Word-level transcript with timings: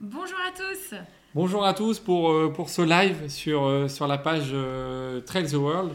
Bonjour 0.00 0.38
à 0.46 0.50
tous 0.50 0.94
Bonjour 1.34 1.64
à 1.64 1.74
tous 1.74 1.98
pour, 2.00 2.30
euh, 2.30 2.52
pour 2.52 2.68
ce 2.68 2.82
live 2.82 3.28
sur, 3.28 3.64
euh, 3.64 3.88
sur 3.88 4.06
la 4.06 4.18
page 4.18 4.50
euh, 4.52 5.20
Trail 5.20 5.46
the 5.46 5.54
World. 5.54 5.92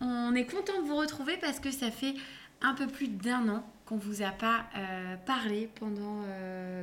On 0.00 0.34
est 0.34 0.44
content 0.46 0.80
de 0.82 0.86
vous 0.88 0.96
retrouver 0.96 1.36
parce 1.40 1.60
que 1.60 1.70
ça 1.70 1.90
fait 1.90 2.14
un 2.62 2.74
peu 2.74 2.86
plus 2.86 3.08
d'un 3.08 3.48
an 3.48 3.64
qu'on 3.84 3.96
vous 3.96 4.22
a 4.22 4.30
pas 4.30 4.64
euh, 4.76 5.16
parlé 5.26 5.68
pendant 5.78 6.22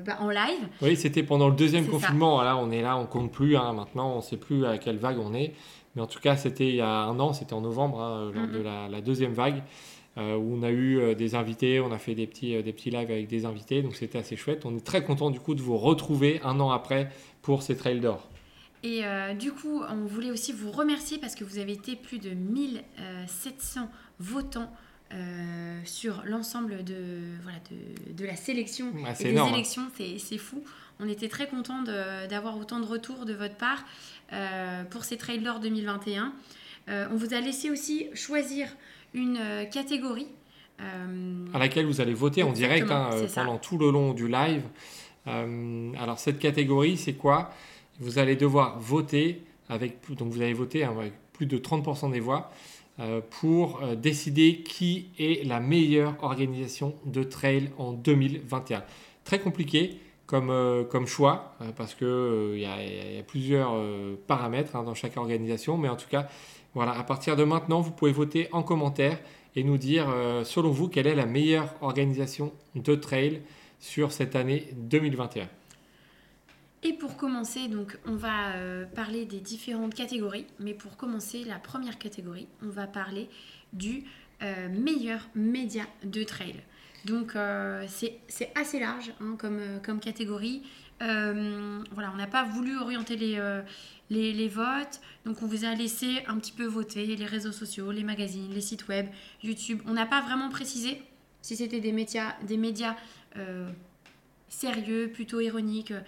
bah, 0.06 0.18
en 0.22 0.30
live. 0.30 0.68
Oui, 0.82 0.96
c'était 0.96 1.24
pendant 1.24 1.50
le 1.50 1.56
deuxième 1.56 1.88
confinement. 1.88 2.36
Voilà, 2.36 2.56
on 2.58 2.72
est 2.72 2.82
là, 2.82 2.98
on 2.98 3.06
compte 3.06 3.32
plus. 3.32 3.58
hein, 3.58 3.74
maintenant, 3.74 4.14
on 4.14 4.18
ne 4.18 4.22
sait 4.22 4.38
plus 4.38 4.66
à 4.66 4.78
quelle 4.78 4.98
vague 4.98 5.20
on 5.20 5.34
est. 5.34 5.54
Mais 5.96 6.02
en 6.02 6.08
tout 6.08 6.20
cas, 6.20 6.38
c'était 6.38 6.68
il 6.70 6.76
y 6.76 6.82
a 6.82 6.90
un 6.90 7.20
an, 7.20 7.34
c'était 7.34 7.54
en 7.54 7.62
novembre, 7.62 8.02
hein, 8.02 8.32
lors 8.34 8.48
de 8.48 8.60
la, 8.60 8.88
la 8.88 9.02
deuxième 9.02 9.34
vague, 9.34 9.64
euh, 10.18 10.36
où 10.36 10.56
on 10.60 10.64
a 10.64 10.70
eu 10.72 11.00
euh, 11.00 11.16
des 11.16 11.36
invités, 11.36 11.80
on 11.80 11.92
a 11.92 11.98
fait 11.98 12.14
des 12.16 12.28
petits, 12.28 12.56
euh, 12.56 12.62
des 12.62 12.74
petits 12.74 12.90
lives 12.92 13.10
avec 13.12 13.28
des 13.28 13.46
invités. 13.46 13.82
Donc 13.82 13.96
c'était 13.96 14.20
assez 14.20 14.36
chouette. 14.36 14.66
On 14.66 14.76
est 14.78 14.86
très 14.86 15.04
content 15.04 15.32
du 15.32 15.40
coup 15.40 15.56
de 15.56 15.62
vous 15.62 15.78
retrouver 15.78 16.40
un 16.44 16.60
an 16.60 16.70
après 16.72 17.10
pour 17.42 17.64
ces 17.64 17.76
trails 17.76 18.00
d'or. 18.00 18.30
Et 18.84 19.06
euh, 19.06 19.34
du 19.34 19.52
coup, 19.54 19.82
on 19.90 20.06
voulait 20.06 20.30
aussi 20.32 20.52
vous 20.52 20.70
remercier 20.72 21.18
parce 21.18 21.36
que 21.36 21.44
vous 21.46 21.58
avez 21.58 21.72
été 21.72 21.96
plus 21.96 22.20
de 22.20 22.32
1700 22.32 23.90
votants 24.20 24.72
euh, 25.14 25.80
sur 25.86 26.24
l'ensemble 26.26 26.84
de, 26.84 26.96
voilà, 27.44 27.60
de, 27.72 28.14
de 28.14 28.26
la 28.26 28.36
sélection 28.36 28.88
et 28.98 29.24
des 29.24 29.30
énorme. 29.30 29.50
hein. 29.52 29.54
élections. 29.56 29.84
C'est 29.96 30.18
c'est 30.18 30.38
fou. 30.38 30.64
On 31.00 31.08
était 31.08 31.28
très 31.28 31.48
contents 31.48 31.82
d'avoir 31.84 32.58
autant 32.58 32.80
de 32.80 32.86
retours 32.86 33.26
de 33.26 33.34
votre 33.34 33.56
part 33.56 33.84
euh, 34.32 34.84
pour 34.86 35.04
ces 35.06 35.18
Trail 35.18 35.40
d'Or 35.40 35.60
2021. 35.60 36.34
Euh, 36.90 37.08
on 37.12 37.16
vous 37.16 37.34
a 37.34 37.40
laissé 37.40 37.70
aussi 37.72 38.08
choisir 38.14 38.68
une 39.14 39.38
euh, 39.40 39.66
catégorie. 39.66 40.28
euh, 40.82 41.46
à 41.54 41.60
laquelle 41.60 41.86
vous 41.86 42.02
allez 42.02 42.14
voter 42.14 42.44
en 42.44 42.52
direct 42.52 42.90
hein, 42.90 43.10
euh, 43.14 43.28
ça. 43.28 43.44
pendant 43.44 43.58
tout 43.60 43.78
le 43.78 43.92
long 43.92 44.14
du 44.14 44.28
live. 44.28 44.64
Alors 45.26 46.20
cette 46.20 46.40
catégorie, 46.40 46.98
c'est 46.98 47.14
quoi? 47.14 47.52
Vous 48.00 48.20
allez 48.20 48.36
devoir 48.36 48.80
voter 48.80 49.42
avec 49.70 49.98
donc 50.10 50.34
vous 50.34 50.42
allez 50.42 50.54
voter 50.54 50.84
hein, 50.84 50.94
avec 51.00 51.14
plus 51.32 51.46
de 51.46 51.58
30% 51.58 52.12
des 52.12 52.20
voix 52.20 52.52
pour 53.40 53.82
décider 53.96 54.58
qui 54.64 55.08
est 55.18 55.46
la 55.48 55.60
meilleure 55.62 56.16
organisation 56.22 56.96
de 57.06 57.24
trail 57.24 57.70
en 57.78 57.94
2021. 57.94 58.84
Très 59.24 59.40
compliqué 59.40 59.98
comme, 60.26 60.52
comme 60.90 61.08
choix 61.08 61.56
parce 61.78 61.96
que 61.96 62.04
euh, 62.06 62.54
il 62.56 62.62
y, 62.62 62.66
a- 62.66 62.84
il 63.12 63.16
y 63.16 63.20
a 63.20 63.24
plusieurs 63.24 63.74
paramètres 64.28 64.76
hein, 64.76 64.84
dans 64.84 64.94
chaque 64.96 65.16
organisation, 65.18 65.78
mais 65.78 65.88
en 65.90 65.96
tout 65.96 66.10
cas, 66.10 66.28
voilà, 66.74 66.98
à 66.98 67.04
partir 67.04 67.36
de 67.36 67.44
maintenant, 67.44 67.82
vous 67.82 67.92
pouvez 67.92 68.12
voter 68.12 68.50
en 68.52 68.64
commentaire 68.64 69.20
et 69.56 69.64
nous 69.64 69.78
dire, 69.78 70.10
euh, 70.10 70.44
selon 70.44 70.72
vous, 70.72 70.88
quelle 70.88 71.08
est 71.08 71.16
la 71.16 71.26
meilleure 71.26 71.76
organisation 71.82 72.52
de 72.76 72.96
trail 72.96 73.42
sur 73.80 74.12
cette 74.12 74.36
année 74.36 74.70
2021. 74.76 75.48
Et 76.82 76.94
pour 76.94 77.16
commencer, 77.16 77.68
donc, 77.68 77.98
on 78.06 78.16
va 78.16 78.56
euh, 78.56 78.86
parler 78.86 79.26
des 79.26 79.40
différentes 79.40 79.94
catégories. 79.94 80.48
Mais 80.60 80.74
pour 80.74 80.98
commencer, 80.98 81.44
la 81.44 81.60
première 81.60 81.98
catégorie, 81.98 82.48
on 82.64 82.70
va 82.70 82.88
parler 82.88 83.30
du 83.72 84.04
euh, 84.42 84.68
meilleur 84.70 85.22
média 85.36 85.84
de 86.04 86.24
trail. 86.24 86.56
Donc, 87.06 87.34
c'est 87.88 88.22
assez 88.56 88.80
large 88.80 89.12
hein, 89.20 89.36
comme, 89.38 90.00
catégorie. 90.00 90.64
Voilà, 91.02 92.12
on 92.14 92.18
n'a 92.18 92.28
pas 92.28 92.46
voulu 92.46 92.78
orienter 92.78 93.18
les, 93.18 93.38
les, 94.14 94.32
les 94.34 94.48
votes. 94.48 95.00
Donc, 95.26 95.42
on 95.42 95.48
vous 95.48 95.66
a 95.66 95.74
laissé 95.74 96.24
un 96.28 96.38
petit 96.38 96.52
peu 96.52 96.66
voter 96.66 97.06
les 97.06 97.26
réseaux 97.26 97.52
sociaux, 97.52 97.92
les 97.92 98.04
magazines, 98.04 98.54
les 98.54 98.62
sites 98.62 98.88
web, 98.88 99.08
YouTube. 99.44 99.82
On 99.88 99.94
n'a 99.94 100.06
pas 100.06 100.22
vraiment 100.22 100.50
précisé 100.50 101.02
si 101.42 101.56
c'était 101.56 101.80
des 101.82 101.92
médias, 101.92 102.36
des 102.44 102.58
médias 102.58 102.96
euh, 103.38 103.70
sérieux, 104.48 105.10
plutôt 105.14 105.40
ironiques, 105.40 105.92
euh, 105.92 106.02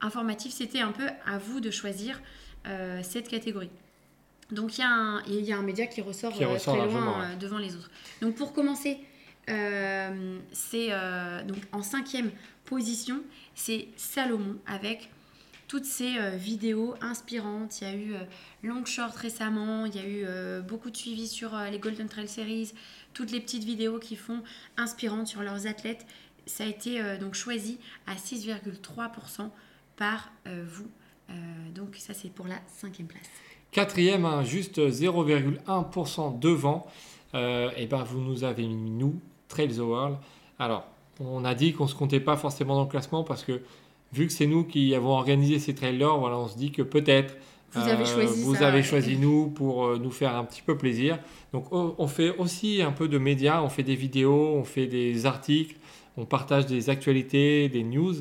informatifs. 0.00 0.52
C'était 0.52 0.80
un 0.80 0.92
peu 0.92 1.06
à 1.26 1.38
vous 1.38 1.60
de 1.60 1.70
choisir 1.70 2.20
euh, 2.66 3.00
cette 3.02 3.28
catégorie. 3.28 3.70
Donc, 4.50 4.76
il 4.78 4.80
y, 4.82 4.84
a 4.84 4.90
un- 4.90 5.22
il 5.24 5.44
y 5.44 5.52
a 5.52 5.56
un 5.58 5.62
média 5.62 5.86
qui 5.86 6.00
ressort, 6.02 6.32
Qui 6.32 6.44
ressort 6.44 6.76
très 6.76 6.86
loin 6.86 7.30
ouais. 7.30 7.36
devant 7.36 7.58
les 7.58 7.74
autres. 7.74 7.90
Donc, 8.20 8.34
pour 8.36 8.52
commencer, 8.52 8.98
c'est 10.52 10.88
donc 11.46 11.56
en 11.72 11.82
cinquième 11.82 12.30
position, 12.64 13.20
c'est 13.54 13.88
Salomon 13.96 14.56
avec 14.66 15.10
toutes 15.72 15.86
ces 15.86 16.18
euh, 16.18 16.36
vidéos 16.36 16.94
inspirantes. 17.00 17.80
Il 17.80 17.88
y 17.88 17.90
a 17.90 17.94
eu 17.94 18.12
euh, 18.12 18.18
Long 18.62 18.84
Short 18.84 19.16
récemment, 19.16 19.86
il 19.86 19.96
y 19.96 19.98
a 19.98 20.06
eu 20.06 20.24
euh, 20.26 20.60
beaucoup 20.60 20.90
de 20.90 20.96
suivi 20.98 21.26
sur 21.26 21.56
euh, 21.56 21.70
les 21.70 21.78
Golden 21.78 22.10
Trail 22.10 22.28
Series, 22.28 22.74
toutes 23.14 23.30
les 23.30 23.40
petites 23.40 23.64
vidéos 23.64 23.98
qui 23.98 24.14
font 24.14 24.42
inspirantes 24.76 25.28
sur 25.28 25.40
leurs 25.40 25.66
athlètes. 25.66 26.04
Ça 26.44 26.64
a 26.64 26.66
été 26.66 27.00
donc 27.18 27.32
choisi 27.32 27.78
à 28.06 28.16
6,3% 28.16 29.48
par 29.96 30.30
vous. 30.44 30.88
Donc 31.72 31.94
ça 31.96 32.14
c'est 32.14 32.30
pour 32.30 32.48
la 32.48 32.56
cinquième 32.66 33.06
place. 33.06 33.30
Quatrième, 33.70 34.24
hein, 34.24 34.42
juste 34.42 34.78
0,1% 34.78 36.38
devant, 36.40 36.86
et 37.32 37.86
ben 37.86 38.02
vous 38.02 38.20
nous 38.20 38.42
avez 38.42 38.66
mis 38.66 38.90
nous, 38.90 39.20
Trail 39.46 39.68
the 39.68 39.78
World. 39.78 40.18
Alors, 40.58 40.88
on 41.20 41.44
a 41.44 41.54
dit 41.54 41.72
qu'on 41.72 41.84
ne 41.84 41.88
se 41.88 41.94
comptait 41.94 42.20
pas 42.20 42.36
forcément 42.36 42.74
dans 42.74 42.84
le 42.84 42.90
classement 42.90 43.22
parce 43.22 43.44
que 43.44 43.62
vu 44.12 44.26
que 44.26 44.32
c'est 44.32 44.46
nous 44.46 44.64
qui 44.64 44.94
avons 44.94 45.10
organisé 45.10 45.58
ces 45.58 45.74
trails 45.74 45.98
d'or, 45.98 46.18
voilà, 46.20 46.36
on 46.38 46.48
se 46.48 46.56
dit 46.56 46.70
que 46.70 46.82
peut-être 46.82 47.36
Vous 47.72 47.80
avez 47.88 48.04
choisi 48.04 48.42
vous 48.42 48.54
ça, 48.54 48.68
avez 48.68 48.78
ouais. 48.78 48.82
choisi 48.82 49.16
nous 49.16 49.48
pour 49.48 49.84
euh, 49.86 49.98
nous 49.98 50.10
faire 50.10 50.36
un 50.36 50.44
petit 50.44 50.62
peu 50.62 50.76
plaisir. 50.76 51.18
Donc 51.52 51.66
on 51.72 52.06
fait 52.06 52.36
aussi 52.36 52.82
un 52.82 52.92
peu 52.92 53.08
de 53.08 53.18
médias, 53.18 53.62
on 53.62 53.68
fait 53.68 53.82
des 53.82 53.96
vidéos, 53.96 54.54
on 54.54 54.64
fait 54.64 54.86
des 54.86 55.24
articles, 55.26 55.76
on 56.16 56.24
partage 56.26 56.66
des 56.66 56.90
actualités, 56.90 57.68
des 57.68 57.82
news. 57.82 58.14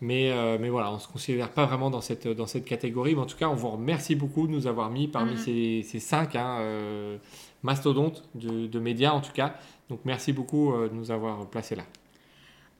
Mais, 0.00 0.30
euh, 0.30 0.58
mais 0.60 0.68
voilà, 0.68 0.92
on 0.92 0.94
ne 0.94 1.00
se 1.00 1.08
considère 1.08 1.50
pas 1.50 1.66
vraiment 1.66 1.90
dans 1.90 2.00
cette, 2.00 2.28
dans 2.28 2.46
cette 2.46 2.64
catégorie. 2.64 3.14
Mais 3.16 3.22
en 3.22 3.26
tout 3.26 3.36
cas, 3.36 3.48
on 3.48 3.56
vous 3.56 3.70
remercie 3.70 4.14
beaucoup 4.14 4.46
de 4.46 4.52
nous 4.52 4.66
avoir 4.68 4.90
mis 4.90 5.08
parmi 5.08 5.32
Mhm. 5.32 5.38
ces, 5.38 5.82
ces 5.82 5.98
cinq 5.98 6.36
hein, 6.36 6.58
euh, 6.60 7.16
mastodontes 7.64 8.22
de, 8.36 8.68
de 8.68 8.78
médias, 8.78 9.10
en 9.12 9.20
tout 9.20 9.32
cas. 9.32 9.54
Donc 9.90 10.00
merci 10.04 10.32
beaucoup 10.32 10.72
euh, 10.72 10.88
de 10.88 10.94
nous 10.94 11.10
avoir 11.10 11.46
placés 11.46 11.74
là. 11.74 11.82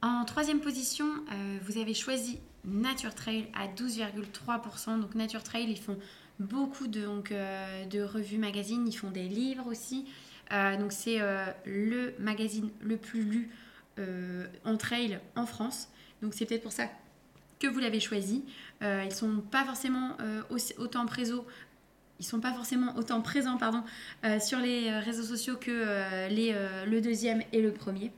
En 0.01 0.23
troisième 0.23 0.61
position, 0.61 1.05
euh, 1.33 1.57
vous 1.67 1.77
avez 1.77 1.93
choisi 1.93 2.39
Nature 2.65 3.15
Trail 3.15 3.47
à 3.53 3.67
12,3%. 3.67 4.99
Donc 4.99 5.15
Nature 5.15 5.43
Trail, 5.43 5.65
ils 5.69 5.79
font 5.79 5.97
beaucoup 6.39 6.87
de, 6.87 7.01
donc, 7.01 7.31
euh, 7.31 7.85
de 7.85 8.01
revues 8.01 8.37
magazines, 8.37 8.87
ils 8.87 8.95
font 8.95 9.11
des 9.11 9.27
livres 9.27 9.67
aussi. 9.67 10.05
Euh, 10.51 10.77
donc 10.77 10.91
c'est 10.91 11.21
euh, 11.21 11.45
le 11.65 12.15
magazine 12.19 12.69
le 12.81 12.97
plus 12.97 13.23
lu 13.23 13.49
en 14.63 14.77
trail 14.77 15.19
en 15.35 15.45
France. 15.45 15.89
Donc 16.21 16.33
c'est 16.33 16.45
peut-être 16.45 16.63
pour 16.63 16.71
ça 16.71 16.87
que 17.59 17.67
vous 17.67 17.79
l'avez 17.79 17.99
choisi. 17.99 18.45
Ils 18.81 19.11
sont 19.11 19.41
pas 19.51 19.65
forcément 19.65 20.15
autant 20.77 21.05
présents. 21.05 21.43
Ils 22.21 22.25
sont 22.25 22.39
pas 22.39 22.53
forcément 22.53 22.95
autant 22.95 23.19
présents 23.19 23.57
pardon, 23.57 23.83
sur 24.39 24.59
les 24.59 24.97
réseaux 24.99 25.23
sociaux 25.23 25.57
que 25.57 26.29
les, 26.29 26.55
le 26.87 27.01
deuxième 27.01 27.43
et 27.51 27.61
le 27.61 27.73
premier. 27.73 28.13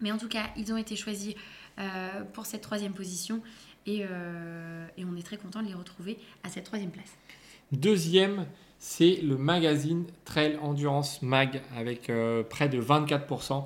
Mais 0.00 0.10
en 0.10 0.16
tout 0.16 0.28
cas, 0.28 0.46
ils 0.56 0.72
ont 0.72 0.78
été 0.78 0.96
choisis 0.96 1.34
pour 2.32 2.46
cette 2.46 2.62
troisième 2.62 2.92
position 2.92 3.42
et, 3.86 4.04
euh, 4.08 4.86
et 4.96 5.04
on 5.04 5.16
est 5.16 5.22
très 5.22 5.36
content 5.36 5.62
de 5.62 5.68
les 5.68 5.74
retrouver 5.74 6.18
à 6.42 6.48
cette 6.48 6.64
troisième 6.64 6.90
place. 6.90 7.16
Deuxième, 7.72 8.46
c'est 8.78 9.20
le 9.22 9.36
magazine 9.36 10.04
Trail 10.24 10.58
Endurance 10.62 11.22
Mag 11.22 11.62
avec 11.76 12.10
euh, 12.10 12.42
près 12.42 12.68
de 12.68 12.80
24%. 12.80 13.64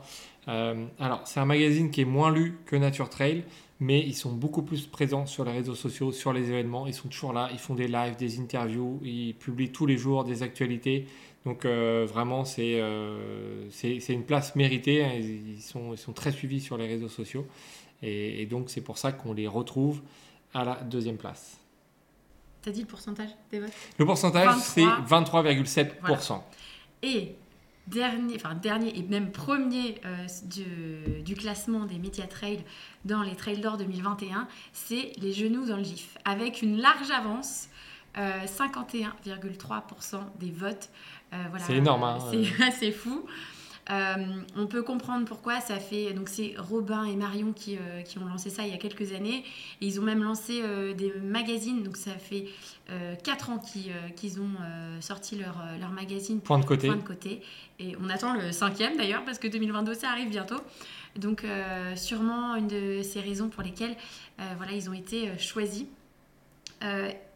Euh, 0.49 0.87
alors, 0.99 1.23
c'est 1.27 1.41
un 1.41 1.45
magazine 1.45 1.91
qui 1.91 2.03
est 2.03 2.07
moins 2.07 2.33
lu 2.33 2.59
que 2.67 2.77
Nature 2.77 3.11
Trail, 3.11 3.45
mais 3.81 4.01
ils 4.01 4.15
sont 4.15 4.33
beaucoup 4.33 4.63
plus 4.63 4.87
présents 4.87 5.27
sur 5.27 5.45
les 5.45 5.53
réseaux 5.53 5.75
sociaux, 5.75 6.11
sur 6.11 6.33
les 6.33 6.49
événements. 6.49 6.87
Ils 6.87 6.95
sont 6.95 7.09
toujours 7.09 7.33
là, 7.33 7.51
ils 7.53 7.59
font 7.59 7.75
des 7.75 7.89
lives, 7.89 8.17
des 8.17 8.41
interviews, 8.41 8.99
ils 9.05 9.35
publient 9.35 9.71
tous 9.71 9.87
les 9.87 9.99
jours 9.99 10.25
des 10.25 10.43
actualités. 10.43 11.07
Donc, 11.47 11.65
euh, 11.65 12.07
vraiment, 12.09 12.45
c'est 12.45 12.81
euh, 12.81 13.69
une 14.09 14.25
place 14.25 14.55
méritée. 14.57 15.05
hein. 15.05 15.13
Ils, 15.15 15.63
sont, 15.63 15.93
ils 15.95 15.99
sont 15.99 16.13
très 16.13 16.33
suivis 16.33 16.61
sur 16.61 16.77
les 16.77 16.87
réseaux 16.87 17.09
sociaux. 17.09 17.47
Et, 18.03 18.43
et 18.43 18.47
donc, 18.47 18.71
c'est 18.71 18.81
pour 18.83 18.99
ça 18.99 19.13
qu'on 19.13 19.33
les 19.33 19.47
retrouve 19.47 20.03
à 20.55 20.65
la 20.65 20.75
deuxième 20.77 21.17
place. 21.17 21.59
T'as 22.63 22.71
dit 22.73 22.81
le 22.83 22.87
pourcentage 22.87 23.31
des 23.51 23.61
votes? 23.61 23.73
Le 23.99 24.05
pourcentage, 24.05 24.57
c'est 24.61 24.85
23. 24.85 25.43
23,7%. 25.45 26.41
Et 27.03 27.35
dernier, 27.87 28.35
enfin 28.37 28.55
dernier 28.55 28.99
et 28.99 29.03
même 29.03 29.31
premier 29.31 29.95
euh, 30.05 30.27
du, 30.45 31.23
du 31.23 31.35
classement 31.35 31.87
des 31.87 31.99
médias 31.99 32.27
trail 32.27 32.65
dans 33.05 33.23
les 33.23 33.35
trails 33.37 33.61
d'or 33.61 33.77
2021, 33.79 34.47
c'est 34.73 35.13
les 35.19 35.33
genoux 35.33 35.65
dans 35.67 35.77
le 35.77 35.85
GIF, 35.85 36.19
avec 36.25 36.61
une 36.61 36.79
large 36.79 37.11
avance, 37.11 37.69
euh, 38.19 38.45
51,3% 38.45 40.21
des 40.41 40.51
votes. 40.51 40.91
Euh, 41.33 41.37
voilà, 41.51 41.65
C'est 41.65 41.77
énorme, 41.77 42.05
hein, 42.05 42.19
C'est 42.31 42.65
assez 42.69 42.93
fou. 42.93 43.27
Euh, 43.91 44.15
on 44.57 44.67
peut 44.67 44.83
comprendre 44.83 45.25
pourquoi 45.25 45.61
ça 45.61 45.79
fait. 45.79 46.13
Donc, 46.13 46.29
c'est 46.29 46.55
Robin 46.59 47.05
et 47.05 47.17
Marion 47.17 47.53
qui, 47.53 47.77
euh, 47.77 48.03
qui, 48.03 48.19
ont 48.19 48.27
lancé 48.27 48.51
ça 48.51 48.67
il 48.67 48.71
y 48.71 48.75
a 48.75 48.79
quelques 48.79 49.13
années. 49.13 49.45
Et 49.81 49.87
ils 49.87 49.99
ont 49.99 50.03
même 50.03 50.23
lancé 50.23 50.61
euh, 50.63 50.93
des 50.93 51.13
magazines. 51.23 51.83
Donc, 51.83 51.97
ça 51.97 52.13
fait 52.13 52.47
4 53.23 53.51
ans 53.51 53.59
qu'ils 54.17 54.41
ont 54.41 55.01
sorti 55.01 55.37
leur, 55.37 55.63
leur 55.79 55.91
magazine. 55.91 56.41
Point 56.41 56.59
de 56.59 56.65
côté. 56.65 56.87
Point 56.87 56.97
de 56.97 57.03
côté. 57.03 57.43
Et 57.79 57.95
on 58.03 58.09
attend 58.09 58.33
le 58.33 58.51
cinquième 58.51 58.97
d'ailleurs, 58.97 59.25
parce 59.25 59.39
que 59.39 59.47
2022, 59.47 59.93
ça 59.93 60.09
arrive 60.09 60.31
bientôt. 60.31 60.61
Donc, 61.17 61.45
sûrement 61.97 62.57
une 62.57 62.67
de 62.67 63.03
ces 63.03 63.21
raisons 63.21 63.51
pour 63.51 63.63
lesquelles 63.63 63.95
voilà, 64.57 64.73
ils 64.73 64.89
ont 64.89 64.95
été 64.95 65.37
choisis. 65.37 65.85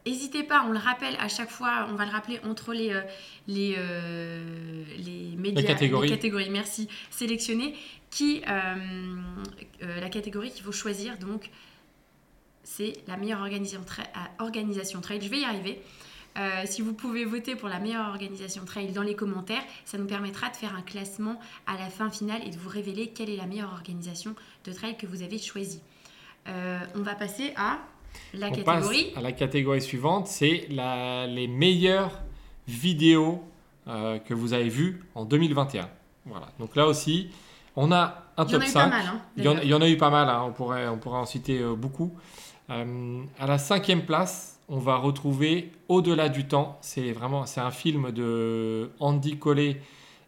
N'hésitez 0.04 0.42
pas, 0.42 0.64
on 0.66 0.72
le 0.72 0.78
rappelle 0.78 1.16
à 1.20 1.28
chaque 1.28 1.50
fois, 1.50 1.86
on 1.90 1.94
va 1.94 2.04
le 2.04 2.10
rappeler 2.10 2.40
entre 2.44 2.72
les, 2.72 2.92
euh, 2.92 3.02
les, 3.46 3.74
euh, 3.78 4.84
les 4.98 5.36
médias, 5.36 5.60
les 5.60 5.66
catégories. 5.66 6.08
catégories, 6.08 6.50
merci, 6.50 6.88
sélectionnées, 7.10 7.74
qui, 8.10 8.42
euh, 8.48 8.74
la 9.80 10.08
catégorie 10.08 10.50
qu'il 10.50 10.64
faut 10.64 10.72
choisir, 10.72 11.18
donc, 11.18 11.50
c'est 12.64 12.94
la 13.06 13.16
meilleure 13.16 13.40
organisation, 13.40 13.84
organisation 14.40 15.00
trail. 15.00 15.20
Je 15.20 15.28
vais 15.28 15.40
y 15.40 15.44
arriver. 15.44 15.80
si 16.64 16.80
vous 16.80 16.94
pouvez 16.94 17.24
voter 17.24 17.54
pour 17.54 17.68
la 17.68 17.78
meilleure 17.78 18.08
organisation 18.08 18.64
trail 18.64 18.92
dans 18.92 19.02
les 19.02 19.14
commentaires, 19.14 19.62
ça 19.84 19.98
nous 19.98 20.06
permettra 20.06 20.48
de 20.48 20.56
faire 20.56 20.74
un 20.74 20.82
classement 20.82 21.38
à 21.66 21.76
la 21.76 21.90
fin 21.90 22.10
finale 22.10 22.40
et 22.46 22.50
de 22.50 22.56
vous 22.56 22.70
révéler 22.70 23.08
quelle 23.08 23.28
est 23.30 23.36
la 23.36 23.46
meilleure 23.46 23.72
organisation 23.72 24.34
de 24.64 24.72
trail 24.72 24.96
que 24.96 25.06
vous 25.06 25.22
avez 25.22 25.38
choisie. 25.38 25.82
on 26.46 27.02
va 27.02 27.14
passer 27.14 27.52
à 27.56 27.78
la 28.34 28.48
on 28.48 28.52
catégorie. 28.52 29.04
passe 29.04 29.18
à 29.18 29.20
la 29.20 29.32
catégorie 29.32 29.82
suivante, 29.82 30.26
c'est 30.26 30.66
les 30.68 31.46
meilleures 31.48 32.22
vidéos 32.66 33.42
euh, 33.88 34.18
que 34.18 34.34
vous 34.34 34.52
avez 34.52 34.68
vues 34.68 35.04
en 35.14 35.24
2021. 35.24 35.88
Voilà. 36.26 36.46
Donc 36.58 36.76
là 36.76 36.86
aussi, 36.86 37.30
on 37.76 37.90
a 37.90 38.24
un 38.36 38.44
top 38.46 38.62
5. 38.62 38.92
Hein, 38.92 39.20
il, 39.36 39.44
y 39.44 39.48
en, 39.48 39.58
il, 39.58 39.68
y 39.68 39.74
en, 39.74 39.80
a 39.80 39.88
eu 39.88 39.96
pas 39.96 40.10
mal, 40.10 40.28
hein. 40.28 40.44
on, 40.46 40.52
pourrait, 40.52 40.86
on 40.88 40.98
pourrait 40.98 41.18
en 41.18 41.26
citer 41.26 41.58
euh, 41.60 41.74
beaucoup. 41.74 42.12
Euh, 42.70 43.22
à 43.38 43.46
la 43.46 43.58
cinquième 43.58 44.04
place, 44.04 44.60
on 44.68 44.78
va 44.78 44.96
retrouver 44.96 45.72
Au-delà 45.88 46.28
du 46.28 46.46
temps. 46.46 46.78
C'est 46.80 47.12
vraiment 47.12 47.44
c'est 47.44 47.60
un 47.60 47.72
film 47.72 48.12
de 48.12 48.90
Andy 49.00 49.36
Collet 49.36 49.82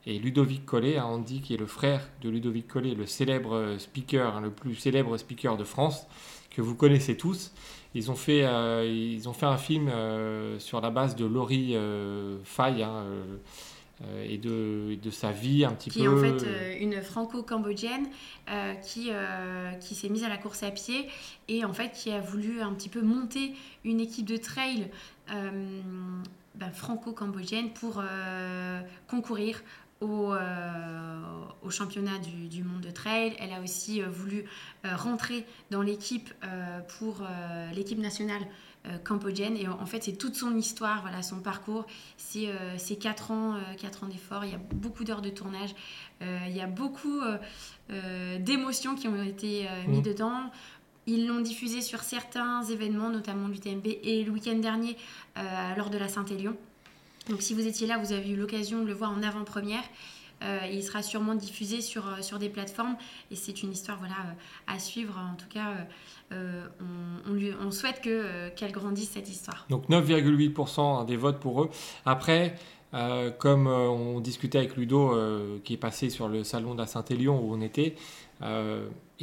et 0.04 0.18
Ludovic 0.18 0.66
Collet. 0.66 0.98
Hein. 0.98 1.04
Andy 1.04 1.40
qui 1.40 1.54
est 1.54 1.58
le 1.58 1.66
frère 1.66 2.00
de 2.22 2.28
Ludovic 2.28 2.66
Collet, 2.66 2.94
le 2.94 3.06
célèbre 3.06 3.76
speaker, 3.78 4.40
le 4.40 4.50
plus 4.50 4.74
célèbre 4.74 5.16
speaker 5.16 5.56
de 5.56 5.64
France 5.64 6.08
que 6.54 6.62
vous 6.62 6.74
connaissez 6.74 7.16
tous. 7.16 7.52
Ils 7.94 8.10
ont 8.10 8.16
fait, 8.16 8.44
euh, 8.44 8.84
ils 8.84 9.28
ont 9.28 9.32
fait 9.32 9.46
un 9.46 9.56
film 9.56 9.88
euh, 9.88 10.58
sur 10.58 10.80
la 10.80 10.90
base 10.90 11.14
de 11.14 11.24
Laurie 11.24 11.76
euh, 11.76 12.38
Faye 12.42 12.82
hein, 12.82 13.04
et, 14.24 14.38
de, 14.38 14.96
de, 15.00 15.10
sa 15.10 15.30
vie 15.30 15.64
un 15.64 15.72
petit 15.72 15.90
peu. 15.90 16.00
Qui 16.00 16.04
est 16.04 16.08
en 16.08 16.18
fait 16.18 16.80
une 16.80 17.00
franco-cambodgienne 17.00 18.08
qui, 18.82 19.10
qui 19.80 19.94
s'est 19.94 20.08
mise 20.08 20.24
à 20.24 20.28
la 20.28 20.36
course 20.36 20.64
à 20.64 20.72
pied 20.72 21.06
et 21.48 21.64
en 21.64 21.72
fait 21.72 21.92
qui 21.92 22.10
a 22.10 22.20
voulu 22.20 22.60
un 22.60 22.72
petit 22.72 22.88
peu 22.88 23.02
monter 23.02 23.52
une 23.84 24.00
équipe 24.00 24.26
de 24.26 24.36
trail 24.36 24.90
ben, 25.28 26.72
franco-cambodgienne 26.72 27.70
pour 27.70 28.02
concourir 29.06 29.62
euh, 30.04 31.20
au, 31.62 31.70
championnat 31.70 32.18
du, 32.18 32.62
monde 32.62 32.82
de 32.82 32.90
trail. 32.90 33.34
Elle 33.38 33.52
a 33.52 33.60
aussi 33.60 34.02
euh, 34.02 34.08
voulu 34.08 34.44
euh, 34.84 34.96
rentrer 34.96 35.46
dans 35.70 35.82
l'équipe 35.82 36.32
pour 36.98 37.22
l'équipe 37.74 37.98
nationale 37.98 38.42
cambodgienne. 39.02 39.56
Et 39.56 39.66
en 39.66 39.86
fait, 39.86 40.04
c'est 40.04 40.16
toute 40.16 40.34
son 40.34 40.54
histoire, 40.56 41.00
voilà, 41.02 41.22
son 41.22 41.40
parcours. 41.40 41.86
C'est 42.18 42.96
4 43.00 43.30
ans, 43.30 43.58
quatre 43.78 44.04
ans 44.04 44.08
d'efforts. 44.08 44.44
Il 44.44 44.50
y 44.50 44.54
a 44.54 44.60
beaucoup 44.74 45.04
d'heures 45.04 45.22
de 45.22 45.30
tournage. 45.30 45.74
il 46.20 46.54
y 46.54 46.60
a 46.60 46.66
beaucoup 46.66 47.20
d'émotions 47.88 48.94
qui 48.94 49.08
ont 49.08 49.22
été 49.22 49.66
mises 49.88 50.00
mmh. 50.00 50.02
dedans. 50.02 50.50
Ils 51.06 51.26
l'ont 51.26 51.40
diffusé 51.40 51.80
sur 51.80 52.02
certains 52.02 52.62
événements, 52.64 53.10
notamment 53.10 53.48
l'UTMB 53.48 53.86
et 53.86 54.22
le 54.22 54.30
week-end 54.30 54.56
dernier 54.56 54.96
lors 55.76 55.88
de 55.88 55.96
la 55.96 56.08
Saint-Élion. 56.08 56.56
Donc 57.28 57.42
si 57.42 57.54
vous 57.54 57.66
étiez 57.66 57.86
là, 57.86 57.98
vous 57.98 58.12
avez 58.12 58.30
eu 58.30 58.36
l'occasion 58.36 58.82
de 58.82 58.86
le 58.86 58.94
voir 58.94 59.10
en 59.10 59.22
avant-première. 59.22 59.84
Euh, 60.42 60.58
il 60.70 60.82
sera 60.82 61.02
sûrement 61.02 61.34
diffusé 61.34 61.80
sur, 61.80 62.06
euh, 62.06 62.20
sur 62.20 62.38
des 62.38 62.48
plateformes 62.48 62.96
et 63.30 63.36
c'est 63.36 63.62
une 63.62 63.72
histoire 63.72 63.98
voilà, 63.98 64.14
euh, 64.14 64.74
à 64.74 64.78
suivre. 64.78 65.14
En 65.16 65.36
tout 65.36 65.48
cas, 65.48 65.86
on, 66.32 67.66
on, 67.66 67.70
souhaite 67.70 68.00
que, 68.00 68.48
qu'elle 68.50 68.72
grandisse 68.72 69.10
cette 69.10 69.28
histoire. 69.28 69.66
Donc 69.70 69.88
9,8% 69.88 71.06
des 71.06 71.16
votes 71.16 71.38
pour 71.38 71.62
eux. 71.62 71.70
Après, 72.04 72.56
comme 73.38 73.66
on 73.66 74.20
discutait 74.20 74.58
avec 74.58 74.76
Ludo 74.76 75.60
qui 75.62 75.74
est 75.74 75.78
passé 75.78 76.10
sur 76.10 76.28
le 76.28 76.42
salon 76.42 76.74
de 76.74 76.80
la 76.80 76.86
Saint-Élion 76.86 77.38
où 77.40 77.54
on 77.54 77.60
était, 77.60 77.94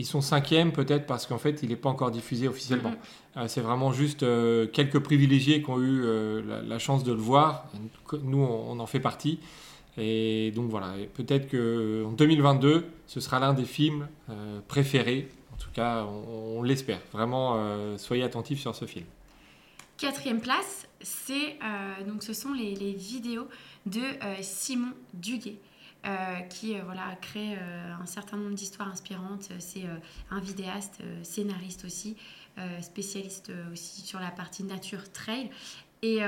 ils 0.01 0.05
sont 0.05 0.21
cinquièmes 0.21 0.71
peut-être 0.71 1.05
parce 1.05 1.25
qu'en 1.25 1.37
fait 1.37 1.61
il 1.63 1.69
n'est 1.69 1.75
pas 1.75 1.89
encore 1.89 2.11
diffusé 2.11 2.47
officiellement. 2.47 2.93
Mm-hmm. 3.35 3.47
c'est 3.47 3.61
vraiment 3.61 3.91
juste 3.91 4.25
quelques 4.71 4.99
privilégiés 4.99 5.61
qui 5.61 5.69
ont 5.69 5.81
eu 5.81 6.03
la, 6.45 6.79
chance 6.79 7.03
de 7.03 7.11
le 7.11 7.19
voir. 7.19 7.65
Nous, 8.23 8.41
on 8.41 8.79
en 8.79 8.85
fait 8.85 8.99
partie. 8.99 9.39
Et 9.97 10.51
donc 10.55 10.69
voilà, 10.69 10.93
peut-être 11.13 11.49
qu'en 11.49 12.11
2022, 12.11 12.85
ce 13.07 13.19
sera 13.19 13.39
l'un 13.39 13.53
des 13.53 13.65
films 13.65 14.07
euh, 14.29 14.59
préférés. 14.67 15.29
En 15.53 15.57
tout 15.57 15.69
cas, 15.73 16.05
on, 16.05 16.63
l'espère. 16.63 16.99
Vraiment, 17.11 17.55
euh, 17.57 17.97
soyez 17.97 18.23
attentifs 18.23 18.59
sur 18.59 18.75
ce 18.75 18.85
film. 18.85 19.05
Quatrième 19.97 20.41
place, 20.41 20.87
c'est 21.01 21.57
euh, 21.63 22.03
donc 22.07 22.23
ce 22.23 22.33
sont 22.33 22.53
les, 22.53 22.73
les 22.73 22.93
vidéos 22.93 23.47
de 23.85 24.01
Simon 24.41 24.93
Duguet. 25.13 25.55
Qui 26.49 26.75
voilà, 26.79 27.07
a 27.07 27.15
créé 27.15 27.57
un 27.57 28.05
certain 28.05 28.37
nombre 28.37 28.55
d'histoires 28.55 28.89
inspirantes. 28.89 29.49
C'est 29.59 29.83
un 30.31 30.39
vidéaste, 30.39 31.01
scénariste 31.23 31.85
aussi, 31.85 32.17
spécialiste 32.81 33.51
aussi 33.71 34.01
sur 34.01 34.19
la 34.19 34.31
partie 34.31 34.63
nature 34.63 35.11
trail. 35.11 35.49
Et, 36.01 36.19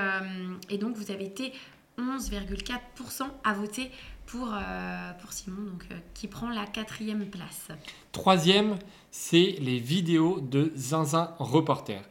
donc, 0.79 0.95
vous 0.95 1.11
avez 1.11 1.25
été 1.25 1.53
11,4% 1.97 3.23
à 3.43 3.53
voter 3.53 3.89
pour, 4.25 4.49
euh, 4.53 5.11
pour 5.21 5.33
Simon, 5.33 5.63
donc, 5.63 5.85
euh, 5.91 5.95
qui 6.13 6.27
prend 6.27 6.49
la 6.49 6.65
quatrième 6.65 7.25
place. 7.25 7.67
Troisième, 8.11 8.77
c'est 9.11 9.55
les 9.59 9.79
vidéos 9.79 10.39
de 10.39 10.71
Zinzin 10.75 11.35
Reporter. 11.39 12.01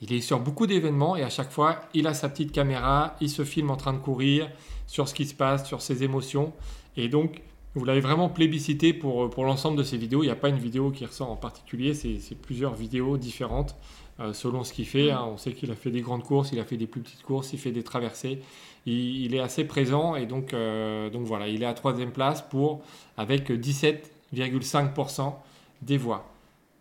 Il 0.00 0.12
est 0.12 0.20
sur 0.20 0.40
beaucoup 0.40 0.66
d'événements 0.66 1.16
et 1.16 1.22
à 1.22 1.30
chaque 1.30 1.50
fois, 1.50 1.80
il 1.92 2.06
a 2.06 2.14
sa 2.14 2.28
petite 2.28 2.52
caméra, 2.52 3.16
il 3.20 3.30
se 3.30 3.44
filme 3.44 3.70
en 3.70 3.76
train 3.76 3.92
de 3.92 3.98
courir 3.98 4.48
sur 4.86 5.08
ce 5.08 5.14
qui 5.14 5.26
se 5.26 5.34
passe, 5.34 5.66
sur 5.66 5.82
ses 5.82 6.04
émotions. 6.04 6.52
Et 6.98 7.08
donc, 7.08 7.40
vous 7.74 7.84
l'avez 7.86 8.00
vraiment 8.00 8.28
plébiscité 8.28 8.92
pour, 8.92 9.30
pour 9.30 9.44
l'ensemble 9.44 9.78
de 9.78 9.82
ces 9.82 9.96
vidéos. 9.96 10.22
Il 10.22 10.26
n'y 10.26 10.32
a 10.32 10.36
pas 10.36 10.50
une 10.50 10.58
vidéo 10.58 10.90
qui 10.90 11.06
ressort 11.06 11.30
en 11.30 11.36
particulier, 11.36 11.94
c'est 11.94 12.34
plusieurs 12.34 12.74
vidéos 12.74 13.16
différentes 13.16 13.74
euh, 14.20 14.34
selon 14.34 14.64
ce 14.64 14.74
qu'il 14.74 14.86
fait. 14.86 15.10
Hein. 15.10 15.24
On 15.32 15.38
sait 15.38 15.52
qu'il 15.52 15.70
a 15.70 15.74
fait 15.74 15.90
des 15.90 16.02
grandes 16.02 16.24
courses, 16.24 16.50
il 16.52 16.60
a 16.60 16.64
fait 16.64 16.76
des 16.76 16.86
plus 16.86 17.00
petites 17.00 17.22
courses, 17.22 17.54
il 17.54 17.58
fait 17.58 17.72
des 17.72 17.82
traversées 17.82 18.40
il, 18.88 19.34
est 19.34 19.40
assez 19.40 19.64
présent 19.64 20.16
et 20.16 20.26
donc, 20.26 20.52
euh, 20.54 21.10
donc 21.10 21.26
voilà, 21.26 21.48
il 21.48 21.62
est 21.62 21.66
à 21.66 21.74
troisième 21.74 22.12
place 22.12 22.42
pour 22.42 22.82
avec 23.16 23.50
17,5% 23.50 25.34
des 25.82 25.96
voix. 25.96 26.30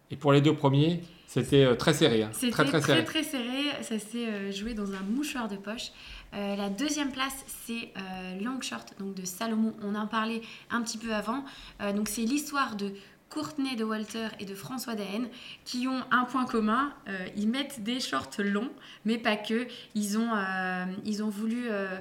Et 0.10 0.16
pour 0.16 0.32
les 0.32 0.42
deux 0.42 0.56
premiers, 0.56 1.02
c'était 1.28 1.66
euh, 1.66 1.76
très 1.76 1.94
serré. 1.94 2.24
Hein. 2.24 2.30
C'était 2.32 2.52
très 2.52 2.66
très, 2.66 2.82
serré. 2.82 3.04
très 3.04 3.24
serré. 3.24 3.44
Ça 3.82 4.00
s'est 4.00 4.26
euh, 4.26 4.52
joué 4.52 4.74
dans 4.74 4.94
un 4.94 5.02
mouchoir 5.02 5.50
de 5.50 5.58
poche. 5.58 5.92
La 6.34 6.70
deuxième 6.70 7.12
place, 7.12 7.46
c'est 7.66 7.94
Long 8.42 8.62
Short, 8.62 8.94
donc 9.00 9.16
de 9.16 9.26
Salomon. 9.26 9.74
On 9.84 9.96
en 9.96 10.08
parlait 10.08 10.42
un 10.70 10.82
petit 10.82 10.98
peu 10.98 11.14
avant. 11.14 11.44
donc 11.96 12.08
c'est 12.08 12.22
l'histoire 12.22 12.76
de 12.76 12.94
Courtenay 13.30 13.76
de 13.76 13.84
Walter 13.84 14.30
et 14.40 14.46
de 14.46 14.56
François 14.56 14.96
Daen 14.96 15.28
qui 15.66 15.88
ont 15.88 16.04
un 16.12 16.24
point 16.24 16.46
commun, 16.46 16.94
euh, 17.08 17.28
ils 17.36 17.48
mettent 17.48 17.84
des 17.84 18.00
shorts 18.00 18.40
longs, 18.40 18.72
mais 19.06 19.18
pas 19.18 19.36
que. 19.36 19.68
Ils 19.96 20.18
ont, 20.18 20.34
euh, 20.34 20.86
voulu 21.30 21.70
euh, 21.70 22.00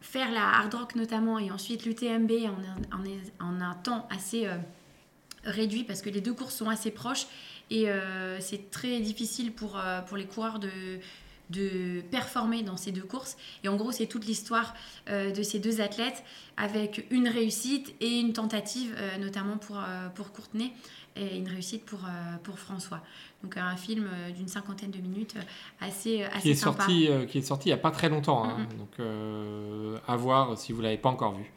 faire 0.00 0.30
la 0.30 0.48
hard 0.48 0.74
rock 0.74 0.94
notamment 0.94 1.38
et 1.38 1.50
ensuite 1.50 1.84
l'UTMB 1.84 2.30
en, 2.46 2.96
en, 2.96 3.46
en, 3.46 3.60
un 3.60 3.74
temps 3.74 4.06
assez 4.10 4.48
réduit 5.44 5.84
parce 5.84 6.02
que 6.02 6.10
les 6.10 6.20
deux 6.20 6.34
courses 6.34 6.54
sont 6.54 6.68
assez 6.68 6.90
proches 6.90 7.26
et 7.70 7.88
c'est 8.40 8.70
très 8.70 9.00
difficile 9.00 9.52
pour, 9.52 9.80
pour 10.06 10.16
les 10.16 10.26
coureurs 10.26 10.58
de, 10.58 10.70
de 11.50 12.00
performer 12.10 12.62
dans 12.62 12.76
ces 12.76 12.92
deux 12.92 13.02
courses. 13.02 13.36
Et 13.62 13.68
en 13.68 13.76
gros, 13.76 13.92
c'est 13.92 14.06
toute 14.06 14.26
l'histoire 14.26 14.74
euh, 15.08 15.30
de 15.30 15.42
ces 15.42 15.58
deux 15.58 15.80
athlètes 15.80 16.24
avec 16.56 17.06
une 17.10 17.28
réussite 17.28 17.94
et 18.00 18.20
une 18.20 18.32
tentative, 18.32 18.94
euh, 18.96 19.18
notamment 19.18 19.58
pour, 19.58 19.78
euh, 19.78 20.08
pour 20.14 20.32
Courtenay, 20.32 20.72
et 21.16 21.36
une 21.36 21.48
réussite 21.48 21.84
pour, 21.84 22.00
pour 22.42 22.58
François. 22.58 23.00
Donc 23.44 23.56
un 23.56 23.76
film 23.76 24.08
d'une 24.36 24.48
cinquantaine 24.48 24.90
de 24.90 24.98
minutes 24.98 25.36
assez, 25.80 26.24
assez 26.24 26.40
qui 26.40 26.50
est 26.50 26.54
sympa. 26.54 26.82
Sorti, 26.82 27.08
qui 27.28 27.38
est 27.38 27.42
sorti 27.42 27.68
il 27.68 27.72
n'y 27.72 27.78
a 27.78 27.80
pas 27.80 27.92
très 27.92 28.08
longtemps. 28.08 28.42
Hein. 28.42 28.66
Donc 28.76 29.06
à 30.08 30.16
voir 30.16 30.58
si 30.58 30.72
vous 30.72 30.78
ne 30.78 30.86
l'avez 30.86 30.98
pas 30.98 31.10
encore 31.10 31.36
vu. 31.36 31.52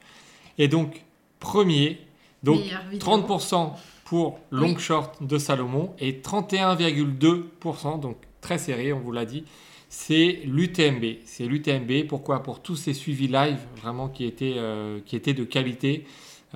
Et 0.60 0.68
donc, 0.68 1.04
premier, 1.40 2.06
donc 2.44 2.62
30% 2.94 3.74
pour 4.06 4.40
Long 4.52 4.78
Short 4.78 5.24
de 5.24 5.40
Salomon 5.40 5.94
et 5.98 6.22
31,2%, 6.22 8.00
donc 8.00 8.18
très 8.42 8.58
serré, 8.58 8.94
on 8.94 9.00
vous 9.00 9.12
l'a 9.12 9.26
dit, 9.26 9.44
c'est 9.90 10.42
l'UTMB. 10.46 11.18
C'est 11.26 11.46
l'UTMB, 11.46 12.08
pourquoi? 12.08 12.44
Pour 12.44 12.62
tous 12.62 12.76
ces 12.76 12.94
suivis 12.94 13.28
live 13.28 13.60
vraiment 13.78 14.10
qui 14.10 14.26
étaient, 14.26 14.56
euh, 14.58 15.00
de 15.00 15.44
qualité. 15.44 16.06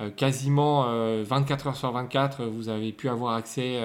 euh, 0.00 0.10
quasiment 0.10 0.84
24 1.22 1.66
heures 1.68 1.76
sur 1.76 1.92
24, 1.92 2.44
vous 2.44 2.68
avez 2.68 2.92
pu 2.92 3.08
avoir 3.08 3.34
accès 3.34 3.78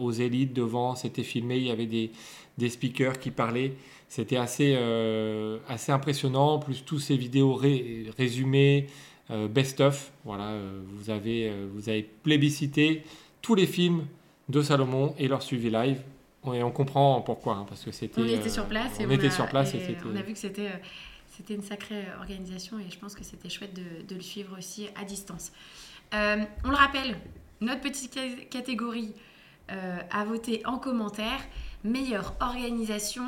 aux 0.00 0.10
élites 0.10 0.52
devant, 0.52 0.96
c'était 0.96 1.22
filmé, 1.22 1.56
il 1.56 1.64
y 1.64 1.70
avait 1.70 1.86
des, 1.86 2.10
des 2.58 2.68
speakers 2.68 3.18
qui 3.18 3.30
parlaient. 3.30 3.74
C'était 4.08 4.36
assez, 4.36 4.76
assez 5.68 5.92
impressionnant, 5.92 6.58
plus 6.58 6.84
tous 6.84 6.98
ces 6.98 7.16
vidéos 7.16 7.54
résumées, 7.54 8.88
best-of. 9.30 10.12
Voilà, 10.24 10.54
vous, 10.96 11.10
avez, 11.10 11.50
vous 11.72 11.88
avez 11.88 12.02
plébiscité 12.22 13.04
tous 13.40 13.54
les 13.54 13.66
films 13.66 14.04
de 14.48 14.62
Salomon 14.62 15.14
et 15.18 15.28
leur 15.28 15.42
suivi 15.42 15.70
live. 15.70 16.02
Et 16.52 16.62
on 16.62 16.72
comprend 16.72 17.20
pourquoi, 17.20 17.54
hein, 17.54 17.66
parce 17.68 17.84
que 17.84 17.92
c'était. 17.92 18.20
On 18.20 18.26
était 18.26 18.48
sur 18.48 18.66
place. 18.66 18.92
On, 18.98 19.10
était 19.10 19.30
sur 19.30 19.48
place 19.48 19.74
et, 19.74 19.96
on 20.04 20.16
a 20.16 20.22
vu 20.22 20.32
que 20.32 20.38
c'était 20.38 20.70
c'était 21.36 21.54
une 21.54 21.62
sacrée 21.62 22.04
organisation 22.18 22.78
et 22.78 22.90
je 22.90 22.98
pense 22.98 23.14
que 23.14 23.24
c'était 23.24 23.48
chouette 23.48 23.74
de, 23.74 24.14
le 24.14 24.20
suivre 24.20 24.56
aussi 24.58 24.88
à 25.00 25.04
distance. 25.04 25.52
Euh, 26.14 26.44
on 26.64 26.68
le 26.68 26.76
rappelle, 26.76 27.16
notre 27.60 27.80
petite 27.80 28.18
catégorie 28.50 29.14
euh, 29.70 29.98
à 30.10 30.24
voter 30.24 30.62
en 30.66 30.78
commentaire, 30.78 31.40
meilleure 31.84 32.34
organisation 32.40 33.24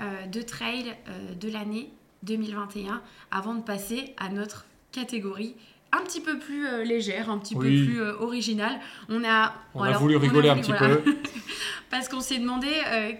euh, 0.00 0.26
de 0.26 0.40
trail 0.40 0.94
de 1.40 1.50
l'année 1.50 1.90
2021, 2.22 3.02
avant 3.30 3.54
de 3.54 3.62
passer 3.62 4.14
à 4.18 4.28
notre 4.28 4.66
catégorie 4.92 5.56
un 5.92 6.02
petit 6.02 6.20
peu 6.20 6.38
plus 6.38 6.84
légère, 6.84 7.30
un 7.30 7.38
petit 7.38 7.54
peu 7.54 7.62
plus 7.62 8.02
originale. 8.02 8.78
On 9.08 9.24
a, 9.24 9.54
on 9.74 9.82
a 9.82 9.92
voulu 9.92 10.16
rigoler 10.16 10.48
un 10.48 10.58
petit 10.58 10.72
peu. 10.72 11.02
Parce 11.90 12.08
qu'on 12.08 12.20
s'est 12.20 12.38
demandé 12.38 12.68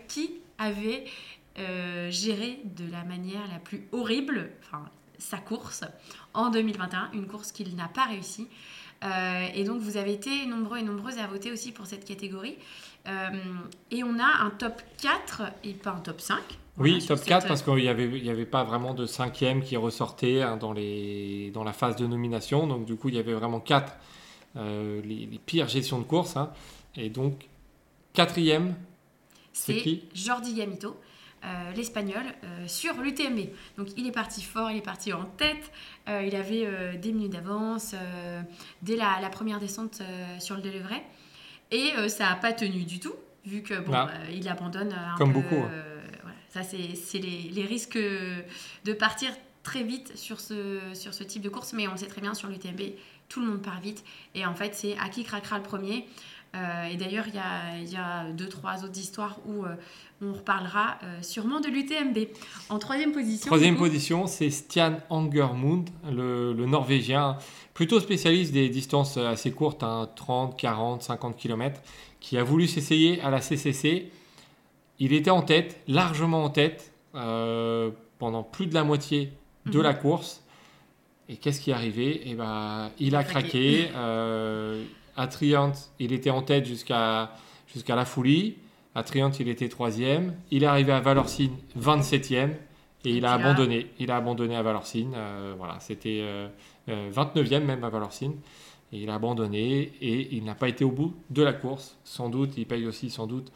qui 0.07 0.33
avait 0.59 1.05
euh, 1.59 2.09
gérer 2.09 2.61
de 2.65 2.89
la 2.93 3.03
manière 3.03 3.41
la 3.53 3.59
plus 3.59 3.89
horrible 3.91 4.51
sa 5.19 5.39
course 5.39 5.83
en 6.33 6.51
2021, 6.51 7.11
une 7.15 7.27
course 7.27 7.51
qu'il 7.51 7.75
n'a 7.75 7.89
pas 7.89 8.05
réussi. 8.05 8.47
Euh, 9.03 9.47
et 9.55 9.65
donc 9.65 9.81
vous 9.81 9.97
avez 9.97 10.13
été 10.13 10.47
nombreux 10.47 10.79
et 10.79 10.83
nombreuses 10.83 11.19
à 11.19 11.27
voter 11.27 11.51
aussi 11.51 11.73
pour 11.73 11.87
cette 11.87 12.05
catégorie. 12.05 12.57
Euh, 13.09 13.31
et 13.91 14.05
on 14.05 14.21
a 14.21 14.45
un 14.45 14.51
top 14.51 14.81
4 15.03 15.43
et 15.65 15.75
pas 15.75 15.91
un 15.91 16.01
top 16.01 16.21
5. 16.21 16.39
Oui, 16.79 17.05
top 17.07 17.23
4 17.23 17.47
parce 17.47 17.63
qu'il 17.63 17.75
n'y 17.75 17.89
avait, 17.89 18.09
y 18.19 18.31
avait 18.31 18.47
pas 18.47 18.65
vraiment 18.65 18.95
de 18.95 19.07
cinquième 19.07 19.63
qui 19.63 19.77
ressortait 19.77 20.43
hein, 20.43 20.57
dans, 20.57 20.73
les, 20.73 21.51
dans 21.53 21.65
la 21.65 21.73
phase 21.73 21.97
de 21.97 22.07
nomination. 22.07 22.67
Donc 22.67 22.85
du 22.85 22.97
coup, 22.97 23.09
il 23.09 23.15
y 23.15 23.19
avait 23.19 23.35
vraiment 23.35 23.61
4 23.61 23.93
les, 24.57 25.41
pires 25.45 25.69
gestions 25.69 25.99
de 25.99 26.05
course. 26.05 26.37
Hein. 26.37 26.51
Et 26.97 27.11
donc, 27.11 27.49
quatrième, 28.13 28.75
c'est 29.53 29.77
qui? 29.77 30.05
Jordi 30.15 30.53
Yamito. 30.53 30.97
Euh, 31.45 31.73
l'espagnol 31.77 32.25
euh, 32.43 32.67
sur 32.67 32.95
l'UTMB. 33.01 33.39
Donc 33.77 33.89
il 33.97 34.09
est 34.09 34.13
parti 34.13 34.43
fort, 34.43 34.73
il 34.73 34.79
est 34.79 34.83
parti 34.83 35.13
en 35.13 35.25
tête, 35.25 35.71
euh, 36.09 36.25
il 36.27 36.35
avait 36.35 36.99
des 36.99 37.13
minutes 37.13 37.31
d'avance 37.31 37.95
dès 38.83 38.97
la, 38.97 39.29
première 39.31 39.61
descente 39.61 40.03
sur 40.41 40.57
le 40.57 40.63
Delevray. 40.63 41.01
Et 41.71 41.93
ça 42.09 42.31
n'a 42.31 42.35
pas 42.35 42.53
tenu 42.53 42.83
du 42.83 42.99
tout, 42.99 43.15
vu 43.47 43.63
que 43.63 43.79
bon, 43.79 44.09
il 44.33 44.49
abandonne 44.49 44.93
un 44.93 45.17
Comme 45.17 45.33
beaucoup. 45.33 45.55
Hein. 45.55 45.71
Ça, 46.51 46.63
c'est 46.63 47.19
les, 47.19 47.51
les, 47.53 47.65
risques 47.65 47.99
de 47.99 48.93
partir 48.93 49.31
très 49.63 49.83
vite 49.83 50.17
sur 50.17 50.41
ce, 50.41 50.81
sur 50.95 51.13
ce 51.13 51.23
type 51.23 51.43
de 51.43 51.49
course, 51.49 51.73
mais 51.73 51.87
on 51.89 51.93
le 51.93 51.99
sait 51.99 52.07
très 52.07 52.23
bien 52.23 52.35
sur 52.35 52.49
l'UTMB, 52.49 52.81
tout 53.29 53.41
le 53.41 53.47
monde 53.47 53.63
part 53.63 53.81
vite. 53.81 54.03
Et 54.35 54.47
en 54.47 54.55
fait, 54.55 54.75
c'est 54.75 54.97
à 54.99 55.09
qui 55.11 55.25
craquera 55.25 55.59
le 55.59 55.63
premier. 55.63 56.07
et 56.55 56.97
d'ailleurs, 56.97 57.27
il 57.29 57.35
y 57.35 57.39
a, 57.39 57.79
y 57.79 57.97
a, 57.97 58.31
deux, 58.33 58.49
trois 58.49 58.83
autres 58.85 58.99
histoires 58.99 59.39
où 59.47 59.67
on 60.21 60.33
reparlera 60.33 60.99
euh, 61.03 61.23
sûrement 61.23 61.61
de 61.61 61.69
l'UTMB. 61.69 62.29
En 62.69 62.79
troisième 62.79 63.13
position. 63.13 63.47
Troisième 63.47 63.77
position, 63.77 64.27
c'est 64.27 64.51
Stian 64.51 64.99
Angermund, 65.11 65.89
le, 66.11 66.55
Norvégien, 66.67 67.39
plutôt 67.75 68.01
spécialiste 68.01 68.53
des 68.53 68.69
distances 68.69 69.17
assez 69.17 69.53
courtes, 69.53 69.85
30, 70.17 70.59
40, 70.59 71.03
50 71.03 71.37
km, 71.37 71.81
qui 72.21 72.37
a 72.37 72.43
voulu 72.43 72.67
s'essayer 72.67 73.21
à 73.21 73.31
la 73.31 73.41
CCC. 73.41 74.11
Il 75.01 75.13
était 75.13 75.31
en 75.31 75.43
tête, 75.43 75.81
largement 75.87 76.45
en 76.45 76.51
tête, 76.51 76.93
euh, 77.15 77.91
pendant 78.19 78.43
plus 78.43 78.67
de 78.67 78.75
la 78.75 78.85
moitié 78.85 79.33
de 79.67 79.79
mhm. 79.79 79.85
la 79.85 79.95
course. 79.95 80.43
Et 81.29 81.37
qu'est-ce 81.37 81.61
qui 81.61 81.71
est 81.71 81.75
arrivé? 81.75 82.23
Eh 82.25 82.35
ben, 82.35 82.91
Il 82.99 83.15
a 83.15 83.23
craqué. 83.25 83.89
Euh, 83.95 84.83
à 85.17 85.27
Triant, 85.27 85.73
il 85.99 86.13
était 86.13 86.31
en 86.31 86.43
tête 86.43 86.65
jusqu'à 86.65 87.33
jusqu'à 87.67 87.97
la 87.97 88.05
folie. 88.05 88.57
À 88.95 89.03
Trient, 89.03 89.31
il 89.39 89.49
était 89.49 89.69
troisième. 89.69 90.35
Il 90.51 90.63
est 90.63 90.67
arrivé 90.67 90.93
à 90.93 91.01
Valorcine 91.01 91.57
27e 91.79 92.51
et 93.05 93.11
il 93.11 93.25
a 93.25 93.33
abandonné. 93.33 93.87
Il 93.99 94.11
a 94.11 94.17
abandonné 94.17 94.57
à 94.57 94.63
Valorcine. 94.63 95.13
Euh, 95.15 95.55
voilà, 95.57 95.79
c'était 95.81 96.25
29e 96.89 96.89
euh, 96.89 97.11
euh, 97.29 97.61
même 97.61 97.85
à 97.85 97.91
Valorcine. 97.91 98.35
Et 98.93 99.03
il 99.03 99.11
a 99.11 99.15
abandonné 99.15 99.93
et 100.01 100.35
il 100.35 100.45
n'a 100.45 100.55
pas 100.55 100.69
été 100.69 100.85
au 100.85 100.91
bout 100.91 101.15
de 101.31 101.43
la 101.43 101.53
course. 101.53 101.99
Sans 102.05 102.29
doute, 102.29 102.55
il 102.57 102.67
paye 102.67 102.87
aussi 102.87 103.11
sans 103.11 103.27
doute 103.27 103.53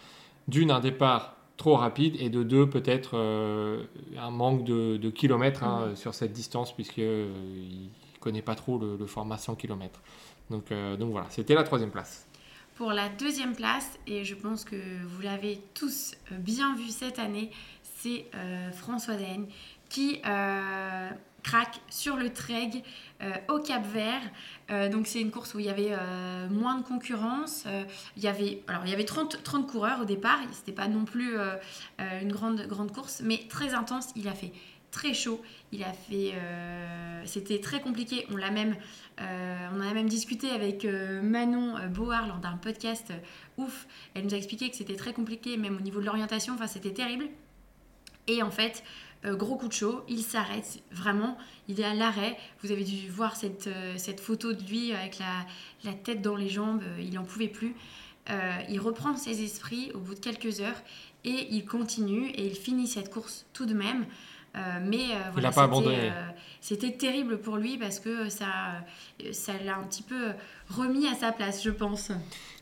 d'une 0.49 0.71
un 0.71 0.81
départ 0.81 1.37
trop 1.57 1.77
rapide 1.77 2.17
et 2.19 2.31
de 2.31 2.43
deux 2.43 2.69
peut-être 2.69 3.17
un 4.19 4.31
manque 4.31 4.65
de, 4.65 5.11
kilomètres 5.11 5.63
hein, 5.63 5.89
mmh. 5.89 5.97
sur 5.97 6.15
cette 6.15 6.33
distance 6.33 6.75
puisqu'il 6.75 7.05
ne 7.05 8.19
connaît 8.21 8.43
pas 8.43 8.55
trop 8.55 8.79
le, 8.79 9.07
format 9.07 9.39
100 9.39 9.55
km. 9.57 10.01
Donc, 10.51 10.73
donc 10.99 11.13
voilà, 11.13 11.27
c'était 11.31 11.55
la 11.55 11.63
troisième 11.63 11.91
place 11.91 12.27
pour 12.83 12.93
la 12.93 13.09
deuxième 13.09 13.55
place, 13.55 13.99
et 14.07 14.25
je 14.25 14.35
pense 14.35 14.65
que 14.65 14.77
vous 15.05 15.23
l'avez 15.23 15.61
tous 15.75 16.15
euh, 16.33 16.37
bien 16.39 16.75
vu 16.75 16.89
cette 16.89 17.19
année, 17.19 17.51
c'est 17.83 18.27
euh, 18.35 18.73
François 18.73 19.15
Daine 19.15 19.47
qui 19.89 20.21
euh, 21.45 21.51
craque 21.51 21.81
sur 21.89 22.17
le 22.17 22.33
Treg 22.33 22.83
au 23.49 23.61
Cap 23.61 23.85
Vert. 23.87 24.91
donc 24.91 25.07
c'est 25.07 25.21
une 25.21 25.31
course 25.31 25.55
où 25.55 25.61
il 25.61 25.67
y 25.67 25.69
avait 25.69 25.93
moins 26.51 26.77
de 26.77 26.83
concurrence. 26.83 27.67
il 28.17 28.23
y 28.23 28.27
avait, 28.27 28.63
alors, 28.67 28.83
il 28.85 28.91
y 28.91 28.95
avait 28.95 29.05
30, 29.05 29.45
30 29.45 29.69
coureurs 29.69 30.01
au 30.01 30.05
départ, 30.05 30.41
c'était 30.53 30.73
pas 30.73 30.89
non 30.89 31.05
plus 31.05 31.37
une 31.99 32.33
grande, 32.33 32.67
grande 32.67 32.93
course, 32.93 33.23
mais 33.25 33.47
très 33.49 33.75
intense. 33.75 34.09
Il 34.17 34.27
a 34.27 34.35
fait 34.35 34.53
très 34.93 35.15
chaud. 35.15 35.41
Il 35.73 35.83
a 35.83 35.93
fait, 35.93 36.33
euh, 36.35 37.23
c'était 37.25 37.59
très 37.59 37.81
compliqué. 37.81 38.25
On 38.31 38.37
l'a 38.37 38.53
même, 38.53 38.77
euh, 39.21 39.69
on 39.75 39.81
en 39.81 39.89
a 39.91 39.93
même 39.93 40.09
discuté 40.09 40.51
avec 40.51 40.85
euh, 40.85 41.21
Manon 41.21 41.75
Board 41.89 42.29
lors 42.29 42.39
d'un 42.39 42.57
podcast 42.57 43.13
ouf. 43.57 43.89
Elle 44.15 44.25
nous 44.25 44.35
a 44.35 44.37
expliqué 44.37 44.71
que 44.71 44.77
c'était 44.77 44.95
très 44.95 45.13
compliqué, 45.13 45.57
même 45.57 45.77
au 45.77 45.81
niveau 45.81 46.01
de 46.01 46.07
l'orientation. 46.07 46.55
Enfin, 46.55 46.69
c'était 46.69 46.93
terrible. 46.93 47.25
Et 48.29 48.43
en 48.43 48.53
fait, 48.53 48.85
gros 49.25 49.57
coup 49.57 49.69
de 49.69 49.73
chaud, 49.73 50.03
il 50.09 50.23
s'arrête 50.23 50.83
vraiment. 50.91 51.39
Il 51.69 51.81
est 51.81 51.85
à 51.85 51.95
l'arrêt. 51.95 52.37
Vous 52.63 52.73
avez 52.73 52.85
dû 52.85 53.09
voir 53.09 53.37
cette, 53.37 53.69
cette 53.97 54.21
photo 54.21 54.53
de 54.53 54.63
lui 54.65 54.93
avec 54.93 55.19
la, 55.19 55.47
la 55.85 55.93
tête 55.93 56.23
dans 56.23 56.37
les 56.37 56.49
jambes. 56.49 56.83
il 56.99 57.15
n'en 57.15 57.25
pouvait 57.25 57.49
plus. 57.49 57.75
il 58.69 58.81
reprend 58.81 59.17
ses 59.17 59.43
esprits 59.43 59.93
au 59.95 59.99
bout 59.99 60.15
de 60.15 60.21
quelques 60.21 60.61
heures 60.61 60.83
et 61.25 61.49
il 61.51 61.65
continue 61.65 62.29
et 62.31 62.47
il 62.47 62.55
finit 62.55 62.87
cette 62.87 63.11
course 63.11 63.47
tout 63.53 63.67
de 63.67 63.75
même. 63.75 64.07
Euh, 64.55 64.61
mais 64.83 65.13
euh, 65.13 65.31
voilà. 65.33 65.51
Euh, 65.57 66.11
c'était 66.61 66.93
terrible 66.93 67.39
pour 67.41 67.57
lui 67.57 67.79
parce 67.79 68.01
que 68.01 68.29
ça, 68.29 68.47
ça 69.33 69.53
l'a 69.65 69.77
un 69.77 69.85
petit 69.85 70.03
peu 70.03 70.33
remis 70.69 71.07
à 71.09 71.15
sa 71.15 71.33
place, 71.33 71.63
je 71.63 71.71
pense. 71.71 72.11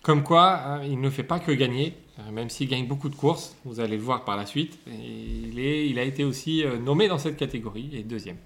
Comme 0.03 0.23
quoi, 0.23 0.55
hein, 0.55 0.83
il 0.85 1.01
ne 1.01 1.11
fait 1.11 1.23
pas 1.23 1.39
que 1.39 1.53
gagner, 1.53 1.95
même 2.33 2.49
s'il 2.51 2.69
gagne 2.69 2.87
beaucoup 2.87 3.09
de 3.09 3.15
courses, 3.15 3.57
vous 3.65 3.81
allez 3.81 3.97
le 3.97 4.03
voir 4.03 4.25
par 4.25 4.37
la 4.37 4.47
suite. 4.47 4.79
il, 4.87 5.59
est, 5.59 5.89
il 5.89 5.99
a 5.99 6.03
été 6.03 6.25
aussi 6.25 6.65
nommé 6.83 7.09
dans 7.09 7.19
cette 7.19 7.37
catégorie 7.37 7.91
et 7.93 8.03
deuxième. 8.03 8.37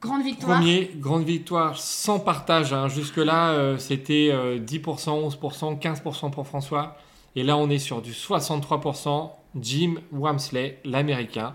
Grande 0.00 0.22
victoire. 0.22 0.58
Premier, 0.58 0.90
grande 0.96 1.24
victoire 1.24 1.78
sans 1.78 2.20
partage. 2.20 2.72
Hein. 2.72 2.88
Jusque-là, 2.88 3.78
c'était 3.78 4.30
10%, 4.58 5.38
11%, 5.38 5.80
15% 5.80 6.30
pour 6.30 6.46
François. 6.46 6.96
Et 7.36 7.42
là, 7.42 7.56
on 7.56 7.70
est 7.70 7.78
sur 7.78 8.02
du 8.02 8.12
63%. 8.12 9.30
Jim 9.60 9.96
Wamsley, 10.12 10.78
l'américain. 10.84 11.52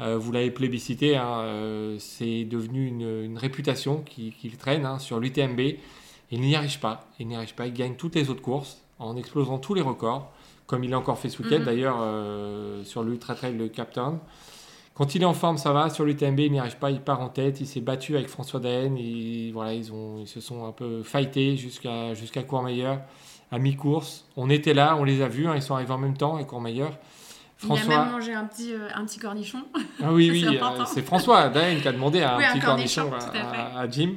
Euh, 0.00 0.18
vous 0.18 0.32
l'avez 0.32 0.50
plébiscité, 0.50 1.16
hein, 1.16 1.40
euh, 1.40 1.96
c'est 1.98 2.44
devenu 2.44 2.86
une, 2.86 3.38
réputation 3.38 4.02
qu'il 4.02 4.56
traîne 4.56 4.98
sur 4.98 5.20
l'UTMB. 5.20 5.60
Il 6.34 6.40
n'y 6.40 6.56
arrive 6.56 6.80
pas, 6.80 7.06
il 7.20 7.28
n'y 7.28 7.36
arrive 7.36 7.54
pas, 7.54 7.66
il 7.66 7.72
gagne 7.72 7.94
toutes 7.94 8.16
les 8.16 8.28
autres 8.28 8.42
courses 8.42 8.82
en 8.98 9.16
explosant 9.16 9.58
tous 9.58 9.74
les 9.74 9.82
records, 9.82 10.32
comme 10.66 10.82
il 10.82 10.90
l'a 10.90 10.98
encore 10.98 11.16
fait 11.16 11.28
ce 11.28 11.40
week-end 11.40 11.60
mhm. 11.60 11.64
d'ailleurs 11.64 11.98
euh, 12.00 12.82
sur 12.82 13.04
l'Ultra 13.04 13.36
Trail 13.36 13.56
de 13.56 13.68
Captain. 13.68 14.18
Quand 14.94 15.14
il 15.14 15.22
est 15.22 15.26
en 15.26 15.34
forme, 15.34 15.58
ça 15.58 15.72
va. 15.72 15.90
Sur 15.90 16.04
l'UTMB, 16.04 16.40
il 16.40 16.52
n'y 16.52 16.58
arrive 16.58 16.76
pas, 16.78 16.90
il 16.90 17.00
part 17.00 17.20
en 17.20 17.28
tête. 17.28 17.60
Il 17.60 17.66
s'est 17.66 17.80
battu 17.80 18.16
avec 18.16 18.28
François 18.28 18.60
Daen. 18.60 18.96
Voilà, 19.52 19.74
ils, 19.74 19.92
ont, 19.92 20.18
ils 20.20 20.28
se 20.28 20.40
sont 20.40 20.66
un 20.66 20.72
peu 20.72 21.02
fightés 21.02 21.56
jusqu'à 21.56 22.14
jusqu'à 22.14 22.42
Courmayeur 22.42 23.00
à 23.52 23.58
mi-course. 23.58 24.24
On 24.36 24.50
était 24.50 24.74
là, 24.74 24.96
on 24.98 25.04
les 25.04 25.22
a 25.22 25.28
vus, 25.28 25.46
hein, 25.46 25.54
ils 25.54 25.62
sont 25.62 25.74
arrivés 25.74 25.92
en 25.92 25.98
même 25.98 26.16
temps 26.16 26.34
avec 26.34 26.48
Courmayeur. 26.48 26.92
François... 27.56 27.86
Il 27.86 27.92
a 27.92 28.04
même 28.04 28.12
mangé 28.12 28.34
un 28.34 28.44
petit, 28.44 28.74
euh, 28.74 28.88
un 28.94 29.04
petit 29.04 29.18
cornichon. 29.18 29.62
Ah 30.02 30.12
oui, 30.12 30.30
oui, 30.32 30.46
euh, 30.46 30.84
c'est 30.86 31.02
François 31.02 31.48
Daen 31.48 31.80
qui 31.80 31.88
a 31.88 31.92
demandé 31.92 32.22
un 32.22 32.36
petit 32.36 32.60
cornichon, 32.60 33.10
à, 33.12 33.88
Jim. 33.88 34.14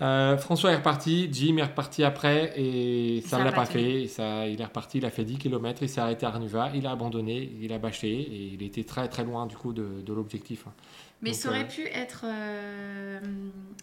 Euh, 0.00 0.36
François 0.38 0.70
est 0.72 0.76
reparti, 0.76 1.28
Jim 1.32 1.56
est 1.56 1.62
reparti 1.64 2.04
après 2.04 2.52
et 2.56 3.20
ça 3.26 3.38
ne 3.38 3.44
l'a 3.44 3.52
pas 3.52 3.66
fait. 3.66 4.06
Ça, 4.06 4.46
il 4.46 4.60
est 4.60 4.64
reparti, 4.64 4.98
il 4.98 5.04
a 5.04 5.10
fait 5.10 5.24
10 5.24 5.38
km, 5.38 5.82
il 5.82 5.88
s'est 5.88 6.00
arrêté 6.00 6.24
à 6.24 6.28
Arnuva, 6.28 6.70
il 6.74 6.86
a 6.86 6.92
abandonné, 6.92 7.50
il 7.60 7.72
a 7.72 7.78
bâché 7.78 8.08
et 8.08 8.50
il 8.54 8.62
était 8.62 8.84
très 8.84 9.08
très 9.08 9.24
loin 9.24 9.46
du 9.46 9.56
coup 9.56 9.72
de, 9.72 10.00
de 10.04 10.12
l'objectif. 10.12 10.64
hein. 10.68 10.72
Mais 11.20 11.30
Donc, 11.30 11.38
ça 11.40 11.48
aurait 11.48 11.62
euh, 11.62 11.64
pu 11.64 11.82
être 11.88 12.24
euh, 12.24 13.18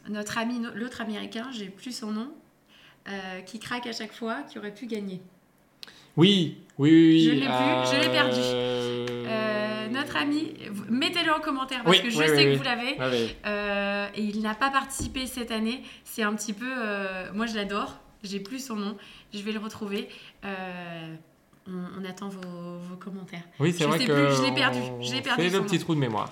notre 0.10 0.38
ami, 0.38 0.62
l'autre 0.74 1.01
américain, 1.01 1.48
j'ai 1.51 1.67
plus 1.67 1.91
son 1.91 2.12
nom, 2.12 2.31
qui 3.45 3.60
craque 3.60 3.86
à 3.88 3.91
chaque 3.91 4.13
fois, 4.13 4.43
qui 4.50 4.57
aurait 4.57 4.74
pu 4.74 4.88
gagner. 4.88 5.22
Oui, 6.17 6.57
oui, 6.77 6.91
oui. 6.91 7.12
oui, 7.12 7.19
Je 7.25 7.31
l'ai 7.31 7.45
plus, 7.45 7.98
je 7.98 8.01
l'ai 8.01 8.10
perdu. 8.10 9.55
Euh, 9.86 9.89
notre 9.89 10.18
ami, 10.18 10.54
mettez-le 10.89 11.32
en 11.34 11.39
commentaire 11.39 11.84
parce 11.84 11.98
Oui, 11.98 12.04
que 12.04 12.10
je 12.10 12.18
oui, 12.18 12.27
sais 12.27 12.36
oui, 12.48 12.54
que 12.54 12.58
vous 12.58 12.63
l'avez. 12.63 12.98
ouais. 13.00 13.38
Euh, 13.46 14.08
et 14.15 14.22
il 14.24 14.42
n'a 14.42 14.56
pas 14.56 14.70
participé 14.72 15.27
cette 15.27 15.51
année. 15.51 15.84
C'est 16.04 16.24
un 16.24 16.34
petit 16.36 16.54
peu. 16.54 16.65
euh, 16.68 17.32
moi, 17.34 17.46
je 17.46 17.56
l'adore. 17.56 18.00
J'ai 18.24 18.39
plus 18.39 18.60
son 18.65 18.75
nom. 18.75 18.98
Je 19.34 19.39
vais 19.39 19.51
le 19.51 19.60
retrouver. 19.60 20.10
On, 20.44 21.72
on 22.00 22.06
attend 22.06 22.30
vos, 22.30 22.77
vos 22.80 22.96
commentaires. 22.98 23.44
Oui, 23.60 23.74
c'est 23.75 23.86
vrai 23.86 23.98
sais 24.00 24.06
que. 24.06 24.27
plus, 24.27 24.36
je 24.38 24.42
l'ai 24.44 24.54
perdu, 24.54 24.80
l'ai 25.13 25.22
perdu 25.22 25.50
son 25.50 25.58
le 25.58 25.63
petit 25.63 25.75
nom. 25.77 25.82
trou 25.82 25.96
de 25.96 26.00
mémoire. 26.00 26.32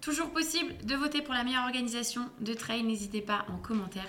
Toujours 0.00 0.30
possible 0.30 0.72
de 0.84 0.94
voter 0.94 1.22
pour 1.22 1.34
la 1.34 1.42
meilleure 1.42 1.64
organisation 1.64 2.22
de 2.40 2.54
trail. 2.54 2.84
N'hésitez 2.84 3.20
pas 3.20 3.44
en 3.52 3.56
commentaire. 3.56 4.08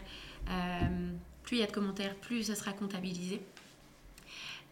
Plus 1.44 1.58
il 1.58 1.60
y 1.62 1.64
a 1.64 1.68
de 1.68 1.72
commentaires, 1.72 2.14
plus 2.16 2.44
ça 2.44 2.56
sera 2.56 2.74
comptabilisé. 2.74 3.42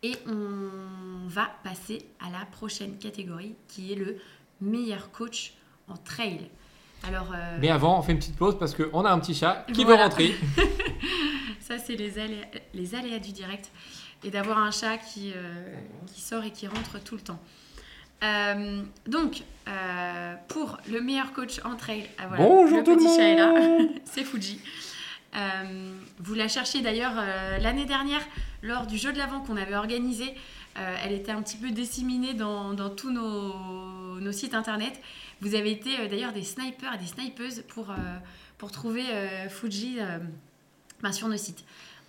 Et 0.03 0.15
on 0.27 1.27
va 1.27 1.49
passer 1.63 2.05
à 2.19 2.29
la 2.29 2.45
prochaine 2.45 2.97
catégorie 2.97 3.55
qui 3.67 3.91
est 3.93 3.95
le 3.95 4.17
meilleur 4.61 5.11
coach 5.11 5.53
en 5.87 5.97
trail. 5.97 6.47
Alors, 7.07 7.31
euh, 7.35 7.57
Mais 7.59 7.69
avant, 7.69 7.99
on 7.99 8.01
fait 8.01 8.11
une 8.13 8.19
petite 8.19 8.35
pause 8.37 8.57
parce 8.57 8.73
qu'on 8.75 9.03
a 9.05 9.11
un 9.11 9.19
petit 9.19 9.33
chat 9.35 9.65
qui 9.73 9.83
Voilà. 9.83 10.03
veut 10.03 10.09
rentrer. 10.09 10.35
ça, 11.59 11.77
c'est 11.77 11.95
les 11.95 12.17
aléas, 12.19 12.45
les 12.73 12.95
aléas 12.95 13.19
du 13.19 13.31
direct. 13.31 13.71
Et 14.23 14.31
d'avoir 14.31 14.57
un 14.57 14.71
chat 14.71 14.97
qui, 14.97 15.31
euh, 15.35 15.75
qui 16.07 16.21
sort 16.21 16.43
et 16.43 16.51
qui 16.51 16.67
rentre 16.67 17.03
tout 17.03 17.15
le 17.15 17.21
temps. 17.21 17.39
Euh, 18.23 18.81
donc, 19.07 19.43
pour 20.47 20.77
le 20.89 21.01
meilleur 21.01 21.33
coach 21.33 21.59
en 21.63 21.75
trail, 21.75 22.05
ah, 22.17 22.27
voilà, 22.27 22.43
Bonjour 22.43 22.77
le 22.79 22.83
tout 22.83 22.91
le 22.91 22.97
petit 22.97 23.15
chat 23.15 23.23
est 23.23 23.35
là. 23.35 23.51
monde. 23.51 23.89
c'est 24.05 24.23
Fuji. 24.23 24.59
Euh, 25.35 25.91
vous 26.19 26.33
la 26.33 26.47
cherchiez 26.47 26.81
d'ailleurs 26.81 27.13
euh, 27.17 27.57
l'année 27.59 27.85
dernière 27.85 28.21
lors 28.61 28.87
du 28.87 28.97
jeu 28.97 29.11
de 29.11 29.17
l'avant 29.17 29.41
qu'on 29.41 29.57
avait 29.57 29.75
organisé. 29.75 30.33
Euh, 30.77 30.95
elle 31.03 31.13
était 31.13 31.31
un 31.31 31.41
petit 31.41 31.57
peu 31.57 31.71
disséminée 31.71 32.33
dans, 32.33 32.73
dans 32.73 32.89
tous 32.89 33.11
nos, 33.11 34.19
nos 34.19 34.31
sites 34.31 34.53
internet. 34.53 34.99
Vous 35.41 35.55
avez 35.55 35.71
été 35.71 36.07
d'ailleurs 36.09 36.33
des 36.33 36.43
snipers 36.43 36.93
et 36.93 36.97
des 36.97 37.07
snipeuses 37.07 37.63
pour, 37.67 37.87
pour 38.57 38.71
trouver 38.71 39.03
Fuji 39.49 39.97
ben, 41.03 41.11
sur 41.11 41.27
nos 41.27 41.37
sites. 41.37 41.63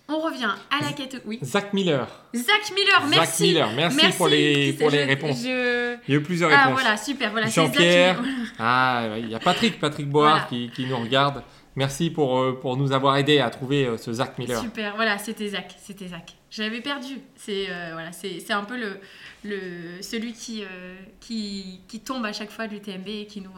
On 0.09 0.19
revient 0.21 0.49
à 0.71 0.81
la 0.81 0.93
quête. 0.93 1.21
Oui. 1.25 1.37
Zach 1.43 1.73
Miller. 1.73 2.07
Zach 2.33 2.71
Miller, 2.73 3.01
Zach 3.01 3.09
merci. 3.09 3.43
Miller, 3.43 3.69
merci, 3.75 4.07
pour 4.15 4.29
les, 4.29 4.71
pour 4.73 4.89
les 4.89 5.03
Je- 5.03 5.07
réponses. 5.07 5.41
je- 5.43 5.97
Il 6.07 6.13
y 6.13 6.17
a 6.17 6.19
eu 6.19 6.23
plusieurs 6.23 6.49
Ah 6.53 6.63
réponses. 6.67 6.79
voilà, 6.81 6.95
super. 6.97 7.31
Voilà, 7.31 7.47
Zach 7.47 7.55
Jean-Pierre. 7.65 8.23
Ah, 8.59 9.09
il 9.17 9.29
y 9.29 9.35
a 9.35 9.39
Patrick, 9.39 9.79
Patrick 9.81 10.09
Board 10.09 10.29
Voilà. 10.29 10.45
qui, 10.45 10.71
qui 10.73 10.85
nous 10.85 10.97
regarde. 10.97 11.43
Merci 11.77 12.09
pour, 12.09 12.39
euh, 12.39 12.59
pour 12.59 12.75
nous 12.75 12.91
avoir 12.91 13.17
aidé 13.17 13.39
à 13.39 13.49
trouver 13.51 13.85
euh, 13.85 13.97
ce 13.97 14.11
Zach 14.11 14.37
Miller. 14.39 14.59
Super, 14.59 14.95
voilà, 14.95 15.17
c'était 15.19 15.47
Zach, 15.49 15.75
c'était 15.79 16.07
Zach. 16.07 16.33
Je 16.49 16.63
l'avais 16.63 16.81
perdu. 16.81 17.19
C'est 17.35 17.67
euh, 17.69 17.89
voilà, 17.93 18.11
c'est 18.11 18.51
un 18.51 18.63
peu 18.63 18.77
le, 18.77 18.99
le 19.43 20.01
celui 20.01 20.33
qui, 20.33 20.63
euh, 20.63 20.95
qui 21.19 21.79
qui 21.87 21.99
tombe 21.99 22.25
à 22.25 22.33
chaque 22.33 22.49
fois 22.49 22.67
de 22.67 22.73
l'UTMB 22.73 23.07
et 23.07 23.25
qui 23.27 23.41
nous 23.41 23.51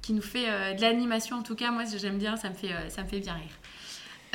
qui 0.00 0.14
nous 0.14 0.22
fait 0.22 0.48
euh, 0.48 0.72
de 0.72 0.80
l'animation. 0.80 1.36
En 1.36 1.42
tout 1.42 1.54
cas, 1.56 1.70
moi 1.70 1.82
j'aime 1.94 2.16
bien, 2.16 2.36
ça 2.36 2.48
me 2.48 2.54
fait 2.54 2.70
ça 2.88 3.02
me 3.02 3.08
fait 3.08 3.20
bien 3.20 3.34
rire. 3.34 4.32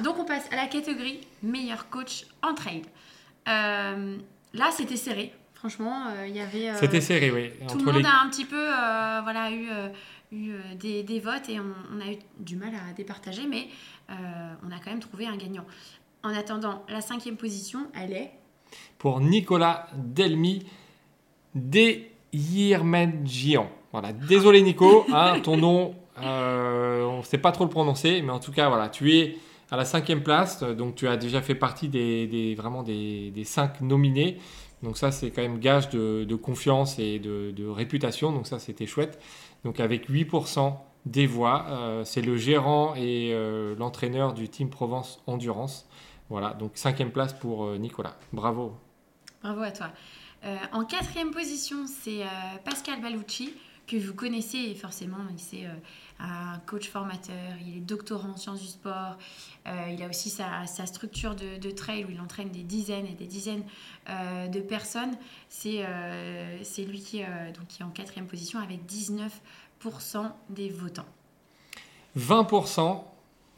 Donc 0.00 0.18
on 0.18 0.24
passe 0.24 0.46
à 0.52 0.56
la 0.56 0.66
catégorie 0.66 1.20
meilleur 1.42 1.88
coach 1.90 2.26
en 2.42 2.54
trail. 2.54 2.82
Là, 3.46 4.70
c'était 4.72 4.96
serré. 4.96 5.32
Franchement, 5.54 6.04
il 6.26 6.34
y 6.36 6.40
avait. 6.40 6.74
C'était 6.76 7.00
serré, 7.00 7.30
oui. 7.30 7.50
tout 7.68 7.76
le 7.78 7.84
monde 7.84 7.96
les- 7.96 8.04
a 8.06 8.22
un 8.24 8.28
petit 8.30 8.44
peu 8.44 8.64
voilà, 9.24 9.50
eu, 9.50 9.68
eu 10.32 10.50
euh, 10.52 10.74
des, 10.78 11.02
des 11.02 11.20
votes 11.20 11.48
et 11.48 11.58
on, 11.60 11.72
on 11.96 12.00
a 12.00 12.12
eu 12.12 12.16
du 12.38 12.56
mal 12.56 12.72
à 12.74 12.92
départager, 12.92 13.46
mais 13.48 13.66
euh, 14.10 14.14
on 14.66 14.70
a 14.70 14.78
quand 14.78 14.90
même 14.90 15.00
trouvé 15.00 15.26
un 15.26 15.36
gagnant. 15.36 15.64
En 16.22 16.30
attendant, 16.34 16.82
la 16.88 17.00
cinquième 17.00 17.36
position, 17.36 17.86
elle 17.94 18.12
est. 18.12 18.30
Pour 18.98 19.20
Nicolas 19.20 19.88
Delmi 19.96 20.64
Deyirmedjian. 22.32 23.68
Voilà. 23.92 24.12
Désolé 24.12 24.62
Nico, 24.62 25.04
hein, 25.12 25.40
ton 25.42 25.56
nom, 25.56 25.94
euh, 26.22 27.04
on 27.04 27.18
ne 27.18 27.22
sait 27.22 27.38
pas 27.38 27.52
trop 27.52 27.64
le 27.64 27.70
prononcer, 27.70 28.22
mais 28.22 28.30
en 28.32 28.38
tout 28.40 28.52
cas, 28.52 28.68
voilà, 28.68 28.88
tu 28.88 29.16
es 29.16 29.36
à 29.70 29.76
la 29.76 29.84
cinquième 29.84 30.22
place, 30.22 30.62
donc 30.62 30.94
tu 30.96 31.06
as 31.08 31.16
déjà 31.16 31.42
fait 31.42 31.54
partie 31.54 31.88
des, 31.88 32.26
des- 32.26 32.54
vraiment 32.54 32.82
des, 32.82 33.30
des 33.30 33.44
cinq 33.44 33.80
nominés. 33.80 34.38
Donc 34.82 34.96
ça, 34.96 35.10
c'est 35.12 35.30
quand 35.30 35.42
même 35.42 35.58
gage 35.58 35.90
de, 35.90 36.24
de 36.24 36.34
confiance 36.34 36.98
et 36.98 37.18
de, 37.18 37.50
de 37.50 37.66
réputation, 37.66 38.32
donc 38.32 38.46
ça, 38.46 38.58
c'était 38.58 38.86
chouette. 38.86 39.20
Donc 39.64 39.80
avec 39.80 40.10
8% 40.10 40.76
des 41.06 41.26
voix, 41.26 41.66
euh, 41.68 42.04
c'est 42.04 42.22
le 42.22 42.36
gérant 42.36 42.94
et 42.94 43.30
euh, 43.32 43.74
l'entraîneur 43.76 44.34
du 44.34 44.48
Team 44.48 44.70
Provence 44.70 45.22
Endurance. 45.26 45.86
Voilà, 46.28 46.54
donc 46.54 46.72
cinquième 46.74 47.10
place 47.10 47.32
pour 47.32 47.64
euh, 47.64 47.76
Nicolas. 47.76 48.16
Bravo. 48.32 48.76
Bravo 49.42 49.62
à 49.62 49.70
toi. 49.70 49.90
En 50.72 50.86
quatrième 50.86 51.32
position, 51.32 51.86
c'est 51.86 52.22
Pascal 52.64 53.02
Balucci, 53.02 53.52
que 53.86 53.96
vous 53.96 54.14
connaissez 54.14 54.74
forcément. 54.74 55.18
Euh, 55.18 55.74
un 56.20 56.58
coach 56.66 56.88
formateur, 56.88 57.36
il 57.66 57.78
est 57.78 57.80
doctorant 57.80 58.30
en 58.30 58.36
sciences 58.36 58.60
du 58.60 58.66
sport. 58.66 59.16
Euh, 59.66 59.70
il 59.92 60.02
a 60.02 60.08
aussi 60.08 60.30
sa, 60.30 60.66
sa 60.66 60.86
structure 60.86 61.34
de, 61.34 61.58
de 61.58 61.70
trail 61.70 62.04
où 62.04 62.10
il 62.10 62.20
entraîne 62.20 62.50
des 62.50 62.62
dizaines 62.62 63.06
et 63.06 63.14
des 63.14 63.26
dizaines 63.26 63.62
euh, 64.08 64.46
de 64.48 64.60
personnes. 64.60 65.16
C'est 65.48 65.80
euh, 65.80 66.58
lui 66.86 67.00
qui, 67.00 67.18
donc, 67.18 67.66
qui 67.68 67.82
est 67.82 67.84
en 67.84 67.90
quatrième 67.90 68.26
position 68.26 68.58
avec 68.58 68.80
19% 68.88 69.30
des 70.50 70.68
votants. 70.68 71.06
20% 72.18 73.02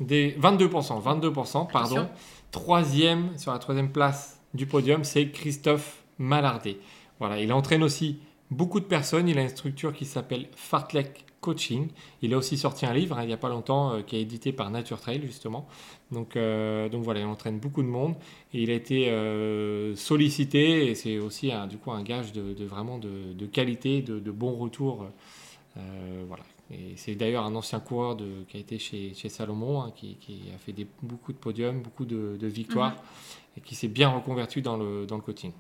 des 0.00 0.36
22%, 0.38 1.02
22%, 1.02 1.70
pardon. 1.70 1.96
Attention. 1.96 2.10
Troisième 2.50 3.38
sur 3.38 3.52
la 3.52 3.58
troisième 3.58 3.90
place 3.90 4.38
du 4.52 4.66
podium, 4.66 5.04
c'est 5.04 5.30
Christophe 5.30 6.02
Malardet. 6.18 6.78
Voilà, 7.18 7.40
il 7.40 7.52
entraîne 7.52 7.82
aussi 7.82 8.20
beaucoup 8.50 8.80
de 8.80 8.84
personnes. 8.84 9.28
Il 9.28 9.38
a 9.38 9.42
une 9.42 9.48
structure 9.48 9.92
qui 9.94 10.04
s'appelle 10.04 10.48
Fartlek 10.54 11.24
Coaching. 11.42 11.88
Il 12.22 12.32
a 12.32 12.38
aussi 12.38 12.56
sorti 12.56 12.86
un 12.86 12.94
livre 12.94 13.18
hein, 13.18 13.24
il 13.24 13.26
n'y 13.26 13.34
a 13.34 13.36
pas 13.36 13.50
longtemps 13.50 13.92
euh, 13.92 14.02
qui 14.02 14.16
est 14.16 14.22
édité 14.22 14.52
par 14.52 14.70
Nature 14.70 15.00
Trail 15.00 15.20
justement. 15.26 15.66
Donc, 16.10 16.36
euh, 16.36 16.88
donc 16.88 17.02
voilà, 17.02 17.20
il 17.20 17.26
entraîne 17.26 17.58
beaucoup 17.58 17.82
de 17.82 17.88
monde 17.88 18.14
et 18.54 18.62
il 18.62 18.70
a 18.70 18.74
été 18.74 19.10
euh, 19.10 19.94
sollicité 19.96 20.86
et 20.86 20.94
c'est 20.94 21.18
aussi 21.18 21.52
un, 21.52 21.66
du 21.66 21.76
coup 21.76 21.90
un 21.90 22.02
gage 22.02 22.32
de, 22.32 22.54
de 22.54 22.64
vraiment 22.64 22.98
de, 22.98 23.32
de 23.34 23.46
qualité, 23.46 24.00
de, 24.00 24.20
de 24.20 24.30
bons 24.30 24.54
retours. 24.54 25.06
Euh, 25.76 26.24
voilà. 26.28 26.44
Et 26.70 26.94
c'est 26.96 27.14
d'ailleurs 27.14 27.44
un 27.44 27.54
ancien 27.54 27.80
coureur 27.80 28.16
qui 28.48 28.56
a 28.56 28.60
été 28.60 28.78
chez, 28.78 29.12
chez 29.14 29.28
Salomon, 29.28 29.82
hein, 29.82 29.92
qui, 29.94 30.14
qui 30.16 30.44
a 30.54 30.58
fait 30.58 30.72
des, 30.72 30.86
beaucoup 31.02 31.32
de 31.32 31.38
podiums, 31.38 31.82
beaucoup 31.82 32.06
de, 32.06 32.46
victoires 32.46 32.96
et 33.56 33.60
qui 33.60 33.74
s'est 33.74 33.88
bien 33.88 34.08
reconverti 34.08 34.62
dans 34.62 34.76
le, 34.78 35.04
dans 35.04 35.16
le 35.16 35.22
coaching. 35.22 35.52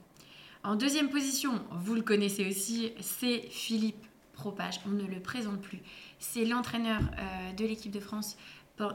En 0.64 0.76
deuxième 0.76 1.10
position, 1.10 1.60
vous 1.72 1.94
le 1.94 2.02
connaissez 2.02 2.48
aussi, 2.48 2.92
c'est 3.00 3.42
Philippe 3.50 4.06
Propage. 4.42 4.80
On 4.86 4.90
ne 4.90 5.04
le 5.06 5.20
présente 5.20 5.60
plus. 5.60 5.78
C'est 6.18 6.44
l'entraîneur 6.44 7.00
euh, 7.00 7.52
de 7.52 7.64
l'équipe 7.64 7.92
de 7.92 8.00
France. 8.00 8.36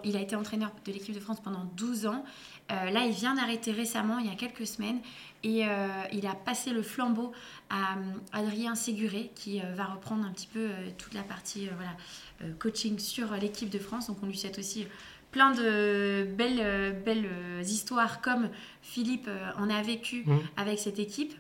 Il 0.04 0.18
a 0.18 0.20
été 0.20 0.36
entraîneur 0.36 0.72
de 0.86 0.92
l'équipe 0.92 1.16
de 1.16 1.22
France 1.22 1.40
pendant 1.40 1.64
12 1.78 2.06
ans. 2.08 2.26
Euh, 2.70 2.90
là, 2.90 3.06
il 3.06 3.14
vient 3.14 3.34
d'arrêter 3.36 3.72
récemment, 3.72 4.20
il 4.20 4.26
y 4.26 4.30
a 4.30 4.36
quelques 4.36 4.68
semaines, 4.68 5.00
et 5.44 5.66
euh, 5.66 5.88
il 6.12 6.28
a 6.28 6.36
passé 6.36 6.72
le 6.72 6.82
flambeau 6.82 7.32
à 7.70 7.96
Adrien 8.34 8.76
Séguré, 8.76 9.32
qui 9.36 9.62
va 9.78 9.86
reprendre 9.86 10.26
un 10.26 10.32
petit 10.32 10.48
peu 10.48 10.68
toute 10.98 11.14
la 11.14 11.24
partie 11.24 11.70
voilà, 11.78 12.52
coaching 12.60 13.00
sur 13.00 13.32
l'équipe 13.36 13.70
de 13.70 13.80
France. 13.80 14.08
Donc, 14.08 14.18
on 14.24 14.26
lui 14.26 14.38
souhaite 14.38 14.60
aussi 14.60 14.86
plein 15.32 15.52
de 15.52 16.28
belles, 16.38 17.02
belles 17.06 17.30
histoires 17.62 18.20
comme 18.20 18.50
Philippe 18.82 19.30
en 19.58 19.70
a 19.70 19.82
vécu 19.82 20.24
Mhm. 20.26 20.40
avec 20.58 20.80
cette 20.80 21.00
équipe. 21.00 21.34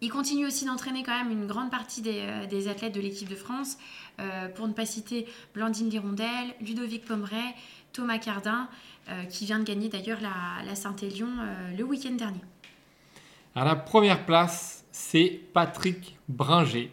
Il 0.00 0.10
continue 0.10 0.46
aussi 0.46 0.64
d'entraîner 0.64 1.02
quand 1.02 1.16
même 1.16 1.32
une 1.32 1.46
grande 1.46 1.70
partie 1.70 2.02
des, 2.02 2.20
euh, 2.20 2.70
athlètes 2.70 2.94
de 2.94 3.00
l'équipe 3.00 3.28
de 3.28 3.34
France, 3.34 3.78
euh, 4.20 4.48
pour 4.48 4.68
ne 4.68 4.72
pas 4.72 4.86
citer 4.86 5.26
Blandine 5.54 5.90
Lirondelle, 5.90 6.54
Ludovic 6.60 7.04
Pomeray, 7.04 7.54
Thomas 7.92 8.18
Cardin, 8.18 8.68
euh, 9.08 9.24
qui 9.24 9.44
vient 9.44 9.58
de 9.58 9.64
gagner 9.64 9.88
d'ailleurs 9.88 10.20
la, 10.20 10.64
la 10.64 10.74
Saint-Élion 10.76 11.28
le 11.76 11.82
week-end 11.82 12.12
dernier. 12.12 12.40
À 13.54 13.64
la 13.64 13.74
première 13.74 14.24
place, 14.24 14.84
c'est 14.92 15.40
Patrick 15.52 16.16
Bringer. 16.28 16.92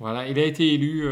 Voilà, 0.00 0.26
il 0.26 0.38
a 0.38 0.44
été 0.44 0.74
élu 0.74 1.06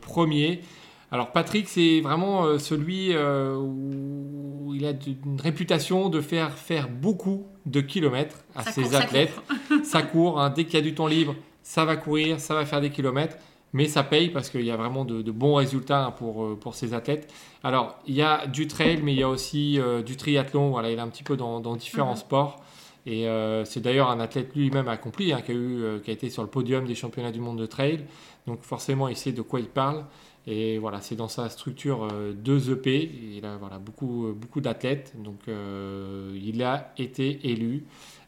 premier. 0.00 0.62
Alors 1.10 1.32
Patrick, 1.32 1.68
c'est 1.68 2.00
vraiment 2.00 2.44
euh, 2.44 2.58
celui 2.58 3.14
euh, 3.14 3.56
où 3.56 4.72
il 4.74 4.84
a 4.84 4.90
une 4.90 5.40
réputation 5.40 6.08
de 6.10 6.20
faire 6.20 6.52
faire 6.52 6.88
beaucoup 6.88 7.46
de 7.66 7.80
kilomètres 7.80 8.44
à 8.54 8.64
Ça 8.64 8.72
ses 8.72 8.82
court, 8.82 8.90
ça 8.92 8.98
athlètes. 8.98 9.34
court. 9.34 9.78
ça 9.84 10.02
court, 10.02 10.40
hein. 10.40 10.50
dès 10.50 10.64
qu'il 10.64 10.74
y 10.74 10.76
a 10.78 10.82
du 10.82 10.94
temps 10.94 11.06
libre, 11.06 11.34
ça 11.68 11.84
va 11.84 11.96
courir, 11.96 12.40
ça 12.40 12.54
va 12.54 12.64
faire 12.64 12.80
des 12.80 12.88
kilomètres. 12.88 13.36
mais 13.74 13.88
ça 13.88 14.02
paye 14.02 14.30
parce 14.30 14.48
qu'il 14.48 14.64
y 14.64 14.70
a 14.70 14.76
vraiment 14.76 15.04
de, 15.04 15.30
bons 15.30 15.56
résultats 15.56 16.06
hein, 16.06 16.10
pour, 16.10 16.44
euh, 16.44 16.58
pour 16.58 16.74
ces 16.74 16.94
athlètes. 16.94 17.30
Alors, 17.62 17.98
il 18.06 18.14
y 18.14 18.22
a 18.22 18.46
du 18.46 18.66
trail, 18.66 19.00
mais 19.02 19.12
il 19.12 19.18
y 19.18 19.22
a 19.22 19.28
aussi 19.28 19.78
euh, 19.78 20.02
du 20.02 20.16
triathlon. 20.16 20.70
Voilà, 20.70 20.90
il 20.90 20.96
est 20.96 21.02
un 21.02 21.08
petit 21.08 21.24
peu 21.24 21.36
dans, 21.36 21.60
différents 21.76 22.12
mhm. 22.12 22.16
sports. 22.16 22.64
Et 23.04 23.28
euh, 23.28 23.64
c'est 23.66 23.80
d'ailleurs 23.80 24.10
un 24.10 24.20
athlète 24.20 24.54
lui-même 24.54 24.88
accompli 24.88 25.32
hein, 25.32 25.42
qui, 25.42 25.52
a 25.52 25.54
eu, 25.54 26.00
qui 26.02 26.10
a 26.10 26.12
été 26.14 26.30
sur 26.30 26.42
le 26.42 26.48
podium 26.48 26.86
des 26.86 26.94
championnats 26.94 27.32
du 27.32 27.40
monde 27.40 27.58
de 27.58 27.66
trail. 27.66 28.04
Donc 28.46 28.62
forcément, 28.62 29.08
il 29.08 29.16
sait 29.16 29.32
de 29.32 29.42
quoi 29.42 29.60
il 29.60 29.68
parle. 29.68 30.04
Et 30.50 30.78
voilà, 30.78 31.02
c'est 31.02 31.14
dans 31.14 31.28
sa 31.28 31.50
structure 31.50 32.08
2 32.34 32.72
EP. 32.72 33.36
Il 33.36 33.44
a 33.44 33.58
voilà, 33.58 33.78
beaucoup, 33.78 34.32
beaucoup 34.34 34.62
d'athlètes. 34.62 35.12
Donc 35.22 35.40
il 35.46 36.62
a 36.62 36.94
été 36.96 37.50
élu 37.50 37.84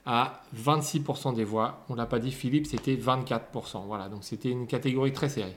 à 0.06 0.42
26% 0.56 1.34
des 1.34 1.44
voix. 1.44 1.84
On 1.88 1.94
ne 1.94 1.98
l'a 1.98 2.06
pas 2.06 2.18
dit, 2.18 2.32
Philippe, 2.32 2.66
c'était 2.66 2.96
24%. 2.96 3.86
Voilà, 3.86 4.08
donc 4.08 4.24
c'était 4.24 4.50
une 4.50 4.66
catégorie 4.66 5.12
très 5.12 5.28
serrée. 5.28 5.56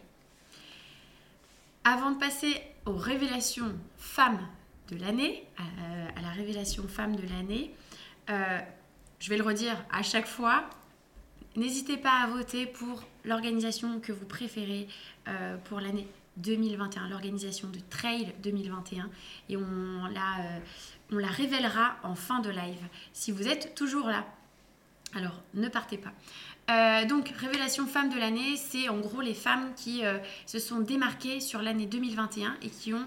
Avant 1.84 2.12
de 2.12 2.18
passer 2.18 2.62
aux 2.86 2.96
révélations 2.96 3.74
femmes 3.98 4.48
de 4.90 4.98
l'année, 4.98 5.44
à, 5.58 6.22
la 6.22 6.30
révélation 6.30 6.88
femme 6.88 7.16
de 7.16 7.28
l'année, 7.28 7.72
euh, 8.30 8.60
je 9.20 9.30
vais 9.30 9.38
le 9.38 9.44
redire 9.44 9.76
à 9.92 10.02
chaque 10.02 10.28
fois, 10.28 10.66
n'hésitez 11.56 11.98
pas 11.98 12.22
à 12.24 12.28
voter 12.28 12.66
pour 12.66 13.04
l'organisation 13.26 14.00
que 14.00 14.12
vous 14.12 14.26
préférez 14.26 14.88
euh, 15.28 15.58
pour 15.66 15.80
l'année 15.80 16.08
2021, 16.38 17.10
l'organisation 17.10 17.70
de 17.70 17.80
Trail 17.90 18.34
2021. 18.44 19.10
Et 19.50 19.58
on 19.58 19.62
la, 20.14 20.46
euh, 20.46 20.60
on 21.12 21.18
la 21.18 21.28
révélera 21.28 21.96
en 22.04 22.16
fin 22.16 22.40
de 22.40 22.50
live. 22.50 22.82
Si 23.14 23.32
vous 23.32 23.48
êtes 23.48 23.76
toujours 23.76 24.08
là, 24.08 24.26
alors 25.16 25.42
ne 25.54 25.68
partez 25.68 25.98
pas. 25.98 26.12
Euh, 26.72 27.06
donc, 27.06 27.28
révélation 27.38 27.86
femme 27.86 28.10
de 28.10 28.18
l'année, 28.18 28.56
c'est 28.56 28.90
en 28.90 29.00
gros 29.00 29.22
les 29.22 29.34
femmes 29.34 29.74
qui 29.76 30.06
euh, 30.06 30.18
se 30.46 30.60
sont 30.60 30.80
démarquées 30.80 31.40
sur 31.40 31.62
l'année 31.62 31.86
2021 31.86 32.56
et 32.62 32.70
qui 32.70 32.94
ont 32.94 33.06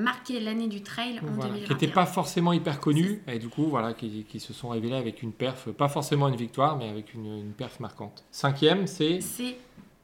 marqué 0.00 0.40
l'année 0.40 0.66
du 0.66 0.82
trail 0.82 1.20
en 1.20 1.36
2021. 1.36 1.66
Qui 1.66 1.72
n'étaient 1.72 1.86
pas 1.86 2.06
forcément 2.06 2.52
hyper 2.52 2.80
connues 2.80 3.22
et 3.28 3.38
du 3.38 3.48
coup, 3.48 3.66
voilà, 3.66 3.92
qui, 3.92 4.40
se 4.40 4.52
sont 4.52 4.70
révélées 4.70 4.96
avec 4.96 5.22
une 5.22 5.32
perf, 5.32 5.70
pas 5.70 5.88
forcément 5.88 6.26
une 6.28 6.34
victoire, 6.34 6.76
mais 6.76 6.88
avec 6.88 7.14
une, 7.14 7.26
une 7.26 7.52
perf 7.52 7.78
marquante. 7.78 8.24
Cinquième, 8.32 8.86
c'est 8.88 9.20
C'est 9.20 9.58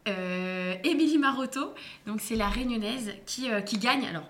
Émilie 0.07 1.19
Marotto, 1.19 1.75
donc 2.07 2.21
c'est 2.21 2.37
la 2.37 2.49
réunionnaise 2.49 3.13
qui, 3.27 3.49
qui 3.65 3.79
gagne. 3.79 4.05
Alors, 4.07 4.25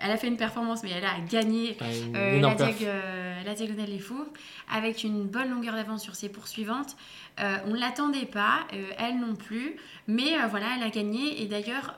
elle 0.00 0.10
a 0.10 0.16
fait 0.16 0.28
une 0.28 0.36
performance, 0.36 0.82
mais 0.82 0.90
elle 0.90 1.04
a 1.04 1.18
gagné 1.28 1.76
ah, 1.80 1.84
euh, 2.14 2.40
la, 2.40 2.56
euh, 2.60 3.42
la, 3.44 3.54
diagonale 3.54 3.90
des 3.90 3.98
fours 3.98 4.26
avec 4.72 5.02
une 5.02 5.26
bonne 5.26 5.50
longueur 5.50 5.74
d'avance 5.74 6.02
sur 6.02 6.14
ses 6.14 6.28
poursuivantes. 6.28 6.96
Euh, 7.40 7.56
on 7.66 7.70
ne 7.70 7.78
l'attendait 7.78 8.26
pas, 8.26 8.60
elle 8.98 9.18
non 9.18 9.34
plus, 9.34 9.76
mais 10.06 10.36
voilà, 10.50 10.66
elle 10.76 10.82
a 10.82 10.90
gagné. 10.90 11.42
Et 11.42 11.46
d'ailleurs, 11.46 11.94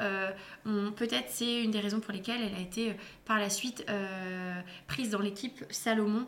peut-être 0.96 1.28
c'est 1.28 1.62
une 1.62 1.70
des 1.70 1.80
raisons 1.80 2.00
pour 2.00 2.12
lesquelles 2.12 2.40
elle 2.42 2.58
a 2.58 2.60
été 2.60 2.94
par 3.24 3.38
la 3.38 3.50
suite 3.50 3.84
prise 4.86 5.10
dans 5.10 5.20
l'équipe 5.20 5.64
Salomon 5.70 6.26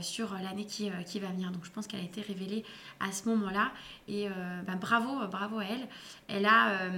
sur 0.00 0.32
l'année 0.34 0.64
qui, 0.64 0.90
qui, 1.06 1.20
va 1.20 1.28
venir. 1.28 1.50
Donc 1.50 1.64
je 1.64 1.70
pense 1.70 1.86
qu'elle 1.86 2.00
a 2.00 2.04
été 2.04 2.20
révélée 2.20 2.64
à 3.00 3.12
ce 3.12 3.28
moment-là. 3.28 3.72
Et 4.08 4.28
ben, 4.66 4.76
bravo, 4.80 5.26
bravo 5.30 5.58
à 5.58 5.64
elle. 5.64 5.88
Elle 6.28 6.46
a 6.46 6.90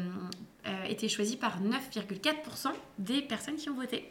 euh, 0.66 0.84
été 0.84 1.08
choisi 1.08 1.36
par 1.36 1.58
9,4% 1.62 2.68
des 2.98 3.22
personnes 3.22 3.56
qui 3.56 3.70
ont 3.70 3.74
voté. 3.74 4.10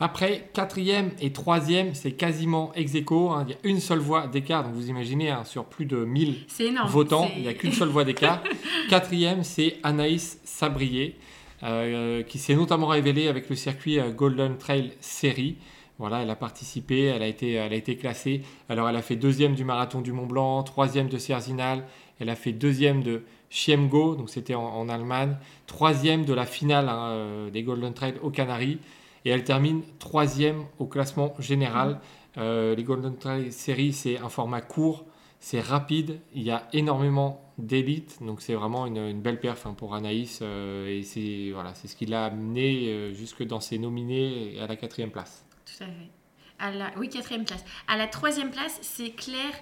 Après, 0.00 0.48
quatrième 0.54 1.10
et 1.20 1.30
troisième, 1.32 1.94
c'est 1.94 2.12
quasiment 2.12 2.72
ex 2.74 2.94
aequo. 2.94 3.30
Hein. 3.30 3.44
Il 3.46 3.52
y 3.52 3.54
a 3.54 3.58
une 3.64 3.80
seule 3.80 3.98
voix 3.98 4.28
d'écart. 4.28 4.64
Donc 4.64 4.72
vous 4.72 4.88
imaginez, 4.88 5.30
hein, 5.30 5.44
sur 5.44 5.66
plus 5.66 5.84
de 5.84 6.04
1000 6.04 6.46
votants, 6.86 7.30
il 7.36 7.42
n'y 7.42 7.48
a 7.48 7.54
qu'une 7.54 7.72
seule 7.72 7.88
voix 7.88 8.04
d'écart. 8.04 8.42
quatrième, 8.88 9.44
c'est 9.44 9.76
Anaïs 9.82 10.40
Sabrier, 10.44 11.18
euh, 11.62 12.22
qui 12.22 12.38
s'est 12.38 12.54
notamment 12.54 12.86
révélée 12.86 13.28
avec 13.28 13.50
le 13.50 13.56
circuit 13.56 13.98
euh, 13.98 14.10
Golden 14.10 14.56
Trail 14.56 14.92
Series. 15.00 15.56
Voilà, 15.98 16.22
elle 16.22 16.30
a 16.30 16.36
participé, 16.36 17.04
elle 17.04 17.22
a 17.22 17.26
été, 17.26 17.54
elle 17.54 17.72
a 17.72 17.76
été 17.76 17.96
classée. 17.96 18.42
Alors 18.68 18.88
elle 18.88 18.96
a 18.96 19.02
fait 19.02 19.16
deuxième 19.16 19.54
du 19.54 19.64
marathon 19.64 20.00
du 20.00 20.12
Mont 20.12 20.26
Blanc, 20.26 20.62
troisième 20.62 21.08
de 21.08 21.18
Cerzinal, 21.18 21.84
elle 22.20 22.30
a 22.30 22.36
fait 22.36 22.52
deuxième 22.52 23.02
de 23.02 23.22
Chiemgo, 23.50 24.14
donc 24.14 24.30
c'était 24.30 24.54
en, 24.54 24.88
Allemagne, 24.88 25.36
troisième 25.66 26.24
de 26.24 26.34
la 26.34 26.46
finale 26.46 26.88
hein, 26.88 27.08
euh, 27.10 27.50
des 27.50 27.62
Golden 27.62 27.94
Trail 27.94 28.14
aux 28.22 28.30
Canaries, 28.30 28.78
et 29.24 29.30
elle 29.30 29.44
termine 29.44 29.82
troisième 29.98 30.64
au 30.78 30.86
classement 30.86 31.34
général. 31.38 31.92
Mmh. 31.92 31.98
Euh, 32.38 32.74
les 32.74 32.84
Golden 32.84 33.16
Trail 33.16 33.52
Series, 33.52 33.92
c'est 33.92 34.18
un 34.18 34.28
format 34.28 34.60
court, 34.60 35.06
c'est 35.40 35.60
rapide, 35.60 36.20
il 36.34 36.42
y 36.42 36.50
a 36.50 36.68
énormément 36.72 37.40
d'élite, 37.58 38.18
donc 38.22 38.40
c'est 38.40 38.54
vraiment 38.54 38.86
une, 38.86 39.20
belle 39.20 39.40
perf 39.40 39.66
hein, 39.66 39.74
pour 39.76 39.94
Anaïs, 39.94 40.40
euh, 40.42 40.86
et 40.88 41.02
c'est 41.02 41.50
voilà, 41.52 41.74
c'est 41.74 41.88
ce 41.88 41.96
qui 41.96 42.06
l'a 42.06 42.26
amené 42.26 43.12
jusque 43.14 43.44
dans 43.44 43.60
ses 43.60 43.78
nominés 43.78 44.58
à 44.60 44.66
la 44.66 44.76
quatrième 44.76 45.10
place. 45.10 45.47
Tout 45.78 45.84
à 45.84 45.86
fait. 45.86 46.10
À 46.58 46.70
la, 46.72 46.90
oui, 46.96 47.08
quatrième 47.08 47.44
place. 47.44 47.64
À 47.86 47.96
la 47.96 48.08
troisième 48.08 48.50
place, 48.50 48.78
c'est 48.82 49.10
Claire 49.10 49.54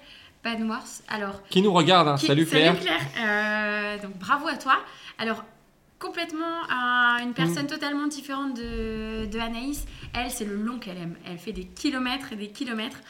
alors, 1.09 1.43
qui 1.49 1.61
nous 1.61 1.73
regarde, 1.73 2.09
hein. 2.09 2.17
salut 2.17 2.47
Claire. 2.47 2.75
Salut 2.75 2.87
Claire. 2.87 3.01
Euh, 3.19 4.03
donc 4.03 4.17
bravo 4.19 4.47
à 4.47 4.57
toi. 4.57 4.77
Alors 5.19 5.45
complètement 5.99 6.63
une 7.21 7.33
personne 7.33 7.65
mm. 7.65 7.69
totalement 7.69 8.07
différente 8.07 8.55
de, 8.55 9.27
de 9.27 9.39
Anaïs. 9.39 9.87
Elle, 10.15 10.31
c'est 10.31 10.45
le 10.45 10.55
long 10.57 10.79
qu'elle 10.79 10.99
aime. 10.99 11.17
Elle 11.27 11.39
fait 11.39 11.53
des 11.53 11.65
kilomètres 11.65 12.33
et 12.33 12.37
des 12.37 12.49
kilomètres. 12.49 13.01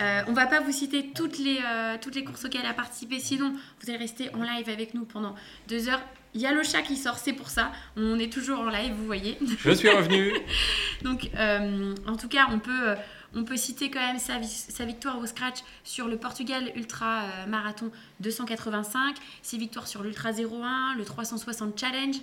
Euh, 0.00 0.22
on 0.28 0.32
va 0.32 0.46
pas 0.46 0.60
vous 0.60 0.72
citer 0.72 1.10
toutes 1.14 1.38
les, 1.38 1.58
euh, 1.58 1.96
toutes 2.00 2.14
les 2.14 2.24
courses 2.24 2.44
auxquelles 2.44 2.62
elle 2.64 2.70
a 2.70 2.74
participé, 2.74 3.18
sinon 3.18 3.52
vous 3.52 3.90
allez 3.90 3.98
rester 3.98 4.34
en 4.34 4.42
live 4.42 4.68
avec 4.70 4.94
nous 4.94 5.04
pendant 5.04 5.34
deux 5.68 5.88
heures. 5.88 6.02
Il 6.36 6.42
y 6.42 6.46
a 6.46 6.52
le 6.52 6.62
chat 6.62 6.82
qui 6.82 6.96
sort, 6.96 7.16
c'est 7.16 7.32
pour 7.32 7.48
ça. 7.48 7.72
On 7.96 8.18
est 8.18 8.30
toujours 8.30 8.60
en 8.60 8.68
live, 8.68 8.92
vous 8.92 9.06
voyez. 9.06 9.38
Je 9.58 9.70
suis 9.70 9.88
revenu. 9.88 10.34
Donc, 11.02 11.30
euh, 11.34 11.94
en 12.06 12.16
tout 12.16 12.28
cas, 12.28 12.48
on 12.52 12.58
peut, 12.58 12.94
on 13.34 13.44
peut 13.44 13.56
citer 13.56 13.90
quand 13.90 14.00
même 14.00 14.18
sa, 14.18 14.84
victoire 14.84 15.18
au 15.18 15.26
scratch 15.26 15.58
sur 15.82 16.08
le 16.08 16.18
Portugal 16.18 16.72
Ultra 16.76 17.22
euh, 17.22 17.46
Marathon 17.46 17.90
285, 18.20 19.16
ses 19.40 19.56
victoires 19.56 19.86
sur 19.86 20.02
l'Ultra 20.02 20.30
01, 20.30 20.94
le 20.96 21.04
360 21.04 21.78
Challenge 21.78 22.16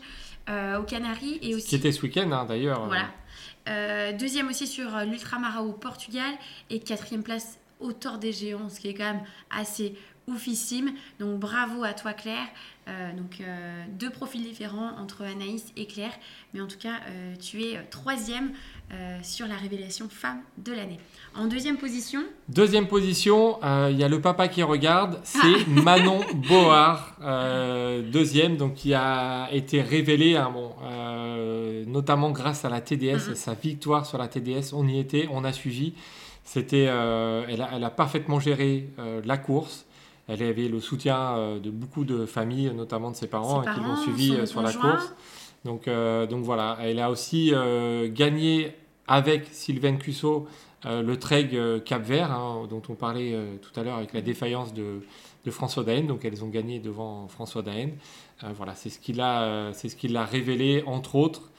euh, 0.50 0.80
aux 0.80 0.84
Canaries 0.84 1.40
et 1.42 1.56
aussi. 1.56 1.70
Qui 1.70 1.76
était 1.76 1.92
ce 1.92 2.02
week-end 2.02 2.32
hein, 2.32 2.46
d'ailleurs. 2.46 2.86
Voilà. 2.86 3.08
Euh, 3.68 4.12
deuxième 4.14 4.48
aussi 4.48 4.68
sur 4.68 4.90
l'Ultra 5.06 5.40
Mara 5.40 5.64
au 5.64 5.72
Portugal 5.72 6.34
et 6.70 6.80
quatrième 6.80 7.24
place 7.24 7.58
au 7.80 7.94
Tour 7.94 8.18
des 8.18 8.32
Géants, 8.32 8.70
ce 8.70 8.80
qui 8.80 8.90
est 8.90 8.94
quand 8.94 9.14
même 9.14 9.24
assez 9.50 9.96
oufissime. 10.28 10.94
Donc 11.20 11.40
bravo 11.40 11.84
à 11.84 11.94
toi 11.94 12.14
Claire. 12.14 12.48
donc 13.18 13.42
deux 14.00 14.10
profils 14.10 14.42
différents 14.42 14.98
entre 14.98 15.24
Anaïs 15.24 15.66
et 15.76 15.86
Claire, 15.86 16.14
mais 16.54 16.62
en 16.62 16.68
tout 16.68 16.78
cas 16.78 17.00
tu 17.42 17.64
es 17.64 17.84
troisième 17.90 18.52
euh, 18.92 19.18
sur 19.24 19.48
la 19.48 19.56
révélation 19.56 20.08
femme 20.08 20.42
de 20.60 20.72
l'année. 20.72 21.00
En 21.36 21.48
deuxième 21.48 21.78
position? 21.78 22.22
Deuxième 22.48 22.88
position, 22.88 23.58
euh, 23.64 23.90
il 23.90 23.98
y 23.98 24.04
a 24.04 24.08
le 24.08 24.22
papa 24.22 24.48
qui 24.48 24.62
regarde, 24.62 25.20
c'est 25.24 25.40
ah. 25.40 25.82
Manon 25.82 26.20
Board, 26.48 27.00
euh, 27.24 28.04
deuxième, 28.04 28.56
donc 28.56 28.76
qui 28.76 28.94
a 28.94 29.50
été 29.52 29.82
révélée, 29.82 30.36
hein, 30.36 30.52
bon, 30.54 30.74
notamment 31.88 32.30
grâce 32.30 32.66
à 32.66 32.70
la 32.70 32.82
TDS 32.82 33.32
et 33.32 33.36
sa 33.36 33.56
victoire 33.56 34.06
sur 34.06 34.20
la 34.20 34.28
TDS. 34.28 34.74
On 34.74 34.88
y 34.88 35.00
était, 35.00 35.28
on 35.32 35.44
a 35.44 35.54
suivi. 35.54 35.96
C'était, 36.44 36.84
elle 36.84 37.62
a, 37.62 37.70
elle, 37.74 37.84
a, 37.84 37.90
parfaitement 37.90 38.40
géré 38.40 38.90
la 39.26 39.38
course. 39.38 39.88
Elle 40.28 40.42
avait 40.42 40.70
le 40.70 40.80
soutien 40.80 41.60
de 41.62 41.70
beaucoup 41.70 42.06
de 42.06 42.26
familles, 42.26 42.72
notamment 42.74 43.12
de 43.12 43.16
ses 43.16 43.28
parents, 43.28 43.62
hein, 43.62 43.74
qui 43.74 43.82
l'ont 43.82 43.98
suivi 43.98 44.48
sur 44.48 44.62
la 44.62 44.72
course. 44.72 45.14
Donc, 45.66 45.86
donc 45.86 46.44
voilà, 46.44 46.78
elle 46.82 47.00
a 47.00 47.10
aussi 47.10 47.52
gagné 48.14 48.74
avec 49.08 49.48
Sylvain 49.52 49.98
Cusso, 49.98 50.48
euh, 50.86 51.02
le 51.02 51.18
Treg 51.18 51.56
euh, 51.56 51.80
Cap 51.80 52.04
Vert, 52.04 52.32
hein, 52.32 52.68
dont 52.70 52.84
on 52.90 52.96
parlait 52.96 53.34
euh, 53.34 53.56
tout 53.62 53.72
à 53.80 53.84
l'heure 53.84 53.96
avec 53.96 54.12
la 54.14 54.20
défaillance 54.22 54.74
de, 54.74 55.00
François 55.50 55.84
Daen. 55.84 56.08
Donc 56.08 56.26
elles 56.26 56.44
ont 56.44 56.50
gagné 56.50 56.80
devant 56.80 57.28
François 57.28 57.62
Daen. 57.62 57.92
voilà, 58.56 58.74
c'est 58.76 58.90
ce 58.90 59.00
qu'il 59.00 59.22
a, 59.22 59.72
c'est 59.74 59.90
ce 59.90 59.98
qu'il 59.98 60.16
a 60.16 60.24
révélé 60.24 60.84
entre 60.86 61.16
autres 61.16 61.50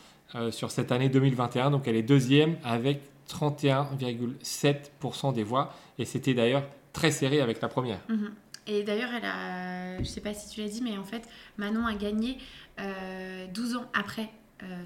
sur 0.50 0.70
cette 0.70 0.90
année 0.90 1.10
2021. 1.10 1.70
Donc 1.70 1.86
elle 1.86 1.96
est 1.96 2.02
deuxième 2.02 2.56
avec 2.64 3.02
31,7% 3.28 5.34
des 5.34 5.42
voix. 5.42 5.74
Et 5.98 6.06
c'était 6.06 6.32
d'ailleurs 6.32 6.62
très 6.94 7.10
serré 7.10 7.42
avec 7.42 7.60
la 7.60 7.68
première. 7.68 8.00
Mhm. 8.08 8.32
Et 8.66 8.82
d'ailleurs, 8.82 9.10
elle 9.14 9.24
a, 9.24 9.96
je 9.96 10.00
ne 10.00 10.04
sais 10.04 10.20
pas 10.20 10.34
si 10.34 10.48
tu 10.50 10.60
l'as 10.60 10.68
dit, 10.68 10.82
mais 10.82 10.96
en 10.96 11.04
fait, 11.04 11.28
Manon 11.58 11.86
a 11.86 11.94
gagné 11.94 12.38
12 13.52 13.76
ans 13.76 13.90
après 13.92 14.30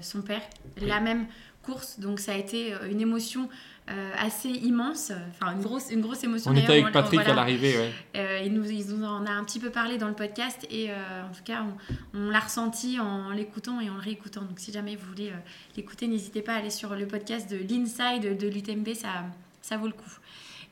son 0.01 0.21
père, 0.21 0.41
la 0.81 0.99
même 0.99 1.27
course. 1.63 1.99
Donc 1.99 2.19
ça 2.19 2.33
a 2.33 2.35
été 2.35 2.73
euh, 2.73 2.89
une 2.89 3.01
émotion 3.01 3.49
euh, 3.89 4.11
assez 4.17 4.49
immense, 4.49 5.11
enfin 5.31 5.53
une 5.53 5.61
grosse, 5.61 5.91
une 5.91 6.01
grosse 6.01 6.23
émotion. 6.23 6.51
On 6.51 6.55
était 6.55 6.81
avec 6.81 6.91
Patrick 6.91 7.21
à 7.21 7.33
l'arrivée, 7.33 7.77
ouais. 7.77 7.91
Euh, 8.15 8.41
il, 8.45 8.53
nous, 8.53 8.69
il 8.69 8.85
nous 8.87 9.05
en 9.05 9.25
a 9.25 9.31
un 9.31 9.43
petit 9.43 9.59
peu 9.59 9.69
parlé 9.69 9.97
dans 9.97 10.07
le 10.07 10.13
podcast 10.13 10.65
et 10.69 10.91
en 10.91 11.33
tout 11.33 11.43
cas 11.43 11.65
on, 12.13 12.29
l'a 12.29 12.39
ressenti 12.39 12.99
en 12.99 13.31
l'écoutant 13.31 13.79
et 13.81 13.89
en 13.89 13.95
le 13.95 14.01
réécoutant. 14.01 14.41
Donc 14.41 14.59
si 14.59 14.71
jamais 14.71 14.95
vous 14.95 15.07
voulez 15.07 15.31
l'écouter, 15.75 16.07
n'hésitez 16.07 16.41
pas 16.41 16.53
à 16.53 16.57
aller 16.57 16.69
sur 16.69 16.95
le 16.95 17.07
podcast 17.07 17.49
de 17.49 17.57
l'Inside 17.57 18.37
de 18.37 18.47
l'UTMB, 18.47 18.93
ça, 18.93 19.25
ça 19.61 19.77
vaut 19.77 19.87
le 19.87 19.93
coup. 19.93 20.19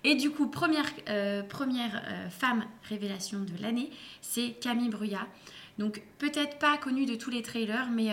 Et 0.03 0.15
du 0.15 0.29
coup, 0.31 0.47
première, 0.47 0.85
première 1.49 2.01
femme 2.29 2.63
révélation 2.83 3.39
de 3.39 3.61
l'année, 3.61 3.89
c'est 4.21 4.55
Camille 4.61 4.89
Bruyat 4.89 5.27
Donc 5.79 6.01
peut-être 6.17 6.59
pas 6.59 6.77
connue 6.77 7.05
de 7.05 7.15
tous 7.15 7.29
les 7.29 7.41
trailers, 7.41 7.89
mais, 7.91 8.11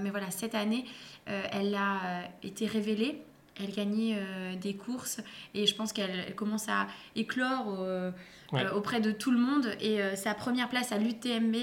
mais 0.00 0.10
voilà, 0.10 0.30
cette 0.30 0.54
année, 0.54 0.84
elle 1.26 1.74
a 1.74 2.22
été 2.42 2.66
révélée. 2.66 3.20
Elle 3.60 3.72
gagnait 3.72 4.18
des 4.60 4.74
courses 4.74 5.20
et 5.54 5.66
je 5.66 5.74
pense 5.74 5.92
qu'elle 5.92 6.34
commence 6.34 6.68
à 6.68 6.86
éclore 7.14 7.86
auprès 8.74 9.00
de 9.00 9.12
tout 9.12 9.30
le 9.30 9.38
monde. 9.38 9.66
Et 9.80 10.00
sa 10.16 10.34
première 10.34 10.68
place 10.68 10.92
à 10.92 10.98
l'UTMB 10.98 11.56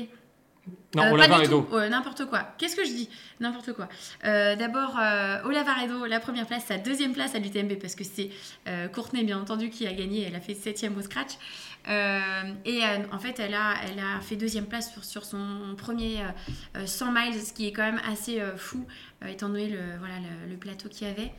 non, 0.96 1.04
euh, 1.04 1.12
Olavaredo. 1.12 1.68
N'importe 1.90 2.26
quoi. 2.26 2.54
Qu'est-ce 2.58 2.76
que 2.76 2.84
je 2.84 2.92
dis? 2.92 3.10
N'importe 3.40 3.74
quoi. 3.74 3.88
Euh, 4.26 4.56
D'abord, 4.56 4.98
euh, 5.00 5.42
Olavaredo, 5.46 6.06
la 6.06 6.20
première 6.20 6.46
place, 6.46 6.66
sa 6.66 6.78
deuxième 6.78 7.14
place 7.14 7.34
à 7.34 7.40
l'UTMB, 7.40 7.80
parce 7.80 7.96
que 7.96 8.04
c'est 8.04 8.30
euh, 8.68 8.88
Courtenay, 8.90 9.24
bien 9.24 9.40
entendu, 9.40 9.70
qui 9.70 9.88
a 9.88 9.94
gagné. 9.94 10.24
Elle 10.28 10.36
a 10.36 10.42
fait 10.42 10.54
septième 10.54 10.98
au 10.98 11.02
scratch. 11.02 11.32
et 11.88 12.82
en 13.12 13.20
fait, 13.20 13.40
elle 13.40 13.54
a, 13.54 13.76
elle 13.90 14.00
a 14.00 14.20
fait 14.22 14.36
deuxième 14.36 14.66
place 14.66 14.92
sur, 14.92 15.04
sur 15.04 15.26
son 15.26 15.76
premier 15.78 16.20
100 16.86 17.12
miles, 17.12 17.42
ce 17.42 17.54
qui 17.54 17.68
est 17.68 17.72
quand 17.72 17.84
même 17.84 18.02
assez 18.10 18.42
fou, 18.58 18.86
étant 19.28 19.50
donné 19.50 19.68
le, 19.70 19.80
voilà, 19.98 20.16
le, 20.50 20.58
plateau 20.58 20.90
qu'il 20.90 21.08
y 21.08 21.10
avait. 21.10 21.32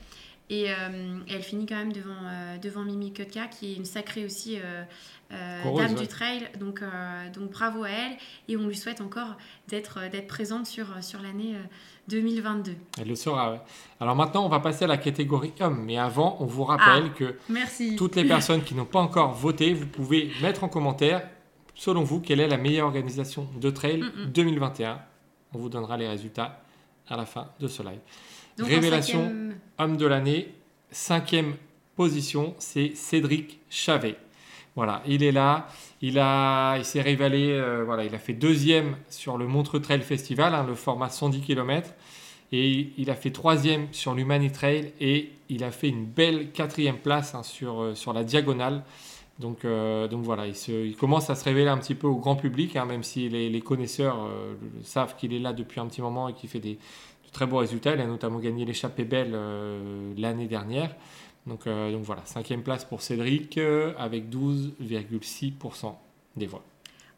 Et, 0.53 0.67
elle 1.29 1.43
finit 1.43 1.67
quand 1.67 1.77
même 1.77 1.93
devant, 1.93 2.59
devant 2.63 2.83
Mimi 2.83 3.13
Kotka, 3.13 3.47
qui 3.47 3.73
est 3.73 3.77
une 3.77 3.87
sacrée 3.87 4.25
aussi 4.25 4.59
euh, 5.33 5.77
dame 5.77 5.95
du 5.95 6.07
trail. 6.07 6.49
Donc, 6.61 6.83
euh, 6.83 7.31
donc 7.31 7.53
bravo 7.53 7.85
à 7.85 7.89
elle 7.89 8.13
et 8.49 8.57
on 8.57 8.67
lui 8.67 8.77
souhaite 8.77 9.01
encore 9.01 9.37
d'être 9.69 9.99
euh, 9.99 10.23
présente 10.29 10.67
sur, 10.67 10.87
sur 11.03 11.23
l'année 11.23 11.55
2022. 12.09 12.75
Elle 13.01 13.09
le 13.09 13.15
sera. 13.15 13.65
Alors 13.99 14.15
maintenant, 14.15 14.45
on 14.45 14.49
va 14.49 14.61
passer 14.61 14.85
à 14.85 14.89
la 14.89 14.99
catégorie 14.99 15.55
homme. 15.61 15.85
Mais 15.85 15.97
avant, 15.97 16.37
on 16.41 16.45
vous 16.45 16.65
rappelle 16.65 17.05
ah, 17.07 17.19
que 17.19 17.37
merci. 17.49 17.97
toutes 17.97 18.17
les 18.17 18.25
personnes 18.25 18.63
qui 18.63 18.75
n'ont 18.75 18.85
pas 18.85 19.01
encore 19.01 19.33
voté, 19.33 19.73
vous 19.73 19.87
pouvez 19.87 20.31
mettre 20.43 20.65
en 20.65 20.69
commentaire, 20.69 21.27
selon 21.75 22.03
vous, 22.03 22.21
quelle 22.21 22.41
est 22.41 22.49
la 22.49 22.59
meilleure 22.59 22.89
organisation 22.89 23.49
de 23.59 23.71
trail 23.71 24.03
2021. 24.35 25.01
On 25.55 25.59
vous 25.59 25.71
donnera 25.71 25.97
les 25.97 26.09
résultats 26.09 26.63
à 27.09 27.17
la 27.17 27.25
fin 27.25 27.49
de 27.59 27.69
ce 27.69 27.83
live. 27.83 28.01
Révélation 28.59 29.33
homme 29.79 29.97
de 29.97 30.07
l'année, 30.07 30.53
cinquième 30.91 31.55
position, 31.97 32.55
c'est 32.59 32.95
Cédric 32.95 33.61
Chavet. 33.71 34.17
Voilà, 34.75 35.03
il 35.07 35.23
est 35.23 35.33
là. 35.33 35.67
Il, 36.01 36.19
a, 36.19 36.77
il 36.79 36.85
s'est 36.85 37.03
révélé, 37.03 37.51
euh, 37.53 37.85
voilà, 37.85 38.05
il 38.05 38.15
a 38.15 38.19
fait 38.19 38.33
deuxième 38.33 38.97
sur 39.09 39.37
le 39.37 39.47
Montre 39.47 39.79
Trail 39.79 40.01
Festival, 40.01 40.55
hein, 40.55 40.65
le 40.67 40.75
format 40.75 41.11
110 41.11 41.41
km. 41.41 41.91
Et 42.53 42.91
il 42.99 43.11
a 43.11 43.15
fait 43.15 43.31
troisième 43.31 43.87
sur 43.93 44.15
l'Humani 44.15 44.51
Trail 44.51 44.93
et 45.01 45.31
il 45.49 45.65
a 45.65 45.71
fait 45.71 45.89
une 45.89 46.05
belle 46.05 46.51
quatrième 46.53 46.99
place 46.99 47.35
hein, 47.35 47.43
sur, 47.43 47.81
euh, 47.81 47.95
sur 47.95 48.13
la 48.13 48.25
diagonale. 48.25 48.83
Donc, 49.39 49.65
euh, 49.65 50.09
donc 50.09 50.23
voilà, 50.23 50.47
il, 50.47 50.55
se, 50.55 50.73
il, 50.73 50.97
commence 50.97 51.31
à 51.31 51.35
se 51.35 51.45
révéler 51.45 51.69
un 51.69 51.79
petit 51.79 51.95
peu 51.95 52.07
au 52.07 52.17
grand 52.17 52.37
public, 52.37 52.77
hein, 52.77 52.85
même 52.85 53.03
si 53.03 53.29
les, 53.29 53.49
les 53.49 53.61
connaisseurs 53.61 54.29
savent 54.83 55.17
qu'il 55.17 55.33
est 55.33 55.39
là 55.39 55.53
depuis 55.53 55.81
un 55.81 55.87
petit 55.87 56.03
moment 56.03 56.29
et 56.29 56.35
qu'il 56.35 56.51
fait 56.51 56.61
des, 56.61 56.73
de 56.75 56.79
très 57.33 57.47
beaux 57.47 57.59
résultats. 57.59 57.95
Il 57.95 58.01
a 58.01 58.07
notamment 58.07 58.39
gagné 58.39 58.65
l'échappée 58.65 59.05
belle 59.05 59.37
l'année 60.17 60.47
dernière. 60.47 60.95
Donc, 61.47 61.67
euh, 61.67 61.93
donc 61.93 62.03
voilà, 62.03 62.23
cinquième 62.25 62.63
place 62.63 62.85
pour 62.85 63.03
Cédric 63.03 63.59
euh, 63.59 63.95
avec 63.99 64.31
12,6% 64.31 65.95
des 66.37 66.47
voix. 66.47 66.65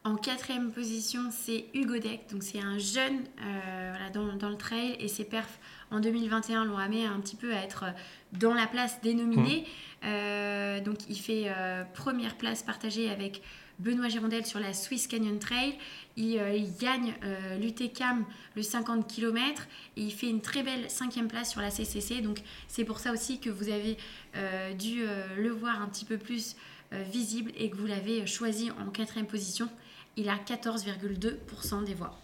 En 0.03 0.17
quatrième 0.17 0.71
position, 0.71 1.31
c'est 1.31 1.67
Hugo 1.75 1.99
Deck. 1.99 2.31
Donc 2.31 2.43
c'est 2.43 2.61
un 2.61 2.79
jeune 2.79 3.21
euh, 3.43 3.91
voilà, 3.91 4.11
dans, 4.11 4.37
dans, 4.37 4.51
le 4.51 4.57
trail 4.57 4.97
et 4.99 5.09
ses 5.09 5.25
perfs 5.25 5.59
en 5.91 6.01
2021 6.01 6.65
l'ont 6.67 6.77
amené 6.77 7.07
un 7.07 7.21
petit 7.21 7.37
peu 7.37 7.55
à 7.55 7.63
être 7.63 7.85
dans 8.33 8.55
la 8.55 8.67
place 8.67 9.01
dénominée. 9.03 9.67
Mmh. 10.03 10.83
donc 10.85 10.99
il 11.09 11.17
fait 11.17 11.51
première 11.95 12.37
place 12.37 12.63
partagée 12.63 13.09
avec 13.09 13.41
Benoît 13.79 14.09
Girondel 14.09 14.47
sur 14.47 14.61
la 14.61 14.73
Swiss 14.73 15.07
Canyon 15.07 15.39
Trail. 15.39 15.75
Il, 16.17 16.39
euh, 16.39 16.59
gagne 16.81 17.15
euh, 17.25 17.59
l'UTCAM 17.59 18.25
le 18.55 18.63
50 18.63 19.07
km 19.07 19.67
et 19.97 20.03
il 20.03 20.13
fait 20.13 20.29
une 20.29 20.41
très 20.41 20.63
belle 20.63 20.89
cinquième 20.89 21.29
place 21.29 21.51
sur 21.51 21.61
la 21.61 21.71
CCC. 21.71 22.21
Donc 22.21 22.39
c'est 22.69 22.85
pour 22.85 22.99
ça 22.99 23.13
aussi 23.13 23.41
que 23.41 23.51
vous 23.51 23.69
avez 23.69 23.97
euh, 24.37 24.73
dû 24.75 25.05
le 25.37 25.51
voir 25.51 25.83
un 25.83 25.87
petit 25.87 26.05
peu 26.05 26.19
plus 26.19 26.57
visible 26.93 27.51
et 27.57 27.71
que 27.71 27.77
vous 27.77 27.87
l'avez 27.87 28.25
choisi 28.27 28.71
en 28.71 28.91
quatrième 28.91 29.27
position. 29.27 29.69
Il 30.17 30.29
a 30.29 30.37
14,2% 30.37 31.85
des 31.85 31.95
voix. 31.95 32.17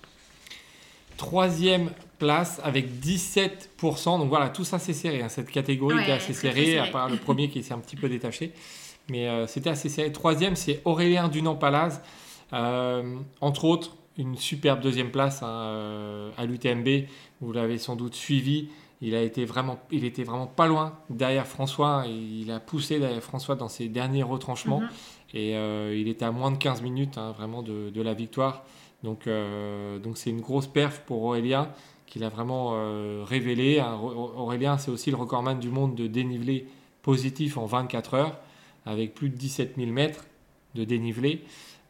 Troisième 1.17 1.91
place 2.19 2.61
avec 2.63 2.89
17%. 3.03 4.19
Donc 4.19 4.29
voilà, 4.29 4.49
tout 4.49 4.65
ça 4.65 4.79
c'est 4.79 4.93
serré. 4.93 5.23
Hein. 5.23 5.29
Cette 5.29 5.51
catégorie 5.51 5.99
est 5.99 6.03
était 6.03 6.13
assez 6.13 6.33
serrée, 6.33 6.79
à 6.79 6.87
part 6.87 7.09
le 7.09 7.17
premier 7.17 7.49
qui 7.49 7.65
s'est 7.65 7.75
un 7.75 7.79
petit 7.79 7.97
peu 7.97 8.09
détaché 8.09 8.53
mais 9.11 9.29
euh, 9.29 9.47
c'était 9.47 9.71
assez 9.71 9.89
serré. 9.89 10.13
Troisième, 10.13 10.57
c'est 10.57 10.81
Aurélien 10.85 11.29
Dunant-Palaz. 11.29 12.01
Euh, 12.53 13.17
entre 13.41 13.65
autres, 13.65 13.97
une 14.17 14.37
superbe 14.37 14.81
deuxième 14.81 15.11
place 15.11 15.43
hein, 15.43 15.49
euh, 15.49 16.31
à 16.39 16.47
l'UTMB. 16.47 17.07
Vous 17.41 17.53
l'avez 17.53 17.79
sans 17.79 17.97
doute 17.97 18.15
suivi. 18.15 18.69
Il, 19.03 19.15
a 19.15 19.23
été 19.23 19.45
vraiment, 19.45 19.79
il 19.91 20.05
était 20.05 20.25
vraiment 20.25 20.47
pas 20.47 20.67
loin 20.67 20.99
derrière 21.09 21.47
François. 21.47 22.05
Il 22.07 22.51
a 22.51 22.61
poussé 22.61 22.99
derrière 22.99 23.23
François 23.23 23.57
dans 23.57 23.69
ses 23.69 23.89
derniers 23.89 24.23
retranchements. 24.23 24.81
Mhm. 24.81 24.89
Et 25.33 25.53
il 25.99 26.09
était 26.09 26.25
à 26.25 26.33
moins 26.33 26.51
de 26.51 26.57
15 26.57 26.83
minutes 26.83 27.17
hein, 27.17 27.33
vraiment 27.33 27.63
de, 27.63 28.03
la 28.03 28.15
victoire. 28.15 28.65
Donc 29.05 29.29
donc 30.03 30.19
c'est 30.19 30.29
une 30.29 30.41
grosse 30.41 30.67
perf 30.67 31.03
pour 31.07 31.23
Aurélien 31.23 31.71
qu'il 32.07 32.25
a 32.25 32.29
vraiment 32.29 32.75
révélé. 33.25 33.79
Hein. 33.79 33.97
Aurélien, 34.03 34.77
c'est 34.77 34.91
aussi 34.91 35.11
le 35.11 35.17
recordman 35.17 35.59
du 35.61 35.71
monde 35.71 35.95
de 35.95 36.09
dénivelé 36.09 36.67
positif 37.01 37.57
en 37.57 37.65
24 37.65 38.15
heures 38.15 38.41
avec 38.87 39.15
plus 39.15 39.31
de 39.31 39.37
17 39.37 39.77
000 39.77 39.91
mètres 39.91 40.25
de 40.75 40.85
dénivelé. 40.85 41.45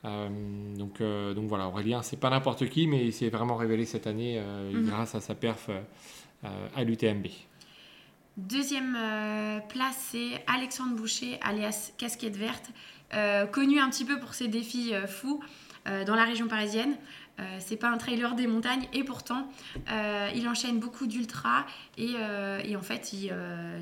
Euh, 0.05 0.29
donc, 0.77 1.01
euh, 1.01 1.35
donc 1.35 1.47
voilà, 1.47 1.69
Aurélien, 1.69 2.03
c'est 2.03 2.19
pas 2.19 2.31
n'importe 2.31 2.69
qui, 2.69 2.87
mais 2.87 3.05
il 3.05 3.13
s'est 3.13 3.29
vraiment 3.29 3.57
révélé 3.57 3.85
cette 3.85 4.07
année 4.07 4.37
euh, 4.39 4.73
mhm. 4.73 4.87
grâce 4.87 5.15
à 5.15 5.21
sa 5.21 5.35
perf 5.35 5.69
à 6.75 6.85
l'UTMB. 6.85 7.27
Deuxième 8.39 8.97
place, 9.69 10.09
c'est 10.11 10.43
Alexandre 10.47 10.97
Boucher, 10.97 11.39
alias 11.43 11.93
Casquette 11.99 12.37
Verte, 12.37 12.71
connu 13.53 13.79
un 13.79 13.91
petit 13.91 14.07
peu 14.07 14.19
pour 14.19 14.33
ses 14.33 14.49
défis 14.49 14.95
fous 15.07 15.43
dans 15.85 16.15
la 16.15 16.25
région 16.25 16.49
parisienne. 16.49 16.97
Euh, 17.41 17.57
c'est 17.59 17.77
pas 17.77 17.89
un 17.89 17.97
trailer 17.97 18.35
des 18.35 18.47
montagnes 18.47 18.87
et 18.93 19.03
pourtant 19.03 19.51
euh, 19.91 20.29
il 20.35 20.47
enchaîne 20.49 20.79
beaucoup 20.79 21.07
d'ultra 21.07 21.65
et, 21.97 22.15
euh, 22.17 22.77
en 22.77 22.83
fait 22.83 23.15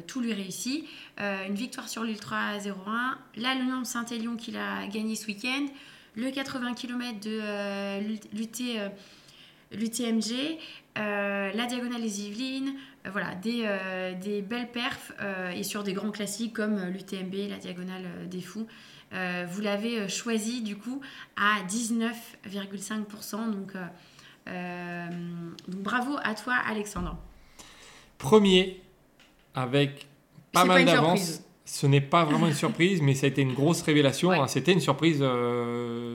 tout 0.06 0.20
lui 0.20 0.32
réussit. 0.32 0.84
une 1.18 1.54
victoire 1.54 1.88
sur 1.88 2.04
l'ultra 2.04 2.58
01, 2.58 3.18
la 3.36 3.54
Lyon 3.54 3.84
Saint-Élion 3.84 4.36
qu'il 4.36 4.56
a 4.56 4.86
gagné 4.86 5.16
ce 5.16 5.26
week-end, 5.26 5.66
le 6.14 6.30
80 6.30 6.74
km 6.74 7.20
de 7.20 7.40
l'UTMG, 9.72 10.58
la 10.96 11.66
diagonale 11.66 12.02
des 12.02 12.26
Yvelines, 12.26 12.74
voilà, 13.10 13.34
des, 13.34 14.42
belles 14.42 14.70
perfs 14.70 15.12
et 15.54 15.62
sur 15.62 15.82
des 15.82 15.92
grands 15.92 16.10
classiques 16.10 16.54
comme 16.54 16.80
l'UTMB, 16.90 17.50
la 17.50 17.58
diagonale 17.58 18.28
des 18.28 18.40
Fous. 18.40 18.66
Euh, 19.12 19.46
vous 19.50 19.60
l'avez 19.62 19.98
euh, 19.98 20.08
choisi 20.08 20.60
du 20.62 20.76
coup 20.76 21.00
à 21.36 21.62
19,5%. 21.66 23.50
Donc, 23.50 23.72
euh, 24.46 25.08
donc, 25.66 25.82
bravo 25.82 26.16
à 26.22 26.34
toi 26.34 26.54
Alexandre. 26.66 27.16
Premier 28.18 28.82
avec 29.54 30.06
pas 30.52 30.64
mal 30.64 30.84
d'avance. 30.84 31.42
Ce 31.64 31.86
n'est 31.86 32.00
pas 32.00 32.24
vraiment 32.24 32.46
une 32.46 32.54
surprise, 32.54 33.02
mais 33.02 33.14
ça 33.14 33.26
a 33.26 33.28
été 33.28 33.42
une 33.42 33.52
grosse 33.52 33.82
révélation. 33.82 34.30
Hein. 34.32 34.46
C'était 34.46 34.72
une 34.72 34.80
surprise 34.80 35.22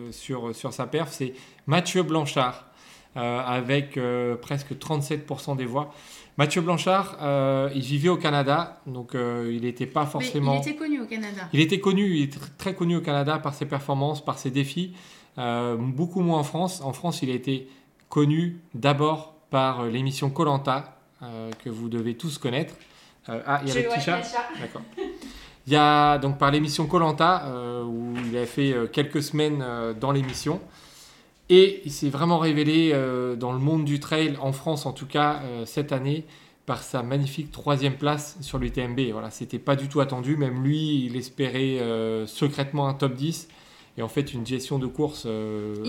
sur, 0.10 0.56
sur 0.56 0.74
sa 0.74 0.88
perf. 0.88 1.12
C'est 1.12 1.36
Mathieu 1.68 2.02
Blanchard 2.02 2.66
avec 3.14 4.00
presque 4.42 4.72
37% 4.72 5.56
des 5.56 5.66
voix. 5.66 5.94
Mathieu 6.38 6.62
Blanchard, 6.62 7.18
euh, 7.22 7.70
il 7.76 7.82
vivait 7.82 8.10
au 8.10 8.18
Canada, 8.18 8.82
donc 8.88 9.14
euh, 9.14 9.52
il 9.54 9.62
n'était 9.62 9.86
pas 9.86 10.06
forcément. 10.06 10.54
Mais 10.54 10.58
il 10.58 10.70
était 10.70 10.76
connu 10.76 11.02
au 11.02 11.06
Canada. 11.06 11.42
Il 11.54 11.60
était 11.60 11.80
connu, 11.80 12.16
il 12.16 12.24
est 12.24 12.58
très 12.58 12.74
connu 12.74 12.96
au 12.96 13.02
Canada 13.02 13.38
par 13.38 13.54
ses 13.54 13.66
performances, 13.66 14.24
par 14.24 14.40
ses 14.40 14.50
défis. 14.50 14.94
Euh, 15.38 15.76
beaucoup 15.78 16.22
moins 16.22 16.40
en 16.40 16.44
France. 16.44 16.82
En 16.82 16.92
France, 16.92 17.22
il 17.22 17.30
a 17.30 17.34
été 17.34 17.68
connu 18.10 18.60
d'abord 18.74 19.36
par 19.52 19.86
l'émission 19.86 20.30
Colanta, 20.30 20.98
que 21.64 21.70
vous 21.70 21.88
devez 21.88 22.16
tous 22.16 22.38
connaître. 22.38 22.74
ah, 23.28 23.62
il 23.64 23.70
y 23.70 23.72
a 23.72 23.76
le 23.76 23.88
petit 23.88 24.02
chat. 24.02 24.22
D'accord. 24.60 24.82
Il 25.66 25.72
y 25.72 25.76
a 25.78 26.18
donc 26.18 26.38
par 26.38 26.52
l'émission 26.52 26.86
Colanta, 26.86 27.46
où 27.86 28.14
il 28.30 28.38
a 28.38 28.46
fait 28.46 28.76
quelques 28.92 29.24
semaines 29.24 29.64
dans 30.00 30.12
l'émission. 30.12 30.60
Et 31.50 31.82
il 31.86 31.92
s'est 31.92 32.10
vraiment 32.10 32.40
révélé 32.40 32.92
euh, 32.94 33.36
dans 33.36 33.52
le 33.52 33.60
monde 33.60 33.84
du 33.84 34.00
trail, 34.00 34.38
en 34.42 34.54
France 34.54 34.86
en 34.86 34.94
tout 34.94 35.06
cas, 35.06 35.42
euh, 35.44 35.66
cette 35.66 35.92
année, 35.92 36.26
par 36.66 36.82
sa 36.82 37.04
magnifique 37.04 37.52
troisième 37.52 37.96
place 37.96 38.38
sur 38.42 38.58
l'UTMB. 38.58 39.12
Voilà, 39.12 39.30
c'était 39.30 39.60
pas 39.60 39.76
du 39.76 39.90
tout 39.90 40.00
attendu. 40.00 40.38
Même 40.38 40.64
lui, 40.64 41.06
il 41.06 41.18
espérait 41.18 41.80
euh, 41.80 42.26
secrètement 42.26 42.88
un 42.88 42.94
top 42.94 43.14
10. 43.16 43.50
Et 43.98 44.02
en 44.02 44.08
fait, 44.08 44.34
une 44.34 44.46
gestion 44.48 44.80
de 44.80 44.88
course 44.88 45.28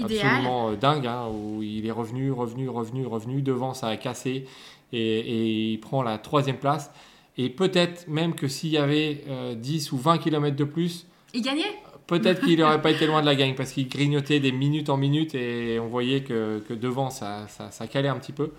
absolument 0.03 0.73
dingue, 0.73 1.07
hein, 1.07 1.29
où 1.33 1.62
il 1.62 1.87
est 1.87 1.90
revenu, 1.90 2.33
revenu, 2.33 2.69
revenu, 2.69 3.07
revenu. 3.07 3.40
Devant, 3.40 3.73
ça 3.73 3.87
a 3.87 3.97
cassé. 3.97 4.45
Et, 4.93 5.21
et 5.21 5.73
il 5.73 5.81
prend 5.81 6.03
la 6.03 6.19
troisième 6.19 6.59
place. 6.59 6.90
Et 7.38 7.49
peut-être 7.49 8.07
même 8.07 8.35
que 8.35 8.47
s'il 8.47 8.71
y 8.71 8.77
avait 8.77 9.25
10 9.57 9.93
ou 9.93 9.97
20 9.97 10.19
km 10.19 10.55
de 10.55 10.64
plus, 10.64 11.07
il 11.35 11.43
gagnait? 11.43 11.62
Peut-être 12.07 12.45
qu'il 12.45 12.59
n'aurait 12.59 12.83
pas 12.83 12.90
été 12.90 13.07
loin 13.07 13.21
de 13.21 13.27
la 13.27 13.35
gagne 13.35 13.55
parce 13.55 13.73
qu'il 13.73 13.88
grignotait 13.88 14.40
des 14.40 14.53
minutes 14.53 14.88
en 14.88 14.97
minutes 14.97 15.35
et 15.35 15.79
on 15.81 15.88
voyait 15.88 16.23
que, 16.23 16.62
que 16.69 16.75
devant 16.75 17.11
ça, 17.11 17.47
ça, 17.49 17.87
calait 17.87 18.09
un 18.09 18.19
petit 18.19 18.33
peu. 18.33 18.53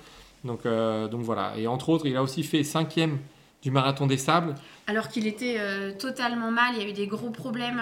Donc, 0.43 0.65
euh, 0.65 1.07
donc 1.07 1.21
voilà. 1.21 1.53
Et 1.57 1.67
entre 1.67 1.89
autres, 1.89 2.05
il 2.05 2.15
a 2.15 2.23
aussi 2.23 2.43
fait 2.43 2.63
cinquième 2.63 3.19
du 3.61 3.71
marathon 3.71 4.05
des 4.05 4.17
sables. 4.17 4.55
Alors 4.87 5.07
qu'il 5.07 5.25
était 5.25 5.55
euh, 5.59 5.91
totalement 5.97 6.51
mal, 6.51 6.73
il 6.75 6.83
y 6.83 6.85
a 6.85 6.89
eu 6.89 6.93
des 6.93 7.07
gros 7.07 7.31
problèmes 7.31 7.81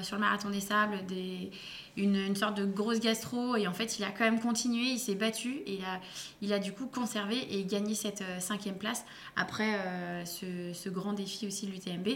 sur 0.00 0.16
le 0.16 0.22
marathon 0.22 0.50
des 0.50 0.60
sables, 0.60 1.04
des, 1.06 1.50
une, 1.96 2.34
sorte 2.36 2.56
de 2.56 2.64
grosse 2.64 3.00
gastro 3.00 3.56
et 3.56 3.66
en 3.66 3.72
fait 3.72 3.98
il 3.98 4.04
a 4.04 4.10
quand 4.10 4.24
même 4.24 4.40
continué, 4.40 4.92
il 4.92 4.98
s'est 4.98 5.14
battu 5.14 5.62
et 5.66 5.74
il 5.74 5.84
a, 5.84 6.00
il 6.40 6.52
a 6.52 6.58
du 6.58 6.72
coup 6.72 6.86
conservé 6.86 7.36
et 7.50 7.64
gagné 7.64 7.94
cette 7.94 8.22
euh, 8.22 8.40
cinquième 8.40 8.76
place 8.76 9.04
après 9.36 9.74
euh, 9.74 10.24
ce, 10.24 10.88
grand 10.88 11.12
défi 11.12 11.46
aussi 11.46 11.66
de 11.66 11.72
l'UTMB. 11.72 12.08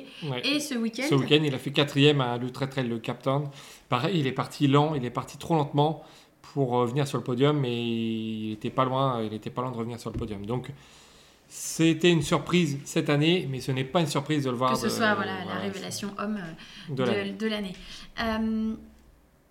Et 0.44 0.60
ce 0.60 0.74
week-end... 0.74 1.04
Ce 1.08 1.14
week-end 1.14 1.40
il 1.42 1.54
a 1.54 1.58
fait 1.58 1.72
quatrième 1.72 2.20
à 2.20 2.38
l'Ultra 2.38 2.66
Trail 2.66 2.88
le 2.88 2.98
Captain. 2.98 3.44
Pareil, 3.88 4.18
il 4.20 4.26
est 4.26 4.32
parti 4.32 4.66
lent, 4.66 4.94
il 4.94 5.04
est 5.04 5.10
parti 5.10 5.38
trop 5.38 5.54
lentement 5.54 6.04
pour 6.40 6.70
revenir 6.70 7.04
euh, 7.04 7.06
sur 7.06 7.18
le 7.18 7.24
podium 7.24 7.58
mais 7.58 7.76
il 7.76 8.50
n'était 8.50 8.70
pas 8.70 8.84
loin, 8.84 9.22
il 9.22 9.34
était 9.34 9.50
pas 9.50 9.62
loin 9.62 9.70
de 9.70 9.76
revenir 9.76 10.00
sur 10.00 10.10
le 10.10 10.18
podium. 10.18 10.46
Donc 10.46 10.72
c'était 11.48 12.10
une 12.10 12.22
surprise 12.22 12.78
cette 12.84 13.08
année, 13.08 13.46
mais 13.50 13.60
ce 13.60 13.70
n'est 13.72 13.84
pas 13.84 14.00
une 14.00 14.08
surprise 14.08 14.44
de 14.44 14.50
le 14.50 14.56
voir. 14.56 14.72
Que 14.72 14.78
ce 14.78 14.88
soit 14.88 15.14
voilà, 15.14 15.44
la 15.44 15.60
révélation 15.60 16.10
homme 16.18 16.38
de 16.88 17.46
l'année. 17.46 17.74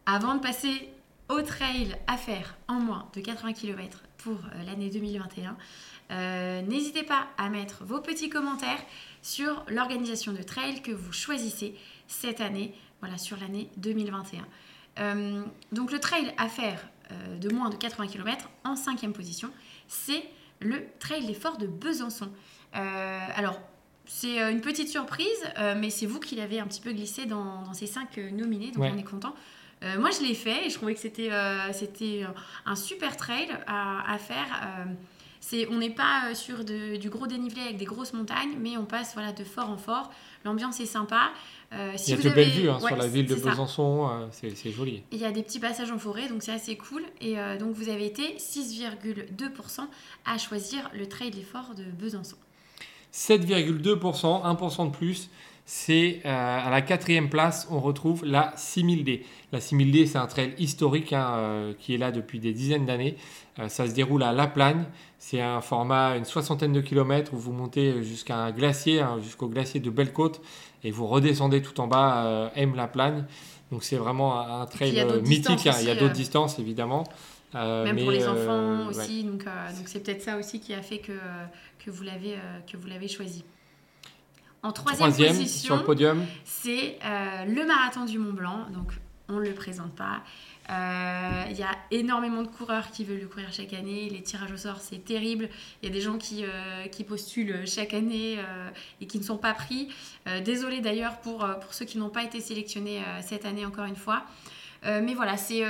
Avant 0.08 0.36
de 0.36 0.40
passer 0.40 0.90
au 1.30 1.42
trail 1.42 1.96
à 2.06 2.16
faire 2.16 2.56
en 2.68 2.76
moins 2.76 3.10
de 3.16 3.22
80 3.22 3.54
km 3.54 4.04
pour 4.18 4.34
euh, 4.34 4.64
l'année 4.64 4.92
2021, 4.92 5.58
euh, 6.12 6.62
n'hésitez 6.62 7.02
pas 7.02 7.26
à 7.40 7.50
mettre 7.50 7.84
vos 7.84 8.00
petits 8.02 8.30
commentaires 8.30 8.84
sur 9.24 9.66
l'organisation 9.68 10.32
de 10.32 10.44
trail 10.44 10.84
que 10.84 10.92
vous 10.92 11.12
choisissez 11.12 11.74
cette 12.08 12.40
année, 12.40 12.76
voilà, 13.00 13.18
sur 13.18 13.38
l'année 13.38 13.72
2021. 13.78 14.46
Euh, 15.00 15.44
donc 15.72 15.92
le 15.92 16.00
trail 16.00 16.32
à 16.38 16.50
faire 16.50 16.88
de 17.40 17.54
moins 17.54 17.70
de 17.70 17.76
80 17.76 18.08
km 18.08 18.50
en 18.64 18.76
cinquième 18.76 19.14
position, 19.14 19.52
c'est 19.88 20.24
le 20.60 20.84
trail 21.00 21.26
des 21.26 21.36
forts 21.36 21.58
de 21.58 21.68
Besançon. 21.68 22.32
alors, 22.74 23.60
c'est 24.06 24.40
une 24.40 24.62
petite 24.62 24.90
surprise, 24.90 25.28
mais 25.78 25.92
c'est 25.92 26.08
vous 26.08 26.20
qui 26.20 26.36
l'avez 26.36 26.60
un 26.60 26.66
petit 26.66 26.82
peu 26.82 26.94
glissé 26.94 27.28
dans, 27.28 27.72
ces 27.74 27.86
cinq 27.86 28.18
nominés, 28.18 28.72
donc 28.72 28.86
on 28.92 28.98
est 28.98 29.04
content. 29.04 29.36
Euh, 29.84 30.00
moi, 30.00 30.10
je 30.12 30.26
l'ai 30.26 30.34
fait 30.34 30.66
et 30.66 30.70
je 30.70 30.76
trouvais 30.76 30.94
que 30.94 31.00
c'était 31.00 31.32
euh, 31.32 31.72
c'était 31.74 32.24
euh, 32.24 32.28
un 32.66 32.76
super 32.76 33.18
trail 33.18 33.50
à, 33.68 34.12
à 34.12 34.18
faire. 34.18 34.48
c'est, 35.40 35.68
on 35.70 35.78
n'est 35.78 35.92
pas 35.92 36.34
sur 36.34 36.64
de, 36.64 36.96
du 36.98 37.10
gros 37.10 37.28
dénivelé 37.28 37.62
avec 37.62 37.78
des 37.78 37.86
grosses 37.86 38.14
montagnes, 38.14 38.56
mais 38.60 38.78
on 38.78 38.86
passe 38.86 39.14
voilà, 39.14 39.32
de 39.32 39.44
fort 39.44 39.70
en 39.70 39.78
fort. 39.78 40.12
L'ambiance 40.44 40.80
est 40.80 40.86
sympa. 40.86 41.32
il 41.72 41.78
y 41.78 42.14
a 42.14 42.18
de 42.18 42.30
belles 42.30 42.50
vues 42.50 42.70
hein, 42.70 42.80
sur 42.80 42.96
la 42.96 43.08
ville 43.08 43.26
de 43.26 43.36
Besançon, 43.36 44.30
c'est, 44.32 44.72
joli. 44.72 45.04
Il 45.12 45.20
y 45.20 45.26
a 45.26 45.32
des 45.32 45.44
petits 45.44 45.60
passages 45.60 45.92
en 45.92 46.00
forêt, 46.00 46.30
donc 46.30 46.42
c'est 46.42 46.54
assez 46.54 46.78
cool. 46.78 47.04
Et 47.22 47.36
donc 47.60 47.74
vous 47.74 47.90
avez 47.90 48.06
été 48.06 48.38
6,2% 48.38 49.82
à 50.26 50.38
choisir 50.38 50.90
le 50.94 51.08
trail 51.08 51.32
des 51.32 51.44
forts 51.44 51.76
de 51.76 51.84
Besançon. 51.84 52.38
7,2%, 53.14 54.44
1% 54.44 54.92
de 54.92 54.96
plus 54.96 55.30
c'est 55.68 56.22
euh, 56.26 56.68
à 56.68 56.70
la 56.70 56.84
quatrième 56.84 57.28
place, 57.28 57.68
on 57.72 57.80
retrouve 57.80 58.24
la 58.24 58.54
6000D. 58.56 59.24
La 59.52 59.60
6000D, 59.60 60.06
c'est 60.06 60.20
un 60.20 60.28
trail 60.28 60.54
historique 60.60 61.12
hein, 61.12 61.28
euh, 61.38 61.74
qui 61.80 61.96
est 61.96 61.98
là 61.98 62.12
depuis 62.12 62.40
des 62.40 62.54
dizaines 62.54 62.86
d'années. 62.86 63.18
Euh, 63.58 63.68
ça 63.68 63.88
se 63.88 63.94
déroule 63.94 64.22
à 64.22 64.32
La 64.32 64.46
Plagne. 64.46 64.84
C'est 65.18 65.42
un 65.42 65.62
format, 65.62 66.18
une 66.18 66.26
soixantaine 66.26 66.72
de 66.72 66.82
kilomètres 66.82 67.34
où 67.34 67.38
vous 67.38 67.52
montez 67.52 68.04
jusqu'à 68.04 68.38
un 68.38 68.52
glacier, 68.52 69.02
hein, 69.02 69.18
jusqu'au 69.24 69.48
glacier 69.48 69.80
de 69.80 69.90
Belle-Côte, 69.90 70.40
et 70.84 70.92
vous 70.92 71.08
redescendez 71.08 71.64
tout 71.64 71.80
en 71.82 71.88
bas, 71.88 72.52
M 72.56 72.76
La 72.76 72.88
Plagne. 72.88 73.26
Donc 73.72 73.84
c'est 73.84 73.96
vraiment 73.96 74.40
un, 74.40 74.68
trail 74.68 75.04
mythique. 75.24 75.66
Hein. 75.66 75.78
il 75.82 75.88
y 75.88 75.90
a 75.90 75.96
d'autres 75.96 76.14
distances, 76.14 76.60
évidemment. 76.60 77.06
Même 77.56 77.98
pour 77.98 78.12
les 78.12 78.28
enfants 78.28 78.88
aussi. 78.88 79.24
Donc 79.24 79.46
c'est 79.86 80.04
peut-être 80.04 80.22
ça 80.22 80.38
aussi 80.38 80.60
qui 80.60 80.76
a 80.76 80.84
fait 80.84 81.00
que, 81.00 81.14
que 81.84 81.90
vous 81.90 82.04
l'avez 82.04 83.08
choisi. 83.08 83.44
En 84.66 84.72
troisième, 84.72 85.38
position, 85.38 85.66
sur 85.68 85.76
le 85.78 85.84
podium, 85.84 86.26
c'est 86.44 86.98
euh, 87.06 87.46
le 87.46 87.68
marathon 87.68 88.04
du 88.06 88.18
Mont 88.18 88.34
Blanc. 88.34 88.66
Donc, 88.74 88.94
on 89.30 89.34
ne 89.34 89.42
le 89.42 89.54
présente 89.54 89.94
pas. 89.94 90.24
Euh, 90.72 91.44
il 91.52 91.56
y 91.56 91.62
a 91.62 91.70
énormément 91.92 92.42
de 92.42 92.48
coureurs 92.48 92.90
qui 92.90 93.04
veulent 93.04 93.20
le 93.20 93.28
courir 93.28 93.54
chaque 93.54 93.74
année. 93.74 94.10
Les 94.10 94.24
tirages 94.24 94.52
au 94.52 94.58
sort, 94.58 94.80
c'est 94.80 95.06
terrible. 95.06 95.50
Il 95.84 95.90
y 95.90 95.92
a 95.92 95.94
des 95.94 96.02
gens 96.02 96.18
qui, 96.18 96.44
euh, 96.44 96.88
qui 96.88 97.04
postulent 97.04 97.68
chaque 97.68 97.94
année 97.94 98.40
et 99.02 99.06
qui 99.06 99.20
ne 99.20 99.24
sont 99.24 99.38
pas 99.38 99.54
pris. 99.54 99.90
désolé 100.44 100.82
d'ailleurs 100.82 101.20
pour, 101.20 101.48
pour 101.62 101.76
ceux 101.76 101.86
qui 101.86 102.00
n'ont 102.00 102.10
pas 102.10 102.24
été 102.24 102.42
sélectionnés 102.42 103.04
cette 103.22 103.46
année, 103.46 103.68
encore 103.68 103.86
une 103.86 103.96
fois. 103.96 104.24
mais 104.84 105.14
voilà, 105.14 105.38
c'est 105.38 105.62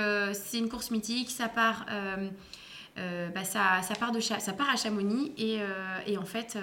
une 0.54 0.70
course 0.70 0.90
mythique. 0.90 1.32
Ça 1.32 1.50
part, 1.50 1.86
bah, 2.96 3.44
ça, 3.44 3.82
ça, 3.82 3.96
part 3.96 4.14
de, 4.14 4.22
ça 4.22 4.54
part 4.54 4.70
à 4.70 4.78
Chamonix 4.78 5.34
et, 5.38 5.60
et 6.08 6.18
en 6.18 6.26
fait, 6.26 6.58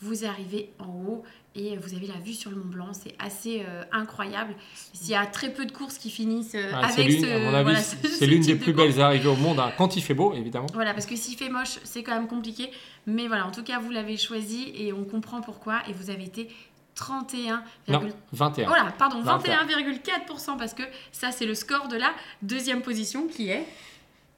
vous 0.00 0.24
arrivez 0.24 0.70
en 0.78 0.88
haut 0.88 1.24
et 1.54 1.76
vous 1.76 1.94
avez 1.94 2.06
la 2.06 2.14
vue 2.14 2.32
sur 2.32 2.50
le 2.50 2.56
Mont 2.56 2.66
Blanc, 2.66 2.92
c'est 2.92 3.14
assez 3.18 3.64
euh, 3.66 3.82
incroyable. 3.92 4.54
Il 5.02 5.08
y 5.08 5.14
a 5.14 5.26
très 5.26 5.52
peu 5.52 5.66
de 5.66 5.72
courses 5.72 5.98
qui 5.98 6.10
finissent 6.10 6.54
euh, 6.54 6.72
avec 6.74 7.10
ce. 7.10 8.08
c'est 8.18 8.26
l'une 8.26 8.42
des 8.42 8.54
plus 8.54 8.72
belles 8.72 9.00
arrivées 9.00 9.28
au 9.28 9.36
monde, 9.36 9.58
hein, 9.58 9.72
quand 9.76 9.96
il 9.96 10.02
fait 10.02 10.14
beau, 10.14 10.32
évidemment. 10.32 10.68
Voilà, 10.74 10.94
parce 10.94 11.06
que 11.06 11.16
s'il 11.16 11.36
fait 11.36 11.48
moche, 11.48 11.78
c'est 11.82 12.02
quand 12.02 12.14
même 12.14 12.28
compliqué. 12.28 12.70
Mais 13.06 13.26
voilà, 13.26 13.46
en 13.46 13.50
tout 13.50 13.64
cas, 13.64 13.80
vous 13.80 13.90
l'avez 13.90 14.16
choisi 14.16 14.72
et 14.76 14.92
on 14.92 15.04
comprend 15.04 15.40
pourquoi. 15.40 15.80
Et 15.88 15.92
vous 15.92 16.10
avez 16.10 16.24
été 16.24 16.48
31, 16.94 17.62
non, 17.88 18.08
21. 18.32 18.66
Voilà, 18.68 18.92
pardon, 18.96 19.20
21,4% 19.22 20.56
parce 20.56 20.74
que 20.74 20.82
ça, 21.10 21.32
c'est 21.32 21.46
le 21.46 21.54
score 21.54 21.88
de 21.88 21.96
la 21.96 22.12
deuxième 22.42 22.82
position 22.82 23.26
qui 23.26 23.48
est. 23.48 23.66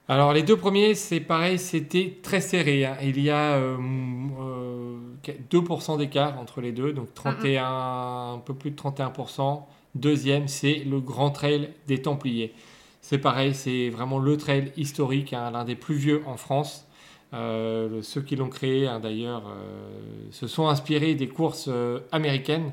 Alors 0.09 0.33
les 0.33 0.43
deux 0.43 0.57
premiers, 0.57 0.95
c'est 0.95 1.21
pareil, 1.21 1.59
c'était 1.59 2.19
très 2.23 2.41
serré. 2.41 2.85
Hein. 2.85 2.97
Il 3.03 3.21
y 3.21 3.31
a 3.31 3.53
euh, 3.53 3.77
2% 5.51 5.99
d'écart 5.99 6.38
entre 6.38 6.61
les 6.61 6.73
deux, 6.73 6.93
donc 6.93 7.15
31, 7.15 8.35
un 8.35 8.38
peu 8.38 8.55
plus 8.55 8.73
de 8.73 8.77
31%. 8.77 9.62
Deuxième, 9.95 10.49
c'est 10.49 10.85
le 10.85 11.01
Grand 11.01 11.31
Trail 11.31 11.71
des 11.87 12.03
Templiers. 12.03 12.53
C'est 13.01 13.19
pareil, 13.19 13.55
c'est 13.55 13.91
vraiment 13.91 14.19
le 14.19 14.37
trail 14.37 14.73
historique, 14.77 15.33
hein, 15.33 15.51
l'un 15.51 15.65
des 15.65 15.75
plus 15.75 15.97
vieux 15.97 16.23
en 16.27 16.37
France. 16.37 16.87
Euh, 17.35 18.03
ceux 18.03 18.21
qui 18.21 18.37
l'ont 18.37 18.49
créé, 18.49 18.87
hein, 18.87 19.01
d'ailleurs, 19.01 19.45
euh, 19.49 20.29
se 20.31 20.47
sont 20.47 20.69
inspirés 20.69 21.15
des 21.15 21.29
courses 21.29 21.67
euh, 21.69 22.01
américaines. 22.12 22.73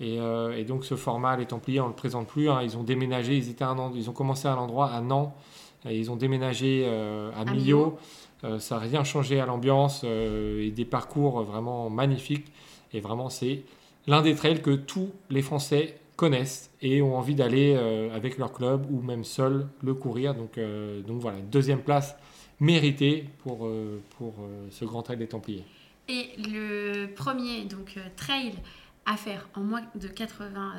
Mm-hmm. 0.00 0.58
Et, 0.58 0.64
donc, 0.64 0.84
ce 0.84 0.96
format, 0.96 1.36
les 1.36 1.46
Templiers, 1.46 1.80
on 1.80 1.84
ne 1.84 1.90
le 1.90 1.94
présente 1.94 2.26
plus. 2.26 2.48
Ils 2.62 2.76
ont 2.78 2.82
déménagé, 2.82 3.36
ils, 3.36 3.50
étaient 3.50 3.64
ils 3.94 4.10
ont 4.10 4.12
commencé 4.12 4.48
à 4.48 4.52
un 4.52 4.56
endroit 4.56 4.86
à 4.86 5.00
Nantes, 5.00 5.34
et 5.88 5.98
ils 5.98 6.10
ont 6.10 6.16
déménagé 6.16 6.86
à, 6.86 7.44
Millau. 7.44 7.98
Euh, 8.44 8.58
ça 8.58 8.76
n'a 8.76 8.82
rien 8.82 9.04
changé 9.04 9.40
à 9.40 9.46
l'ambiance 9.46 10.02
euh, 10.04 10.64
et 10.64 10.70
des 10.70 10.84
parcours 10.84 11.42
vraiment 11.42 11.90
magnifiques. 11.90 12.46
Et 12.92 13.00
vraiment, 13.00 13.28
c'est 13.28 13.62
l'un 14.06 14.22
des 14.22 14.34
trails 14.34 14.62
que 14.62 14.70
tous 14.70 15.10
les 15.28 15.42
Français 15.42 15.98
connaissent 16.16 16.70
et 16.82 17.02
ont 17.02 17.16
envie 17.16 17.34
d'aller 17.34 17.74
euh, 17.76 18.14
avec 18.14 18.38
leur 18.38 18.52
club 18.52 18.86
ou 18.90 19.00
même 19.02 19.24
seul 19.24 19.68
le 19.82 19.94
courir. 19.94 20.34
Donc, 20.34 20.58
donc 21.06 21.20
voilà, 21.20 21.38
deuxième 21.40 21.82
place 21.82 22.16
méritée 22.60 23.26
pour, 23.38 23.70
pour 24.18 24.34
ce 24.70 24.84
grand 24.84 25.02
trail 25.02 25.16
des 25.16 25.28
Templiers. 25.28 25.64
Et 26.08 26.28
le 26.36 27.06
premier 27.06 27.64
donc, 27.64 27.98
trail 28.16 28.52
à 29.06 29.16
faire 29.16 29.48
en 29.54 29.62
moins 29.62 29.82
de 29.94 30.08
80, 30.08 30.72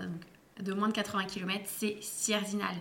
de 0.61 0.73
moins 0.73 0.89
de 0.89 0.93
80 0.93 1.23
km, 1.23 1.63
c'est 1.65 1.97
Sierzinal. 2.01 2.75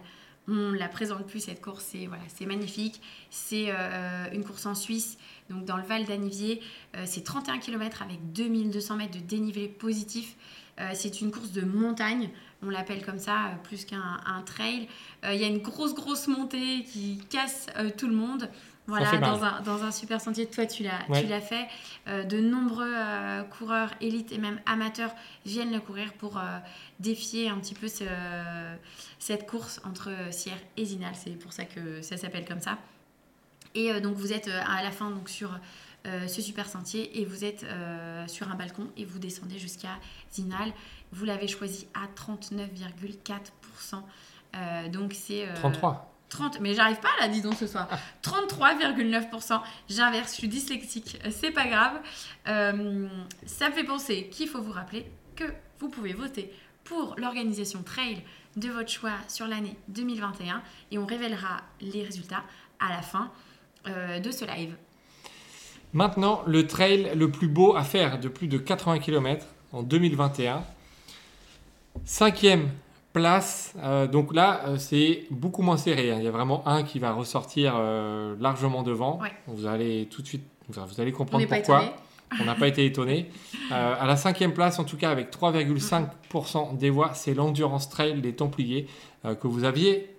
On 0.48 0.72
la 0.72 0.88
présente 0.88 1.26
plus 1.26 1.40
cette 1.40 1.60
course, 1.60 1.84
c'est 1.92 2.06
voilà, 2.06 2.22
magnifique. 2.46 3.00
C'est 3.30 3.66
euh, 3.68 4.26
une 4.32 4.44
course 4.44 4.66
en 4.66 4.74
Suisse, 4.74 5.18
donc 5.48 5.64
dans 5.64 5.76
le 5.76 5.82
Val 5.82 6.04
d'Anivier. 6.04 6.60
Euh, 6.96 7.04
c'est 7.06 7.22
31 7.22 7.58
km 7.58 8.02
avec 8.02 8.32
2200 8.32 8.96
mètres 8.96 9.12
de 9.12 9.20
dénivelé 9.20 9.68
positif. 9.68 10.36
Euh, 10.80 10.90
c'est 10.94 11.20
une 11.20 11.30
course 11.30 11.52
de 11.52 11.62
montagne, 11.62 12.30
on 12.62 12.70
l'appelle 12.70 13.04
comme 13.04 13.18
ça, 13.18 13.58
plus 13.64 13.84
qu'un 13.84 14.42
trail. 14.46 14.88
Il 15.24 15.36
y 15.36 15.44
a 15.44 15.46
une 15.46 15.58
grosse 15.58 15.94
grosse 15.94 16.26
montée 16.26 16.84
qui 16.84 17.18
casse 17.30 17.66
tout 17.96 18.08
le 18.08 18.14
monde. 18.14 18.48
Voilà, 18.86 19.18
dans 19.18 19.44
un, 19.44 19.60
dans 19.60 19.84
un, 19.84 19.92
super 19.92 20.20
sentier. 20.20 20.46
Toi, 20.46 20.66
tu 20.66 20.82
l'as, 20.82 21.40
fait. 21.40 21.68
Euh, 22.08 22.24
de 22.24 22.40
nombreux 22.40 22.92
euh, 22.92 23.44
coureurs 23.44 23.90
élites 24.00 24.32
et 24.32 24.38
même 24.38 24.60
amateurs 24.66 25.14
viennent 25.44 25.72
le 25.72 25.78
courir 25.80 26.12
pour 26.14 26.38
euh, 26.38 26.58
défier 26.98 27.48
un 27.48 27.58
petit 27.58 27.74
peu 27.74 27.86
ce, 27.88 28.04
cette 29.18 29.46
course 29.46 29.80
entre 29.84 30.10
Sierre 30.30 30.58
et 30.76 30.84
Zinal. 30.84 31.14
C'est 31.14 31.38
pour 31.38 31.52
ça 31.52 31.64
que 31.64 32.02
ça 32.02 32.16
s'appelle 32.16 32.44
comme 32.44 32.60
ça. 32.60 32.78
Et 33.74 34.00
donc, 34.00 34.16
vous 34.16 34.32
êtes 34.32 34.48
à 34.48 34.82
la 34.82 34.90
fin 34.90 35.10
donc, 35.10 35.28
sur 35.28 35.56
ce 36.04 36.42
super 36.42 36.68
sentier 36.68 37.20
et 37.20 37.24
vous 37.24 37.44
êtes 37.44 37.64
sur 38.26 38.50
un 38.50 38.56
balcon 38.56 38.88
et 38.96 39.04
vous 39.04 39.20
descendez 39.20 39.60
jusqu'à 39.60 40.00
Zinal. 40.32 40.72
Vous 41.12 41.24
l'avez 41.24 41.46
choisi 41.46 41.86
à 41.94 42.08
39,4%. 42.20 44.90
donc, 44.90 45.12
c'est. 45.12 45.46
33 45.54 46.09
30, 46.30 46.60
mais 46.60 46.74
j'arrive 46.74 47.00
pas 47.00 47.10
là, 47.20 47.28
dis 47.28 47.42
donc 47.42 47.54
ce 47.54 47.66
soir. 47.66 47.88
33,9%. 48.22 49.60
J'inverse, 49.88 50.32
je 50.32 50.38
suis 50.38 50.48
dyslexique, 50.48 51.18
c'est 51.30 51.50
pas 51.50 51.66
grave. 51.66 52.00
Euh, 52.48 53.08
ça 53.44 53.68
me 53.68 53.74
fait 53.74 53.84
penser 53.84 54.28
qu'il 54.30 54.48
faut 54.48 54.62
vous 54.62 54.72
rappeler 54.72 55.06
que 55.36 55.44
vous 55.78 55.88
pouvez 55.88 56.14
voter 56.14 56.52
pour 56.84 57.14
l'organisation 57.18 57.82
Trail 57.82 58.22
de 58.56 58.68
votre 58.68 58.90
choix 58.90 59.12
sur 59.28 59.46
l'année 59.46 59.76
2021 59.88 60.62
et 60.90 60.98
on 60.98 61.06
révélera 61.06 61.58
les 61.80 62.02
résultats 62.02 62.42
à 62.80 62.88
la 62.88 63.02
fin 63.02 63.30
euh, 63.86 64.18
de 64.18 64.30
ce 64.30 64.44
live. 64.44 64.74
Maintenant, 65.92 66.42
le 66.46 66.66
trail 66.66 67.12
le 67.16 67.30
plus 67.30 67.48
beau 67.48 67.76
à 67.76 67.82
faire 67.82 68.20
de 68.20 68.28
plus 68.28 68.48
de 68.48 68.58
80 68.58 69.00
km 69.00 69.46
en 69.72 69.82
2021. 69.82 70.64
Cinquième 72.04 72.70
place, 73.12 73.74
euh, 73.82 74.06
donc 74.06 74.34
là 74.34 74.60
euh, 74.66 74.76
c'est 74.78 75.24
beaucoup 75.30 75.62
moins 75.62 75.76
serré. 75.76 76.10
hein. 76.12 76.16
Il 76.18 76.24
y 76.24 76.28
a 76.28 76.30
vraiment 76.30 76.66
un 76.68 76.82
qui 76.82 76.98
va 76.98 77.12
ressortir 77.12 77.74
euh, 77.76 78.34
largement 78.40 78.82
devant. 78.82 79.18
Ouais. 79.20 79.32
Vous 79.46 79.66
allez 79.66 80.06
tout 80.10 80.22
de 80.22 80.26
suite, 80.26 80.44
vous 80.68 81.00
allez 81.00 81.12
comprendre 81.12 81.44
pourquoi. 81.46 81.94
On 82.40 82.44
n'a 82.44 82.54
pas 82.54 82.68
été 82.68 82.84
étonné. 82.86 83.26
À 83.72 84.04
la 84.06 84.16
cinquième 84.16 84.52
place, 84.52 84.78
en 84.80 84.84
tout 84.84 84.96
cas 84.96 85.10
avec 85.10 85.30
3,5% 85.32 86.76
des 86.76 86.90
voix, 86.90 87.12
c'est 87.14 87.34
l'Endurance 87.34 87.88
Trail 87.88 88.20
des 88.20 88.32
Templiers 88.34 88.86
que 89.24 89.46
vous 89.46 89.64
aviez 89.64 90.10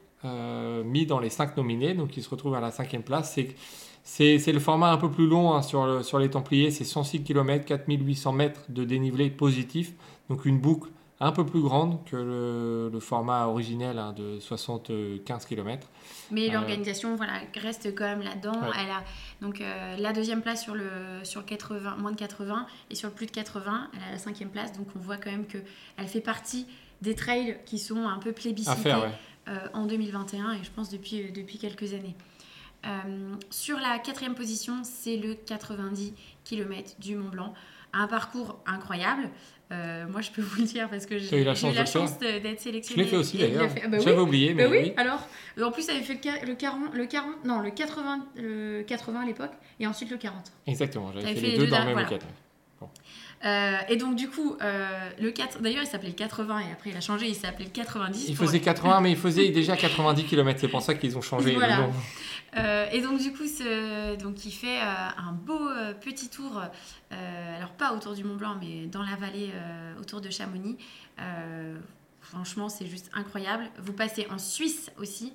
mis 0.85 1.05
dans 1.05 1.19
les 1.19 1.29
5 1.29 1.57
nominés, 1.57 1.93
donc 1.93 2.15
il 2.17 2.23
se 2.23 2.29
retrouve 2.29 2.55
à 2.55 2.59
la 2.61 2.71
cinquième 2.71 3.03
place. 3.03 3.33
C'est 3.33 3.49
c'est 4.03 4.39
c'est 4.39 4.51
le 4.51 4.59
format 4.59 4.91
un 4.91 4.97
peu 4.97 5.11
plus 5.11 5.27
long 5.27 5.53
hein, 5.53 5.61
sur, 5.61 5.85
le- 5.85 6.01
sur 6.03 6.17
les 6.17 6.29
Templiers, 6.29 6.71
c'est 6.71 6.85
106 6.85 7.21
km, 7.23 7.65
4800 7.65 8.31
mètres 8.33 8.61
de 8.69 8.83
dénivelé 8.83 9.29
positif, 9.29 9.93
donc 10.29 10.45
une 10.45 10.59
boucle 10.59 10.89
un 11.21 11.31
peu 11.31 11.45
plus 11.45 11.61
grande 11.61 12.03
que 12.05 12.15
le, 12.15 12.89
le 12.91 12.99
format 12.99 13.45
originel 13.45 13.99
hein, 13.99 14.11
de 14.11 14.39
75 14.39 15.45
km. 15.45 15.87
Mais 16.31 16.49
Euh, 16.49 16.53
l'organisation 16.53 17.15
voilà, 17.15 17.33
reste 17.55 17.93
quand 17.95 18.05
même 18.05 18.21
là-dedans. 18.23 18.53
Ouais. 18.59 18.69
Elle 18.79 18.89
a 18.89 19.03
donc 19.39 19.61
euh, 19.61 19.97
la 19.97 20.13
deuxième 20.13 20.41
place 20.41 20.63
sur 20.63 20.73
le, 20.73 20.89
sur 21.23 21.41
le 21.41 21.45
80, 21.45 21.97
moins 21.97 22.11
de 22.11 22.17
80 22.17 22.65
et 22.89 22.95
sur 22.95 23.07
le 23.07 23.13
plus 23.13 23.27
de 23.27 23.31
80, 23.31 23.89
elle 23.93 24.03
a 24.09 24.11
la 24.13 24.17
cinquième 24.17 24.49
place. 24.49 24.73
Donc 24.73 24.87
on 24.95 24.99
voit 24.99 25.17
quand 25.17 25.29
même 25.31 25.45
qu'elle 25.45 26.07
fait 26.07 26.21
partie 26.21 26.65
des 27.01 27.13
trails 27.15 27.57
qui 27.65 27.77
sont 27.77 28.07
un 28.07 28.17
peu 28.17 28.31
plébiscités 28.31 28.81
faire, 28.81 29.01
ouais. 29.01 29.11
euh, 29.49 29.67
en 29.73 29.85
2021 29.85 30.53
et 30.53 30.63
je 30.63 30.71
pense 30.71 30.89
depuis, 30.89 31.21
euh, 31.21 31.31
depuis 31.31 31.57
quelques 31.59 31.93
années. 31.93 32.15
Sur 33.51 33.77
la 33.77 33.99
quatrième 33.99 34.33
position, 34.33 34.79
c'est 34.83 35.15
le 35.17 35.35
90 35.35 36.15
km 36.43 36.95
du 36.99 37.15
Mont 37.15 37.29
Blanc. 37.29 37.53
Un 37.93 38.07
parcours 38.07 38.59
incroyable. 38.65 39.29
Euh, 39.71 40.05
moi, 40.09 40.19
je 40.21 40.31
peux 40.31 40.41
vous 40.41 40.61
le 40.61 40.67
dire 40.67 40.89
parce 40.89 41.05
que 41.05 41.17
j'ai 41.17 41.41
eu 41.41 41.43
la 41.45 41.55
chance 41.55 41.73
d'être 42.19 42.57
Je 42.57 42.61
sélectionnée. 42.61 43.03
l'ai 43.03 43.09
fait 43.09 43.15
aussi 43.17 43.37
d'ailleurs. 43.37 43.69
Ah 43.83 43.87
bah 43.87 43.97
oui. 43.99 44.03
J'avais 44.03 44.19
oublié, 44.19 44.53
mais 44.53 44.63
Bah 44.65 44.69
oui, 44.71 44.79
oui. 44.83 44.93
alors 44.97 45.27
euh, 45.57 45.63
en 45.63 45.71
plus 45.71 45.89
avait 45.89 46.01
fait 46.01 46.13
le, 46.15 46.19
ca- 46.21 46.45
le 46.45 46.55
40, 46.55 46.93
le 46.93 47.05
40, 47.05 47.45
non 47.45 47.59
le 47.59 47.71
80, 47.71 48.25
le 48.35 48.83
80 48.83 49.21
à 49.21 49.25
l'époque 49.25 49.51
et 49.79 49.87
ensuite 49.87 50.09
le 50.11 50.17
40. 50.17 50.51
Exactement, 50.67 51.11
j'avais 51.13 51.27
fait, 51.27 51.35
fait 51.35 51.47
les 51.51 51.57
deux 51.57 51.67
dans 51.67 51.79
le 51.79 51.85
même 51.85 51.93
voilà. 51.93 52.09
Euh, 53.43 53.77
et 53.89 53.95
donc 53.95 54.15
du 54.15 54.29
coup 54.29 54.55
euh, 54.61 55.09
le 55.19 55.31
4, 55.31 55.61
d'ailleurs 55.61 55.83
il 55.83 55.87
s'appelait 55.87 56.09
le 56.09 56.15
80 56.15 56.59
et 56.59 56.71
après 56.71 56.91
il 56.91 56.97
a 56.97 57.01
changé, 57.01 57.27
il 57.27 57.35
s'appelait 57.35 57.65
le 57.65 57.71
90. 57.71 58.25
Il 58.29 58.35
faisait 58.35 58.59
80, 58.59 59.01
mais 59.01 59.11
il 59.11 59.17
faisait 59.17 59.49
déjà 59.49 59.75
90 59.75 60.25
km. 60.25 60.59
C'est 60.59 60.67
pour 60.67 60.81
ça 60.81 60.93
qu'ils 60.93 61.17
ont 61.17 61.21
changé 61.21 61.53
Voilà. 61.55 61.77
le 61.77 61.83
nom. 61.83 61.93
Euh, 62.57 62.85
et 62.91 63.01
donc 63.01 63.19
du 63.19 63.31
coup 63.31 63.47
ce, 63.47 64.15
donc 64.17 64.45
il 64.45 64.51
fait 64.51 64.79
un 64.79 65.31
beau 65.31 65.69
petit 66.01 66.29
tour, 66.29 66.61
alors 67.09 67.71
pas 67.71 67.93
autour 67.93 68.13
du 68.13 68.23
Mont 68.23 68.35
Blanc 68.35 68.57
mais 68.59 68.85
dans 68.87 69.03
la 69.03 69.15
vallée 69.15 69.51
autour 69.99 70.21
de 70.21 70.29
Chamonix. 70.29 70.77
Franchement, 72.23 72.69
c'est 72.69 72.85
juste 72.85 73.09
incroyable. 73.13 73.63
Vous 73.79 73.93
passez 73.93 74.27
en 74.29 74.37
Suisse 74.37 74.91
aussi, 74.99 75.33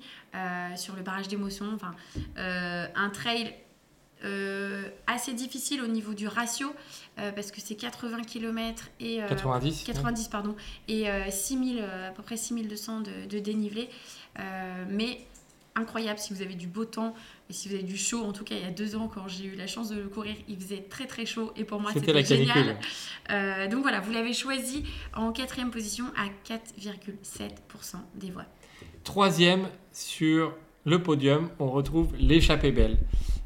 sur 0.75 0.95
le 0.95 1.01
barrage 1.01 1.27
d'émotion. 1.27 1.65
Enfin, 1.75 1.93
un 2.37 3.09
trail 3.09 3.53
euh, 4.25 4.89
assez 5.05 5.33
difficile 5.33 5.81
au 5.81 5.87
niveau 5.87 6.13
du 6.13 6.27
ratio, 6.27 6.73
euh, 7.19 7.31
parce 7.31 7.51
que 7.51 7.61
c'est 7.61 7.75
80 7.75 8.23
km 8.23 8.89
et... 8.99 9.21
euh, 9.21 9.27
90 9.27 9.83
90 9.83 10.27
pardon 10.29 10.55
et 10.87 11.09
euh, 11.09 11.29
6000 11.29 11.79
euh, 11.79 12.09
à 12.09 12.11
peu 12.11 12.23
près 12.23 12.35
6200 12.37 13.01
de, 13.01 13.11
de 13.29 13.39
dénivelé. 13.39 13.89
Mais 14.89 15.25
incroyable 15.75 16.17
si 16.19 16.33
vous 16.33 16.41
avez 16.41 16.55
du 16.55 16.65
beau 16.67 16.85
temps 16.85 17.13
et 17.49 17.53
si 17.53 17.69
vous 17.69 17.75
avez 17.75 17.83
du 17.83 17.97
chaud. 17.97 18.23
En 18.23 18.33
tout 18.33 18.43
cas 18.43 18.55
il 18.55 18.61
y 18.61 18.67
a 18.67 18.71
deux 18.71 18.95
ans 18.95 19.07
quand 19.13 19.27
j'ai 19.27 19.45
eu 19.45 19.55
la 19.55 19.67
chance 19.67 19.89
de 19.89 19.99
le 19.99 20.07
courir 20.07 20.35
il 20.47 20.57
faisait 20.59 20.81
très 20.89 21.05
très 21.05 21.25
chaud 21.25 21.51
et 21.55 21.63
pour 21.63 21.79
moi 21.79 21.91
C'était 21.93 22.23
génial. 22.23 22.77
Donc 23.69 23.81
voilà 23.83 23.99
vous 23.99 24.11
l'avez 24.11 24.33
choisi 24.33 24.83
en 25.15 25.31
quatrième 25.31 25.69
position 25.71 26.05
à 26.17 26.25
4,7% 26.51 27.97
des 28.15 28.31
voix. 28.31 28.45
Troisième 29.03 29.67
sur 29.93 30.53
le 30.85 31.01
podium, 31.03 31.49
on 31.59 31.69
retrouve 31.69 32.15
l'échappée 32.17 32.71
belle. 32.71 32.97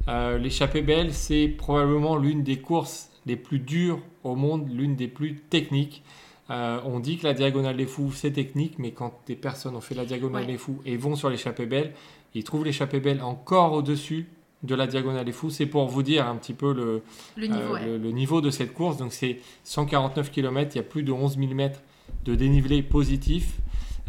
Euh, 0.08 0.38
l'échappée 0.38 0.82
belle, 0.82 1.14
c'est 1.14 1.48
probablement 1.48 2.16
l'une 2.18 2.44
des 2.44 2.58
courses 2.60 3.10
les 3.26 3.36
plus 3.36 3.60
dures 3.60 4.00
au 4.24 4.36
monde, 4.36 4.68
l'une 4.72 4.96
des 4.96 5.08
plus 5.08 5.36
techniques. 5.36 6.04
Euh, 6.50 6.80
on 6.86 7.00
dit 7.00 7.18
que 7.18 7.26
la 7.28 7.34
diagonale 7.34 7.78
des 7.78 7.86
fous, 7.86 8.12
c'est 8.12 8.32
technique, 8.32 8.74
mais 8.80 8.92
quand 8.92 9.14
des 9.28 9.36
personnes 9.36 9.76
ont 9.76 9.82
fait 9.82 9.96
la 9.96 10.06
diagonale 10.06 10.42
Ouais. 10.42 10.52
des 10.52 10.58
fous 10.58 10.82
et 10.86 10.98
vont 10.98 11.16
sur 11.16 11.30
l'échappée 11.30 11.66
belle, 11.66 11.94
ils 12.34 12.44
trouvent 12.44 12.66
l'échappée 12.66 13.00
belle 13.00 13.22
encore 13.22 13.74
au-dessus 13.74 14.28
de 14.64 14.76
la 14.76 14.86
diagonale 14.88 15.24
des 15.26 15.32
fous. 15.32 15.50
C'est 15.50 15.66
pour 15.66 15.88
vous 15.88 16.04
dire 16.04 16.28
un 16.28 16.36
petit 16.36 16.54
peu 16.54 16.74
le, 16.74 17.04
le 17.38 17.48
niveau 17.48 17.62
Euh, 17.62 17.74
ouais. 17.74 17.86
le, 17.86 17.98
le 17.98 18.12
niveau 18.12 18.42
de 18.42 18.50
cette 18.50 18.74
course. 18.74 18.98
Donc 18.98 19.14
c'est 19.14 19.40
149 19.64 20.32
km, 20.32 20.72
il 20.76 20.78
y 20.78 20.82
a 20.82 20.84
plus 20.84 21.04
de 21.04 21.12
11 21.12 21.38
000 21.38 21.54
mètres 21.54 21.80
de 22.26 22.36
dénivelé 22.36 22.82
positif. 22.82 23.58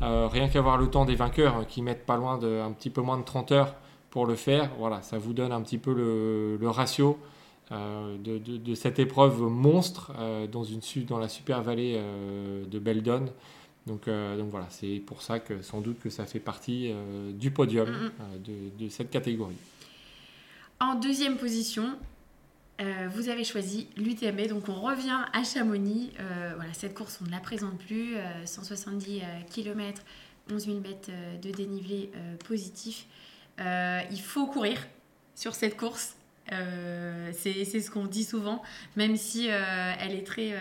Euh, 0.01 0.27
rien 0.27 0.49
qu'à 0.49 0.61
voir 0.63 0.79
le 0.79 0.89
temps 0.89 1.05
des 1.05 1.15
vainqueurs 1.15 1.57
hein, 1.57 1.65
qui 1.69 1.81
mettent 1.81 2.05
pas 2.07 2.17
loin 2.17 2.39
de 2.39 2.61
un 2.61 2.73
petit 2.73 2.91
peu 2.91 3.03
moins 3.03 3.19
de 3.19 3.25
30 3.25 3.53
heures 3.53 3.75
pour 4.13 4.27
le 4.27 4.37
faire. 4.37 4.71
Voilà, 4.79 5.03
ça 5.03 5.19
vous 5.19 5.33
donne 5.33 5.51
un 5.51 5.61
petit 5.63 5.79
peu 5.79 5.93
le, 5.93 6.57
le 6.59 6.69
ratio 6.71 7.19
euh, 7.73 8.17
de, 8.19 8.39
de- 8.39 8.59
de 8.59 8.75
cette 8.75 8.99
épreuve 9.01 9.41
monstre 9.43 10.13
euh, 10.19 10.47
dans, 10.47 10.63
une, 10.65 10.83
su- 10.83 11.05
dans 11.05 11.19
la 11.19 11.29
super 11.29 11.63
vallée 11.63 11.95
euh, 11.97 12.65
de 12.67 12.79
Beldon. 12.79 13.27
Donc, 13.89 14.07
donc 14.07 14.49
voilà, 14.51 14.67
c'est 14.71 15.03
pour 15.05 15.23
ça 15.23 15.41
que 15.41 15.61
sans 15.61 15.81
doute 15.81 15.99
que 15.99 16.09
ça 16.09 16.25
fait 16.25 16.39
partie 16.39 16.93
du 17.35 17.51
podium 17.51 17.89
de, 18.45 18.85
de 18.85 18.89
cette 18.89 19.11
catégorie. 19.11 19.57
En 20.79 20.95
deuxième 20.95 21.37
position, 21.37 21.97
vous 22.79 23.29
avez 23.29 23.43
choisi 23.43 23.89
l'UTMB, 23.97 24.47
donc 24.49 24.69
on 24.69 24.81
revient 24.81 25.19
à 25.33 25.43
Chamonix. 25.43 26.11
Voilà, 26.55 26.73
cette 26.75 26.95
course, 26.95 27.19
on 27.23 27.27
ne 27.27 27.33
la 27.33 27.41
présente 27.41 27.77
plus. 27.79 28.15
euh, 28.17 28.47
170 28.47 29.21
km, 29.51 30.01
11 30.53 30.65
000 30.65 30.79
mètres 30.79 31.11
de 31.43 31.51
dénivelé 31.51 32.13
positif. 32.47 33.07
Euh, 33.61 34.01
il 34.11 34.21
faut 34.21 34.47
courir 34.47 34.79
sur 35.35 35.55
cette 35.55 35.77
course. 35.77 36.17
Euh, 36.53 37.31
c'est 37.33 37.65
ce 37.65 37.91
qu'on 37.91 38.07
dit 38.07 38.25
souvent, 38.25 38.63
même 38.97 39.17
si 39.17 39.49
euh, 39.49 39.93
elle 40.01 40.15
est 40.15 40.27
très, 40.27 40.55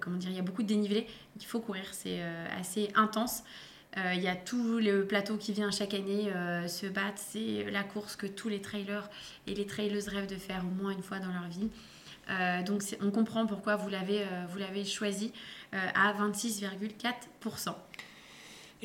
comment 0.00 0.16
dire, 0.16 0.30
il 0.30 0.36
y 0.36 0.38
a 0.38 0.42
beaucoup 0.42 0.62
de 0.62 0.68
dénivelé, 0.68 1.06
il 1.38 1.44
faut 1.44 1.60
courir, 1.60 1.84
c'est 1.92 2.22
assez 2.58 2.90
intense. 2.94 3.42
Il 3.96 4.20
y 4.20 4.28
a 4.28 4.34
tout 4.34 4.78
le 4.78 5.06
plateau 5.06 5.36
qui 5.36 5.52
vient 5.52 5.70
chaque 5.70 5.94
année 5.94 6.32
se 6.66 6.86
battre. 6.86 7.18
C'est 7.18 7.70
la 7.70 7.84
course 7.84 8.16
que 8.16 8.26
tous 8.26 8.48
les 8.48 8.60
trailers 8.60 9.08
et 9.46 9.54
les 9.54 9.66
traileuses 9.66 10.08
rêvent 10.08 10.26
de 10.26 10.36
faire 10.36 10.64
au 10.64 10.82
moins 10.82 10.90
une 10.90 11.02
fois 11.02 11.20
dans 11.20 11.32
leur 11.32 11.48
vie. 11.48 11.68
Donc 12.66 12.82
on 13.00 13.10
comprend 13.12 13.46
pourquoi 13.46 13.76
vous 13.76 13.88
l'avez 13.88 14.84
choisi 14.84 15.32
à 15.72 16.12
26,4%. 16.12 17.74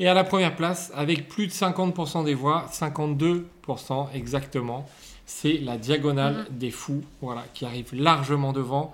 Et 0.01 0.07
à 0.07 0.13
la 0.13 0.23
première 0.23 0.55
place, 0.55 0.91
avec 0.95 1.27
plus 1.27 1.45
de 1.47 1.51
50% 1.51 2.23
des 2.23 2.33
voix, 2.33 2.65
52% 2.71 4.07
exactement, 4.13 4.85
c'est 5.25 5.57
la 5.57 5.77
diagonale 5.77 6.47
Mhm. 6.49 6.57
des 6.57 6.71
fous, 6.71 7.03
voilà, 7.21 7.43
qui 7.53 7.65
arrive 7.65 7.93
largement 7.93 8.53
devant. 8.53 8.93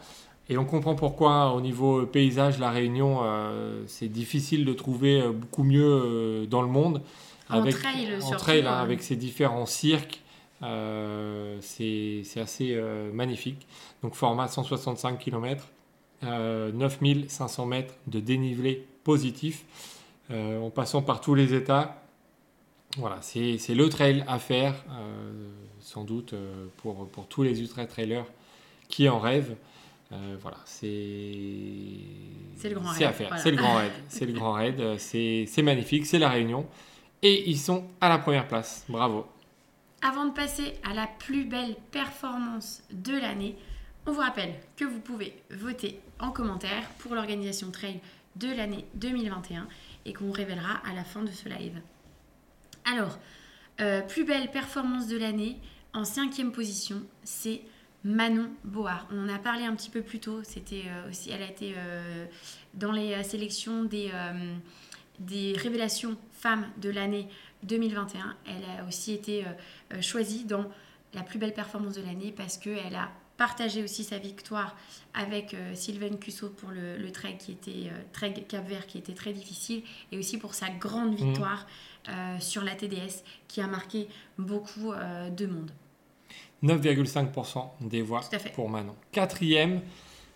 Et 0.49 0.57
on 0.57 0.65
comprend 0.65 0.95
pourquoi 0.95 1.53
au 1.53 1.61
niveau 1.61 2.05
paysage, 2.07 2.57
la 2.59 2.71
Réunion, 2.71 3.19
euh, 3.23 3.83
c'est 3.87 4.07
difficile 4.07 4.65
de 4.65 4.73
trouver 4.73 5.21
euh, 5.21 5.31
beaucoup 5.31 5.63
mieux 5.63 5.87
euh, 5.87 6.45
dans 6.47 6.61
le 6.63 6.67
monde. 6.67 7.01
En 7.49 7.61
avec, 7.61 7.75
trail, 7.75 8.15
en 8.17 8.21
surtout, 8.21 8.43
trail, 8.43 8.61
hein, 8.65 8.73
euh. 8.79 8.81
avec 8.83 9.03
ces 9.03 9.15
différents 9.15 9.67
cirques, 9.67 10.21
euh, 10.63 11.57
c'est 11.61 12.23
assez 12.41 12.73
euh, 12.73 13.11
magnifique. 13.13 13.67
Donc 14.01 14.15
format 14.15 14.47
165 14.47 15.19
km, 15.19 15.67
euh, 16.23 16.71
9500 16.73 17.65
mètres 17.67 17.93
de 18.07 18.19
dénivelé 18.19 18.85
positif, 19.03 19.65
euh, 20.31 20.59
en 20.61 20.69
passant 20.69 21.01
par 21.01 21.21
tous 21.21 21.35
les 21.35 21.53
états. 21.53 22.01
Voilà, 22.97 23.17
c'est 23.21 23.57
le 23.69 23.89
trail 23.89 24.23
à 24.27 24.39
faire, 24.39 24.73
euh, 24.89 25.49
sans 25.81 26.05
doute 26.05 26.33
euh, 26.33 26.67
pour, 26.77 27.07
pour 27.09 27.27
tous 27.27 27.43
les 27.43 27.59
ultra-trailers 27.59 28.25
qui 28.87 29.09
en 29.09 29.19
rêvent. 29.19 29.55
Euh, 30.11 30.37
voilà, 30.39 30.57
c'est 30.65 30.87
le 32.63 32.75
grand 32.75 32.89
à 32.89 32.93
raid, 32.93 33.13
faire. 33.13 33.27
voilà. 33.27 33.37
C'est 33.37 33.51
le 33.51 33.57
grand 33.57 33.73
raid. 33.73 33.91
C'est 34.07 34.25
le 34.25 34.33
grand 34.33 34.53
raid. 34.53 34.97
c'est 34.99 35.61
magnifique. 35.63 36.05
C'est 36.05 36.19
la 36.19 36.29
Réunion. 36.29 36.65
Et 37.21 37.49
ils 37.49 37.57
sont 37.57 37.85
à 37.99 38.07
la 38.07 38.19
première 38.19 38.47
place. 38.47 38.85
Bravo. 38.87 39.25
Avant 40.01 40.25
de 40.25 40.31
passer 40.31 40.75
à 40.89 40.93
la 40.93 41.07
plus 41.07 41.45
belle 41.45 41.75
performance 41.91 42.83
de 42.91 43.19
l'année, 43.19 43.55
on 44.05 44.11
vous 44.11 44.21
rappelle 44.21 44.53
que 44.77 44.85
vous 44.85 44.99
pouvez 44.99 45.33
voter 45.49 45.99
en 46.19 46.29
commentaire 46.29 46.87
pour 46.99 47.15
l'organisation 47.15 47.71
trail 47.71 47.99
de 48.35 48.47
l'année 48.49 48.85
2021 48.93 49.67
et 50.05 50.13
qu'on 50.13 50.31
révélera 50.31 50.81
à 50.89 50.93
la 50.93 51.03
fin 51.03 51.23
de 51.23 51.31
ce 51.31 51.49
live. 51.49 51.81
Alors, 52.85 53.17
euh, 53.81 54.01
plus 54.01 54.23
belle 54.23 54.49
performance 54.51 55.07
de 55.07 55.17
l'année, 55.17 55.57
en 55.93 56.05
cinquième 56.05 56.51
position, 56.51 57.01
c'est 57.23 57.61
Manon 58.03 58.49
Board. 58.63 59.07
On 59.11 59.25
en 59.25 59.33
a 59.33 59.39
parlé 59.39 59.65
un 59.65 59.75
petit 59.75 59.89
peu 59.89 60.01
plus 60.01 60.19
tôt. 60.19 60.43
C'était 60.43 60.83
euh, 60.87 61.09
aussi, 61.09 61.31
elle 61.31 61.41
a 61.41 61.49
été 61.49 61.73
euh, 61.75 62.25
dans 62.73 62.91
les 62.91 63.21
sélections 63.23 63.83
des, 63.83 64.11
des 65.19 65.53
révélations 65.57 66.17
femmes 66.31 66.67
de 66.81 66.89
l'année 66.89 67.27
2021. 67.63 68.35
Elle 68.45 68.79
a 68.79 68.85
aussi 68.87 69.13
été 69.13 69.43
choisie 70.01 70.45
dans 70.45 70.69
la 71.13 71.23
plus 71.23 71.39
belle 71.39 71.53
performance 71.53 71.95
de 71.95 72.01
l'année 72.01 72.33
parce 72.35 72.57
qu'elle 72.57 72.95
a 72.95 73.09
partagé 73.37 73.83
aussi 73.83 74.03
sa 74.03 74.17
victoire 74.17 74.75
avec 75.13 75.53
euh, 75.53 75.73
Sylvain 75.75 76.15
Cusso 76.17 76.49
pour 76.49 76.69
le, 76.69 76.97
le 76.97 77.11
trek 77.11 77.37
qui 77.39 77.51
était 77.51 77.89
euh, 77.89 78.41
Cap 78.47 78.67
Vert 78.67 78.87
qui 78.87 78.97
était 78.97 79.13
très 79.13 79.33
difficile 79.33 79.83
et 80.11 80.17
aussi 80.17 80.37
pour 80.37 80.53
sa 80.53 80.69
grande 80.69 81.11
mhm. 81.11 81.27
victoire 81.27 81.65
euh, 82.09 82.39
sur 82.39 82.63
la 82.63 82.75
TDS 82.75 83.23
qui 83.47 83.61
a 83.61 83.67
marqué 83.67 84.07
beaucoup 84.37 84.93
de 84.93 85.45
monde. 85.47 85.71
9,5% 86.63 87.67
des 87.81 88.01
voix 88.01 88.21
pour 88.53 88.69
Manon. 88.69 88.95
Quatrième, 89.11 89.81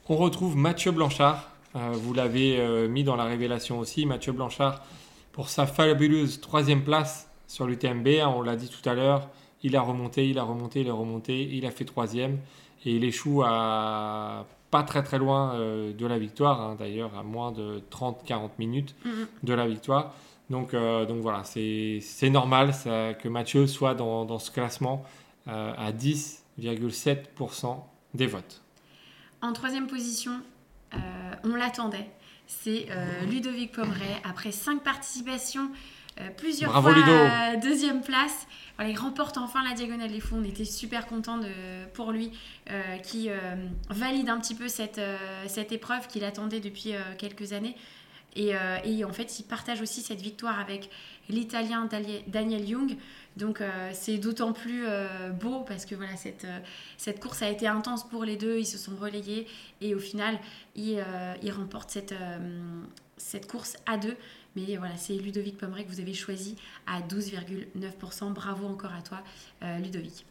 on 0.07 0.15
retrouve 0.15 0.55
Mathieu 0.55 0.91
Blanchard. 0.91 1.49
vous 1.73 2.13
l'avez 2.13 2.87
mis 2.87 3.03
dans 3.03 3.15
la 3.15 3.23
révélation 3.23 3.79
aussi. 3.79 4.05
Mathieu 4.05 4.31
Blanchard 4.31 4.83
pour 5.31 5.49
sa 5.49 5.65
fabuleuse 5.65 6.41
troisième 6.41 6.83
place 6.83 7.29
sur 7.47 7.65
l'UTMB. 7.65 8.07
Hein, 8.07 8.33
on 8.35 8.41
l'a 8.41 8.55
dit 8.55 8.69
tout 8.69 8.87
à 8.87 8.93
l'heure. 8.93 9.29
Il 9.63 9.75
a 9.75 9.81
remonté, 9.81 10.29
il 10.29 10.39
a 10.39 10.43
remonté, 10.43 10.81
il 10.81 10.89
a 10.89 10.93
remonté. 10.93 11.41
Il 11.41 11.65
a 11.65 11.71
fait 11.71 11.85
troisième 11.85 12.39
et 12.85 12.95
il 12.95 13.03
échoue 13.03 13.43
à 13.43 14.45
pas 14.71 14.83
très 14.83 15.03
très 15.03 15.17
loin 15.17 15.55
euh, 15.55 15.93
de 15.93 16.05
la 16.05 16.19
victoire, 16.19 16.61
hein, 16.61 16.75
d'ailleurs 16.77 17.17
à 17.17 17.23
moins 17.23 17.51
de 17.51 17.81
30-40 17.91 18.51
minutes 18.59 18.95
de 19.43 19.53
la 19.53 19.67
victoire. 19.67 20.13
Donc, 20.49 20.73
euh, 20.73 21.05
donc 21.05 21.21
voilà, 21.21 21.43
c'est 21.43 22.29
normal 22.29 22.73
que 23.19 23.27
Mathieu 23.27 23.67
soit 23.67 23.93
dans, 23.93 24.25
dans 24.25 24.39
ce 24.39 24.51
classement 24.51 25.05
euh, 25.47 25.73
à 25.77 25.91
10,7% 25.91 27.77
des 28.13 28.27
votes. 28.27 28.61
En 29.41 29.53
troisième 29.53 29.87
position, 29.87 30.41
on 31.43 31.55
l'attendait, 31.55 32.09
c'est 32.47 32.87
Ludovic 33.29 33.71
Pomeray. 33.71 34.17
Après 34.23 34.51
cinq 34.51 34.83
participations, 34.83 35.69
plusieurs 36.37 36.71
Bravo, 36.71 36.91
fois 36.91 37.55
deuxième 37.57 38.01
place, 38.01 38.47
il 38.87 38.97
remporte 38.97 39.37
enfin 39.37 39.63
la 39.63 39.73
diagonale 39.73 40.11
des 40.11 40.19
fous. 40.19 40.35
On 40.37 40.43
était 40.43 40.65
super 40.65 41.05
content 41.07 41.39
pour 41.93 42.11
lui, 42.11 42.31
euh, 42.69 42.97
qui 42.97 43.29
euh, 43.29 43.37
valide 43.89 44.29
un 44.29 44.39
petit 44.39 44.55
peu 44.55 44.67
cette, 44.67 44.99
euh, 44.99 45.17
cette 45.47 45.71
épreuve 45.71 46.07
qu'il 46.07 46.23
attendait 46.23 46.59
depuis 46.59 46.93
quelques 47.17 47.53
années. 47.53 47.75
Et, 48.35 48.53
en 49.03 49.11
fait, 49.11 49.39
il 49.39 49.43
partage 49.43 49.81
aussi 49.81 50.01
cette 50.01 50.21
victoire 50.21 50.59
avec 50.59 50.89
l'Italien 51.29 51.89
Daniel 52.27 52.69
Young. 52.69 52.95
Donc 53.35 53.61
c'est 53.91 54.17
d'autant 54.17 54.53
plus 54.53 54.85
beau 55.41 55.61
parce 55.61 55.85
que 55.85 55.95
voilà, 55.95 56.15
cette, 56.15 56.45
cette 56.97 57.19
course 57.19 57.41
a 57.41 57.49
été 57.49 57.67
intense 57.67 58.07
pour 58.07 58.23
les 58.23 58.37
deux. 58.37 58.57
Ils 58.57 58.65
se 58.65 58.77
sont 58.77 58.95
relayés 58.95 59.47
et 59.81 59.95
au 59.95 59.99
final, 59.99 60.39
ils, 60.75 61.03
ils 61.41 61.51
remportent 61.51 61.89
cette, 61.89 62.13
cette 63.17 63.49
course 63.51 63.77
à 63.85 63.97
deux. 63.97 64.15
Mais 64.55 64.75
voilà, 64.77 64.97
c'est 64.97 65.13
Ludovic 65.13 65.57
Pomeray 65.57 65.85
que 65.85 65.89
vous 65.89 65.99
avez 65.99 66.13
choisi 66.13 66.55
à 66.87 67.01
12,9%. 67.01 68.33
Bravo 68.33 68.67
encore 68.67 68.93
à 68.93 69.01
toi, 69.01 69.19
euh, 69.63 69.77
Ludovic. 69.77 70.25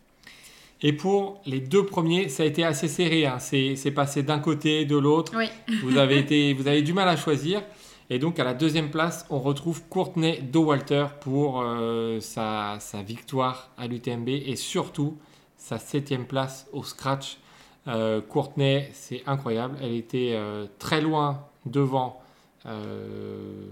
Et 0.81 0.93
pour 0.93 1.41
les 1.45 1.61
deux 1.61 1.85
premiers, 1.85 2.29
ça 2.29 2.45
a 2.45 2.47
été 2.47 2.65
assez 2.65 2.89
serré. 2.89 3.27
Hein. 3.27 3.39
C'est 3.39 3.91
passé 3.91 4.23
d'un 4.23 4.39
côté, 4.39 4.85
de 4.85 4.97
l'autre. 4.97 5.33
Vous, 5.83 5.99
avez 5.99 6.19
été, 6.19 6.55
vous 6.55 6.69
avez 6.69 6.83
du 6.83 6.93
mal 6.93 7.09
à 7.09 7.17
choisir. 7.17 7.63
Et 8.11 8.19
donc 8.19 8.39
à 8.39 8.45
la 8.45 8.55
deuxième 8.55 8.91
place, 8.91 9.27
on 9.29 9.39
retrouve 9.39 9.83
Courtney 9.91 10.41
Dowalter 10.41 11.07
pour 11.21 11.61
euh, 11.61 12.21
sa, 12.21 12.79
sa, 12.81 13.03
victoire 13.03 13.71
à 13.77 13.87
l'UTMB 13.87 14.29
et 14.29 14.57
surtout 14.57 15.19
sa 15.59 15.79
septième 15.79 16.27
place 16.27 16.67
au 16.73 16.83
scratch. 16.83 17.37
Euh, 17.87 18.23
Courtney, 18.23 18.89
c'est 18.93 19.23
incroyable. 19.27 19.77
Elle 19.83 19.95
était 19.95 20.33
euh, 20.33 20.67
très 20.79 21.03
loin 21.03 21.45
devant 21.67 22.21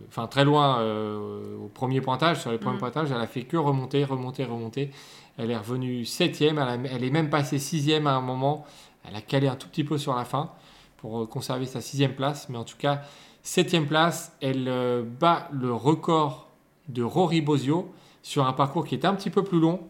enfin 0.08 0.26
très 0.26 0.44
loin 0.44 0.80
euh, 0.80 1.56
au 1.58 1.68
premier 1.68 2.00
pointage, 2.00 2.40
sur 2.40 2.50
les 2.50 2.58
premiers 2.58 2.76
mm. 2.76 2.80
pointages, 2.80 3.10
elle 3.10 3.20
a 3.20 3.26
fait 3.26 3.42
que 3.42 3.56
remonter, 3.56 4.04
remonter, 4.04 4.44
remonter. 4.44 4.90
Elle 5.38 5.50
est 5.50 5.56
revenue 5.56 6.04
septième, 6.04 6.58
elle, 6.58 6.88
elle 6.90 7.04
est 7.04 7.10
même 7.10 7.30
passée 7.30 7.58
sixième 7.58 8.06
à 8.06 8.12
un 8.12 8.20
moment. 8.20 8.64
Elle 9.08 9.16
a 9.16 9.20
calé 9.20 9.48
un 9.48 9.56
tout 9.56 9.68
petit 9.68 9.84
peu 9.84 9.98
sur 9.98 10.14
la 10.14 10.24
fin 10.24 10.50
pour 10.96 11.22
euh, 11.22 11.26
conserver 11.26 11.66
sa 11.66 11.80
sixième 11.80 12.14
place, 12.14 12.48
mais 12.48 12.58
en 12.58 12.64
tout 12.64 12.78
cas 12.78 13.02
septième 13.42 13.86
place, 13.86 14.36
elle 14.40 15.04
bat 15.20 15.48
le 15.52 15.72
record 15.72 16.48
de 16.88 17.02
Rory 17.02 17.40
Bozio 17.42 17.92
sur 18.22 18.46
un 18.46 18.52
parcours 18.52 18.84
qui 18.84 18.96
est 18.96 19.04
un 19.04 19.14
petit 19.14 19.30
peu 19.30 19.44
plus 19.44 19.60
long. 19.60 19.80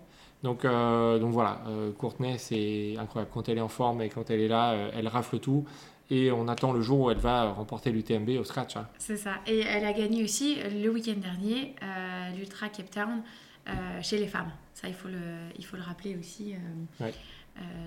Donc, 0.42 0.64
donc 0.64 1.32
voilà, 1.32 1.62
Courtenay, 1.96 2.36
c'est 2.36 2.96
incroyable. 2.98 3.30
Quand 3.32 3.48
elle 3.48 3.56
est 3.56 3.62
en 3.62 3.68
forme 3.68 4.02
et 4.02 4.10
quand 4.10 4.28
elle 4.28 4.40
est 4.40 4.48
là, 4.48 4.74
elle 4.92 5.08
rafle 5.08 5.38
tout 5.38 5.64
et 6.10 6.30
on 6.30 6.48
attend 6.48 6.72
le 6.72 6.80
jour 6.80 7.00
où 7.00 7.10
elle 7.10 7.18
va 7.18 7.50
remporter 7.52 7.90
l'UTMB 7.90 8.30
au 8.38 8.44
scratch. 8.44 8.76
Hein. 8.76 8.88
C'est 8.98 9.16
ça. 9.16 9.34
Et 9.46 9.60
elle 9.60 9.84
a 9.84 9.92
gagné 9.92 10.22
aussi 10.22 10.56
le 10.82 10.88
week-end 10.88 11.16
dernier 11.16 11.74
euh, 11.82 12.30
l'Ultra 12.36 12.68
Cape 12.68 12.90
Town 12.90 13.22
euh, 13.68 13.72
chez 14.02 14.18
les 14.18 14.28
femmes. 14.28 14.50
Ça, 14.74 14.88
il 14.88 14.94
faut 14.94 15.08
le, 15.08 15.18
il 15.58 15.64
faut 15.64 15.76
le 15.76 15.82
rappeler 15.82 16.16
aussi. 16.16 16.54
Euh, 17.00 17.10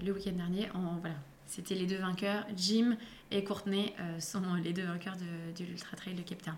le 0.03 0.11
week-end 0.11 0.31
dernier, 0.31 0.67
en, 0.73 0.97
voilà, 0.99 1.15
c'était 1.45 1.75
les 1.75 1.85
deux 1.85 1.97
vainqueurs. 1.97 2.45
Jim 2.55 2.97
et 3.31 3.43
Courtney 3.43 3.93
sont 4.17 4.41
les 4.63 4.73
deux 4.73 4.85
vainqueurs 4.85 5.15
de, 5.15 5.63
de 5.63 5.69
l'Ultra 5.69 5.95
Trail 5.95 6.15
de 6.15 6.23
Cape 6.23 6.41
Town. 6.41 6.55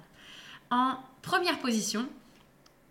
En 0.71 0.97
première 1.21 1.59
position, 1.59 2.07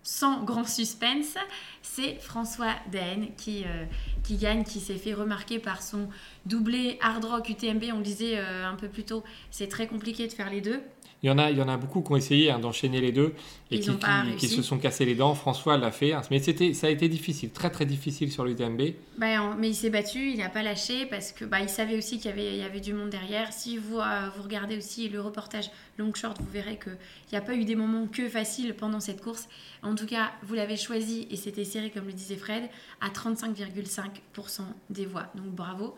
sans 0.02 0.44
grand 0.44 0.66
suspense, 0.66 1.36
c'est 1.82 2.14
François 2.20 2.74
Daen 2.90 3.28
qui, 3.36 3.64
euh, 3.64 3.84
qui 4.22 4.36
gagne, 4.36 4.64
qui 4.64 4.80
s'est 4.80 4.96
fait 4.96 5.14
remarquer 5.14 5.58
par 5.58 5.82
son 5.82 6.08
doublé 6.46 6.98
hard 7.02 7.24
rock 7.24 7.48
UTMB. 7.48 7.84
On 7.92 7.98
le 7.98 8.02
disait 8.02 8.38
euh, 8.38 8.66
un 8.66 8.76
peu 8.76 8.88
plus 8.88 9.04
tôt, 9.04 9.22
c'est 9.50 9.68
très 9.68 9.86
compliqué 9.86 10.26
de 10.26 10.32
faire 10.32 10.50
les 10.50 10.60
deux. 10.60 10.80
Il 11.22 11.26
y 11.26 11.30
en 11.30 11.36
a, 11.36 11.50
il 11.50 11.58
y 11.58 11.62
en 11.62 11.68
a 11.68 11.76
beaucoup 11.76 12.00
qui 12.00 12.12
ont 12.12 12.16
essayé 12.16 12.50
hein, 12.50 12.58
d'enchaîner 12.58 13.00
les 13.00 13.12
deux 13.12 13.34
et 13.70 13.78
qui, 13.78 13.90
qui, 14.38 14.48
se 14.48 14.62
sont 14.62 14.78
cassés 14.78 15.04
les 15.04 15.14
dents. 15.14 15.34
François 15.34 15.76
l'a 15.76 15.90
fait, 15.90 16.14
hein. 16.14 16.22
mais 16.30 16.38
c'était, 16.38 16.72
ça 16.72 16.86
a 16.86 16.90
été 16.90 17.08
difficile, 17.08 17.50
très 17.50 17.70
très 17.70 17.84
difficile 17.84 18.32
sur 18.32 18.44
l'UTMB. 18.44 18.80
Bah, 19.18 19.54
mais 19.58 19.68
il 19.68 19.74
s'est 19.74 19.90
battu, 19.90 20.30
il 20.30 20.38
n'a 20.38 20.48
pas 20.48 20.62
lâché 20.62 21.04
parce 21.04 21.32
que 21.32 21.44
bah, 21.44 21.60
il 21.60 21.68
savait 21.68 21.96
aussi 21.98 22.16
qu'il 22.16 22.30
y 22.30 22.32
avait, 22.32 22.54
il 22.54 22.58
y 22.58 22.62
avait 22.62 22.80
du 22.80 22.94
monde 22.94 23.10
derrière. 23.10 23.52
Si 23.52 23.76
vous, 23.76 23.98
euh, 23.98 24.30
vous 24.34 24.42
regardez 24.42 24.78
aussi 24.78 25.10
le 25.10 25.20
reportage 25.20 25.70
long 25.98 26.12
short, 26.14 26.38
vous 26.40 26.50
verrez 26.50 26.78
qu'il 26.78 26.96
n'y 27.32 27.38
a 27.38 27.42
pas 27.42 27.54
eu 27.54 27.64
des 27.64 27.76
moments 27.76 28.06
que 28.06 28.28
faciles 28.28 28.74
pendant 28.74 29.00
cette 29.00 29.20
course. 29.20 29.46
En 29.82 29.94
tout 29.94 30.06
cas, 30.06 30.32
vous 30.42 30.54
l'avez 30.54 30.78
choisi 30.78 31.28
et 31.30 31.36
c'était 31.36 31.64
serré, 31.64 31.90
comme 31.90 32.06
le 32.06 32.12
disait 32.12 32.36
Fred, 32.36 32.64
à 33.02 33.10
35,5% 33.10 34.62
des 34.88 35.04
voix. 35.04 35.26
Donc 35.34 35.48
bravo 35.48 35.94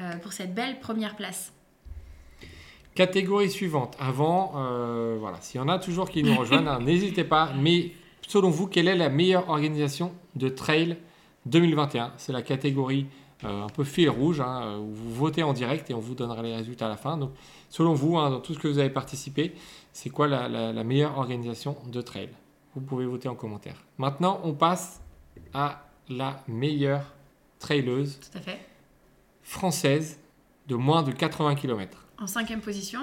euh, 0.00 0.16
pour 0.16 0.32
cette 0.32 0.52
belle 0.52 0.80
première 0.80 1.14
place. 1.14 1.52
Catégorie 2.94 3.50
suivante. 3.50 3.96
Avant, 3.98 4.52
euh, 4.56 5.16
voilà, 5.18 5.40
s'il 5.40 5.60
y 5.60 5.64
en 5.64 5.68
a 5.68 5.78
toujours 5.78 6.08
qui 6.08 6.22
nous 6.22 6.36
rejoignent, 6.36 6.78
n'hésitez 6.80 7.24
pas. 7.24 7.52
Mais 7.60 7.90
selon 8.26 8.50
vous, 8.50 8.68
quelle 8.68 8.88
est 8.88 8.96
la 8.96 9.08
meilleure 9.08 9.48
organisation 9.48 10.12
de 10.36 10.48
trail 10.48 10.96
2021 11.46 12.12
C'est 12.16 12.32
la 12.32 12.42
catégorie 12.42 13.06
euh, 13.44 13.64
un 13.64 13.68
peu 13.68 13.82
fil 13.82 14.08
rouge, 14.08 14.40
hein, 14.40 14.78
où 14.78 14.94
vous 14.94 15.12
votez 15.12 15.42
en 15.42 15.52
direct 15.52 15.90
et 15.90 15.94
on 15.94 15.98
vous 15.98 16.14
donnera 16.14 16.40
les 16.42 16.54
résultats 16.54 16.86
à 16.86 16.88
la 16.88 16.96
fin. 16.96 17.18
Donc, 17.18 17.32
selon 17.68 17.94
vous, 17.94 18.16
hein, 18.16 18.30
dans 18.30 18.40
tout 18.40 18.54
ce 18.54 18.60
que 18.60 18.68
vous 18.68 18.78
avez 18.78 18.90
participé, 18.90 19.54
c'est 19.92 20.10
quoi 20.10 20.28
la, 20.28 20.84
meilleure 20.84 21.18
organisation 21.18 21.76
de 21.86 22.00
trail? 22.00 22.30
Vous 22.74 22.80
pouvez 22.80 23.06
voter 23.06 23.28
en 23.28 23.34
commentaire. 23.34 23.76
Maintenant, 23.98 24.40
on 24.44 24.52
passe 24.52 25.00
à 25.52 25.84
la 26.08 26.42
meilleure 26.48 27.12
traileuse 27.58 28.20
française 29.42 30.20
de 30.68 30.76
moins 30.76 31.02
de 31.02 31.12
80 31.12 31.56
km. 31.56 32.03
En 32.18 32.26
cinquième 32.26 32.60
position 32.60 33.00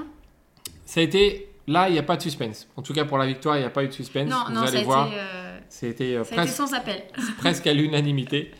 Ça 0.86 1.00
a 1.00 1.04
été. 1.04 1.48
Là, 1.68 1.90
il 1.90 1.94
n'y 1.94 2.00
a 2.00 2.04
pas 2.04 2.18
de 2.18 2.22
suspense. 2.22 2.68
En 2.76 2.82
tout 2.82 2.94
cas, 2.94 3.06
pour 3.06 3.18
la 3.18 3.28
victoire, 3.28 3.56
il 3.56 3.60
n'y 3.60 3.66
a 3.66 3.70
pas 3.70 3.84
eu 3.84 3.88
de 3.88 3.94
suspense. 3.94 4.30
Non, 4.30 4.44
Vous 4.48 4.54
non, 4.54 4.62
allez 4.62 4.80
ça 4.80 4.84
voir. 4.84 5.12
Euh, 5.14 5.60
C'était 5.70 6.16
euh, 6.16 6.24
presque, 6.24 6.54
sans 6.54 6.74
appel. 6.74 7.04
presque 7.38 7.68
à 7.68 7.74
l'unanimité. 7.74 8.52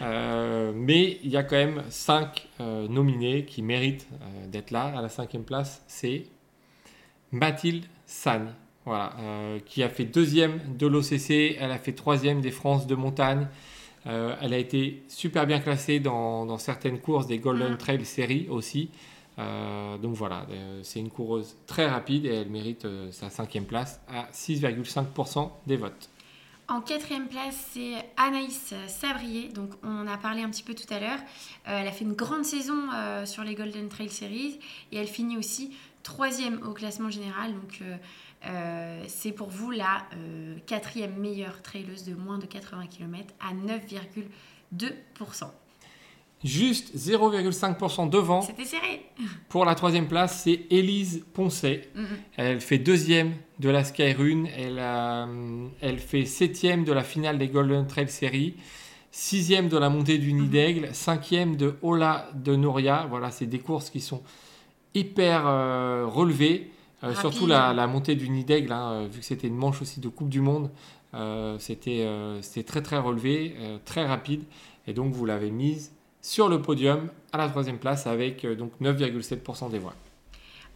Euh, 0.00 0.72
mais 0.74 1.18
il 1.24 1.30
y 1.30 1.36
a 1.36 1.42
quand 1.42 1.56
même 1.56 1.82
cinq 1.90 2.48
nominés 2.60 3.44
qui 3.44 3.62
méritent 3.62 4.08
d'être 4.48 4.70
là. 4.70 4.94
À 4.96 5.02
la 5.02 5.08
cinquième 5.08 5.44
place, 5.44 5.82
c'est 5.86 6.26
Mathilde 7.32 7.86
Sagne. 8.06 8.52
Voilà, 8.86 9.14
qui 9.64 9.82
a 9.82 9.88
fait 9.88 10.04
deuxième 10.04 10.60
de 10.76 10.86
l'OCC, 10.86 11.56
elle 11.58 11.70
a 11.70 11.78
fait 11.78 11.92
troisième 11.92 12.42
des 12.42 12.50
France 12.50 12.86
de 12.86 12.94
montagne, 12.94 13.48
elle 14.04 14.52
a 14.52 14.58
été 14.58 15.02
super 15.08 15.46
bien 15.46 15.58
classée 15.58 16.00
dans, 16.00 16.44
dans 16.44 16.58
certaines 16.58 16.98
courses 16.98 17.26
des 17.26 17.38
Golden 17.38 17.72
mm. 17.72 17.78
Trail 17.78 18.04
Series 18.04 18.46
aussi. 18.50 18.90
Euh, 19.38 19.98
donc 19.98 20.14
voilà, 20.14 20.46
euh, 20.50 20.80
c'est 20.82 21.00
une 21.00 21.10
coureuse 21.10 21.56
très 21.66 21.88
rapide 21.88 22.24
et 22.26 22.34
elle 22.34 22.50
mérite 22.50 22.84
euh, 22.84 23.10
sa 23.10 23.30
cinquième 23.30 23.64
place 23.64 24.00
à 24.08 24.30
6,5% 24.32 25.50
des 25.66 25.76
votes. 25.76 26.08
En 26.66 26.80
quatrième 26.80 27.26
place, 27.26 27.72
c'est 27.72 27.94
Anaïs 28.16 28.72
Sabrier. 28.86 29.48
Donc, 29.48 29.72
on 29.82 30.00
en 30.00 30.06
a 30.06 30.16
parlé 30.16 30.42
un 30.42 30.48
petit 30.48 30.62
peu 30.62 30.72
tout 30.74 30.86
à 30.94 30.98
l'heure. 30.98 31.18
elle 31.66 31.86
a 31.86 31.92
fait 31.92 32.06
une 32.06 32.14
grande 32.14 32.46
saison 32.46 32.88
sur 33.26 33.44
les 33.44 33.54
Golden 33.54 33.90
Trail 33.90 34.08
Series 34.08 34.58
et 34.90 34.96
elle 34.96 35.06
finit 35.06 35.36
aussi 35.36 35.76
troisième 36.02 36.66
au 36.66 36.72
classement 36.72 37.10
général. 37.10 37.52
Donc, 37.52 37.82
c'est 39.08 39.32
pour 39.32 39.50
vous 39.50 39.72
la 39.72 40.06
quatrième 40.64 41.18
meilleure 41.18 41.60
traileuse 41.60 42.04
de 42.04 42.14
moins 42.14 42.38
de 42.38 42.46
80 42.46 42.86
km 42.86 43.34
à 43.40 43.52
9,2%. 43.52 45.50
Juste 46.44 46.94
0,5% 46.94 48.10
devant. 48.10 48.42
C'était 48.42 48.66
serré. 48.66 49.00
Pour 49.48 49.64
la 49.64 49.74
troisième 49.74 50.06
place, 50.06 50.42
c'est 50.44 50.66
Élise 50.68 51.24
Poncet. 51.32 51.88
Mm, 51.94 52.02
mm. 52.02 52.06
Elle 52.36 52.60
fait 52.60 52.76
deuxième 52.76 53.32
de 53.60 53.70
la 53.70 53.82
Skyrun. 53.82 54.44
Elle, 54.54 54.78
euh, 54.78 55.66
elle 55.80 55.98
fait 55.98 56.26
septième 56.26 56.84
de 56.84 56.92
la 56.92 57.02
finale 57.02 57.38
des 57.38 57.48
Golden 57.48 57.86
Trail 57.86 58.10
Series. 58.10 58.56
Sixième 59.10 59.68
de 59.70 59.78
la 59.78 59.88
montée 59.88 60.18
du 60.18 60.34
Nid 60.34 60.50
d'Aigle. 60.50 60.90
Cinquième 60.92 61.56
de 61.56 61.76
Ola 61.80 62.28
de 62.34 62.54
Nouria. 62.54 63.06
Voilà, 63.08 63.30
c'est 63.30 63.46
des 63.46 63.60
courses 63.60 63.88
qui 63.88 64.00
sont 64.00 64.22
hyper 64.92 65.46
euh, 65.46 66.04
relevées. 66.06 66.70
Euh, 67.04 67.14
surtout 67.14 67.46
la, 67.46 67.72
la 67.72 67.86
montée 67.86 68.16
du 68.16 68.28
Nid 68.28 68.44
d'Aigle, 68.44 68.72
hein, 68.72 69.06
vu 69.10 69.20
que 69.20 69.24
c'était 69.24 69.48
une 69.48 69.56
manche 69.56 69.80
aussi 69.80 69.98
de 70.00 70.08
Coupe 70.08 70.28
du 70.28 70.40
Monde. 70.40 70.70
c'était 71.58 72.06
très 72.66 72.82
très 72.82 72.98
relevé, 72.98 73.54
très 73.86 74.04
rapide. 74.04 74.42
Et 74.86 74.92
donc 74.92 75.12
vous 75.12 75.24
l'avez 75.24 75.50
mise 75.50 75.92
sur 76.24 76.48
le 76.48 76.62
podium 76.62 77.10
à 77.32 77.36
la 77.36 77.50
troisième 77.50 77.78
place 77.78 78.06
avec 78.06 78.46
euh, 78.46 78.56
donc 78.56 78.72
9,7% 78.80 79.70
des 79.70 79.78
voix. 79.78 79.94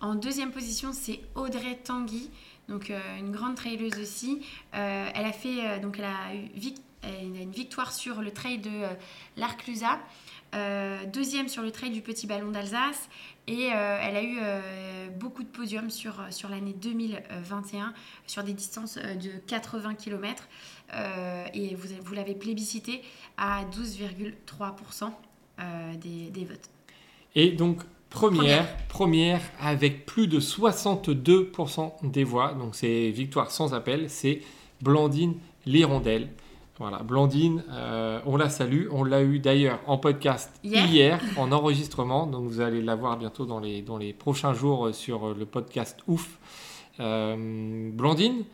En 0.01 0.15
deuxième 0.15 0.53
position, 0.53 0.91
c'est 0.93 1.21
Audrey 1.35 1.79
Tanguy, 1.83 2.31
donc 2.69 2.91
euh, 2.91 3.01
une 3.19 3.33
grande 3.33 3.55
traileuse 3.55 3.99
aussi. 3.99 4.43
Euh, 4.75 5.09
elle 5.15 5.25
a 5.25 5.33
fait 5.33 5.81
donc 5.81 5.99
elle 5.99 6.05
a 6.05 6.35
eu 6.35 6.73
une 7.23 7.51
victoire 7.51 7.93
sur 7.93 8.21
le 8.21 8.31
trail 8.31 8.59
de 8.59 8.71
l'Arclusa, 9.39 9.99
deuxième 11.13 11.49
sur 11.49 11.63
le 11.63 11.71
trail 11.71 11.91
du 11.91 12.03
Petit 12.03 12.27
Ballon 12.27 12.51
d'Alsace 12.51 13.09
et 13.47 13.67
elle 13.67 14.17
a 14.17 14.23
eu 14.23 14.39
beaucoup 15.19 15.43
de 15.43 15.49
podiums 15.49 15.91
sur, 15.91 16.15
sur 16.31 16.49
l'année 16.49 16.75
2021 16.75 17.95
sur 18.27 18.43
des 18.43 18.53
distances 18.53 18.99
de 18.99 19.31
80 19.47 19.95
km 19.95 20.49
et 21.55 21.75
vous, 21.75 21.89
vous 22.03 22.15
l'avez 22.15 22.35
plébiscité 22.35 23.03
à 23.37 23.63
12,3% 23.65 25.05
euh, 25.05 25.07
des, 26.01 26.31
des 26.31 26.45
votes. 26.45 26.71
Et 27.35 27.51
donc, 27.51 27.83
première, 28.11 28.67
première 28.89 29.41
avec 29.61 30.07
plus 30.07 30.27
de 30.27 30.41
62% 30.41 31.93
des 32.03 32.25
voix. 32.25 32.55
Donc, 32.55 32.75
c'est 32.75 33.11
victoire 33.11 33.51
sans 33.51 33.75
appel. 33.75 34.09
C'est 34.09 34.41
Blandine 34.83 35.35
Lirondelle. 35.67 36.29
Voilà, 36.79 36.99
Blandine, 36.99 37.65
euh, 37.73 38.21
on 38.25 38.37
la 38.37 38.49
salue. 38.49 38.87
On 38.93 39.03
l'a 39.03 39.23
eu 39.23 39.41
d'ailleurs 39.41 39.81
en 39.87 39.99
podcast 39.99 40.53
Hier. 40.63 40.87
hier, 40.87 41.21
en 41.37 41.51
enregistrement. 41.51 42.27
Donc, 42.27 42.47
vous 42.49 42.61
allez 42.61 42.83
la 42.83 42.95
voir 42.95 43.17
bientôt 43.19 43.47
dans 43.47 43.59
les, 43.59 43.83
dans 43.83 43.99
les 43.99 44.13
prochains 44.13 44.55
jours 44.55 44.87
euh, 44.87 44.93
sur 44.93 45.35
le 45.35 45.45
podcast 45.45 45.99
Ouf. 46.07 46.39
Euh, 47.01 47.91
Blandine, 47.93 48.45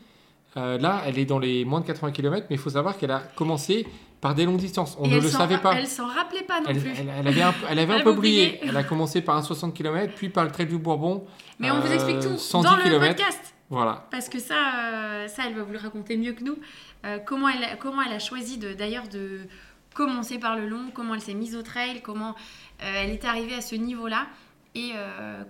euh, 0.57 0.79
là, 0.79 1.03
elle 1.07 1.19
est 1.19 1.25
dans 1.25 1.39
les 1.39 1.65
moins 1.65 1.81
de 1.81 1.87
80 1.87 2.13
km, 2.13 2.47
mais 2.49 2.57
il 2.57 2.59
faut 2.59 2.71
savoir 2.71 2.97
qu'elle 2.97 3.11
a 3.11 3.21
commencé 3.21 3.87
par 4.25 4.35
des 4.35 4.47
longues 4.47 4.57
distances. 4.57 4.97
On 4.99 5.05
Et 5.05 5.11
ne 5.11 5.21
le 5.21 5.29
savait 5.29 5.59
pas. 5.59 5.75
Elle 5.75 5.87
s'en 5.87 6.07
rappelait 6.07 6.45
pas 6.45 6.59
non 6.61 6.67
Elle, 6.71 6.81
plus. 6.81 6.93
elle- 6.99 7.13
elle 7.21 7.29
avait 7.29 7.43
un, 7.43 7.53
peu- 7.53 7.67
elle 7.69 7.79
avait 7.79 7.93
un 7.93 7.97
Elle 7.99 8.05
peu 8.05 8.11
oublié. 8.11 8.59
Elle 8.63 8.75
a 8.75 8.83
commencé 8.83 9.21
par 9.21 9.37
un 9.37 9.43
60 9.43 9.75
km, 9.75 10.15
puis 10.17 10.31
par 10.31 10.45
le 10.45 10.51
trait 10.51 10.65
du 10.65 10.79
Bourbon. 10.79 11.27
Mais 11.59 11.71
on 11.71 11.79
vous 11.81 11.93
explique 11.93 12.17
Euh, 12.17 12.33
tout 12.33 12.39
110 12.39 12.67
dans 12.71 12.77
le 12.77 12.83
kilomètres. 12.85 13.17
podcast. 13.17 13.55
Voilà. 13.69 14.07
Parce 14.11 14.31
que 14.31 14.39
ça, 14.39 14.55
euh, 14.55 15.29
ça, 15.29 15.43
elle 15.47 15.55
va 15.55 15.63
vous 15.63 15.73
le 15.73 15.79
raconter 15.79 16.17
mieux 16.17 16.33
que 16.33 16.43
nous. 16.43 16.57
Euh, 17.05 17.19
comment, 17.19 17.51
elle, 17.51 17.65
a- 17.65 17.77
comment 17.77 18.01
elle 18.01 18.15
a 18.15 18.19
choisi 18.19 18.57
d'ailleurs 18.57 19.09
de, 19.09 19.41
commencer 19.95 20.39
par 20.39 20.57
le 20.57 20.69
long, 20.69 20.87
comment 20.95 21.15
elle 21.15 21.21
s'est 21.21 21.35
mise 21.35 21.55
au 21.55 21.63
trail, 21.63 22.01
comment 22.03 22.35
elle 22.81 23.11
est 23.11 23.25
arrivée 23.27 23.55
à 23.57 23.61
ce 23.61 23.75
niveau-là 23.77 24.27
et 24.75 24.91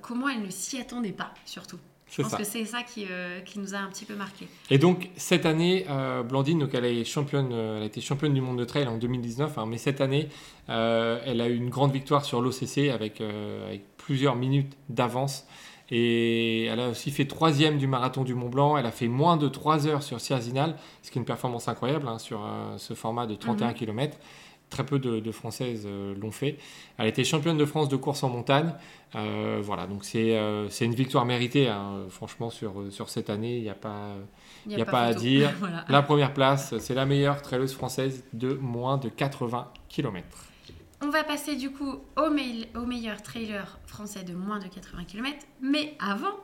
comment 0.03 0.29
elle 0.29 0.43
ne 0.43 0.51
s'y 0.51 0.79
attendait 0.81 1.13
pas, 1.13 1.33
surtout. 1.47 1.79
Je 2.17 2.23
pense 2.23 2.31
ça. 2.31 2.37
que 2.39 2.45
c'est 2.45 2.65
ça 2.65 2.83
qui, 2.83 3.07
euh, 3.11 3.41
qui 3.41 3.59
nous 3.59 3.75
a 3.75 3.79
un 3.79 3.89
petit 3.89 4.05
peu 4.05 4.15
marqué. 4.15 4.47
Et 4.71 4.79
donc, 4.79 5.11
cette 5.17 5.47
année, 5.47 5.85
euh, 5.91 6.23
Blandine, 6.23 6.59
donc 6.61 6.71
elle, 6.75 6.85
est 6.85 7.05
championne, 7.05 7.51
euh, 7.53 7.77
elle 7.79 7.83
a 7.83 7.87
été 7.87 8.01
championne 8.01 8.33
du 8.35 8.41
monde 8.41 8.59
de 8.59 8.65
trail 8.65 8.87
en 8.87 8.97
2019, 8.99 9.59
hein, 9.59 9.67
mais 9.67 9.79
cette 9.79 10.01
année, 10.01 10.29
euh, 10.69 11.19
elle 11.27 11.41
a 11.41 11.49
eu 11.49 11.57
une 11.57 11.71
grande 11.71 11.93
victoire 11.93 12.25
sur 12.25 12.41
l'OCC 12.41 12.91
avec, 12.91 13.21
avec 13.21 13.83
plusieurs 13.97 14.37
minutes 14.37 14.73
d'avance. 14.89 15.47
Et 15.91 16.65
elle 16.65 16.81
a 16.81 16.89
aussi 16.89 17.11
fait 17.11 17.27
troisième 17.27 17.77
du 17.77 17.87
marathon 17.87 18.25
du 18.25 18.35
Mont 18.35 18.49
Blanc. 18.49 18.79
Elle 18.79 18.87
a 18.87 18.91
fait 18.91 19.07
moins 19.09 19.37
de 19.37 19.49
3 19.49 19.87
heures 19.87 20.03
sur 20.03 20.19
Cierzinal, 20.21 20.77
ce 21.03 21.11
qui 21.11 21.19
est 21.19 21.21
une 21.21 21.27
performance 21.27 21.69
incroyable 21.69 22.09
hein, 22.09 22.19
sur 22.19 22.41
ce 22.79 22.95
format 22.95 23.27
de 23.27 23.35
31 23.35 23.69
Mhm. 23.69 23.75
km. 23.75 24.17
Très 24.71 24.85
peu 24.85 24.99
de, 24.99 25.21
de 25.21 25.31
Françaises 25.31 25.85
euh, 25.87 26.15
l'ont 26.21 26.33
fait. 26.33 26.59
Elle 26.99 27.07
été 27.07 27.23
championne 27.23 27.57
de 27.57 27.65
France 27.65 27.89
de 27.89 27.97
course 27.97 28.25
en 28.25 28.29
montagne. 28.31 28.75
Euh, 29.15 29.61
voilà, 29.63 29.87
donc 29.87 30.05
c'est 30.05 30.37
euh, 30.37 30.69
c'est 30.69 30.85
une 30.85 30.95
victoire 30.95 31.25
méritée. 31.25 31.69
hein, 31.69 32.07
franchement, 32.11 32.51
sur, 32.51 32.73
sur 32.91 33.09
cette 33.09 33.31
année, 33.31 33.57
il 33.59 33.63
n'y 33.63 33.69
a 33.71 33.75
pas. 33.75 34.15
Y 34.67 34.81
a 34.81 34.85
pas 34.87 35.03
à 35.03 35.15
dire. 35.15 35.53
Voilà. 35.61 35.85
La 35.89 36.03
première 36.03 36.33
place, 36.35 36.77
c'est 36.79 36.95
la 36.95 37.07
meilleure 37.07 37.41
traileuse 37.43 37.73
française 37.75 38.25
de 38.33 38.55
moins 38.55 38.97
de 38.97 39.09
80 39.11 39.71
km. 39.89 40.27
On 41.03 41.11
va 41.11 41.23
passer 41.23 41.55
du 41.57 41.71
coup 41.71 41.97
au, 42.17 42.31
mail- 42.31 42.67
au 42.75 42.87
meilleur 42.87 43.23
trailer 43.23 43.79
français 43.87 44.25
de 44.25 44.33
moins 44.35 44.59
de 44.59 44.69
80 44.69 45.05
km. 45.05 45.37
Mais 45.61 45.95
avant, 46.01 46.35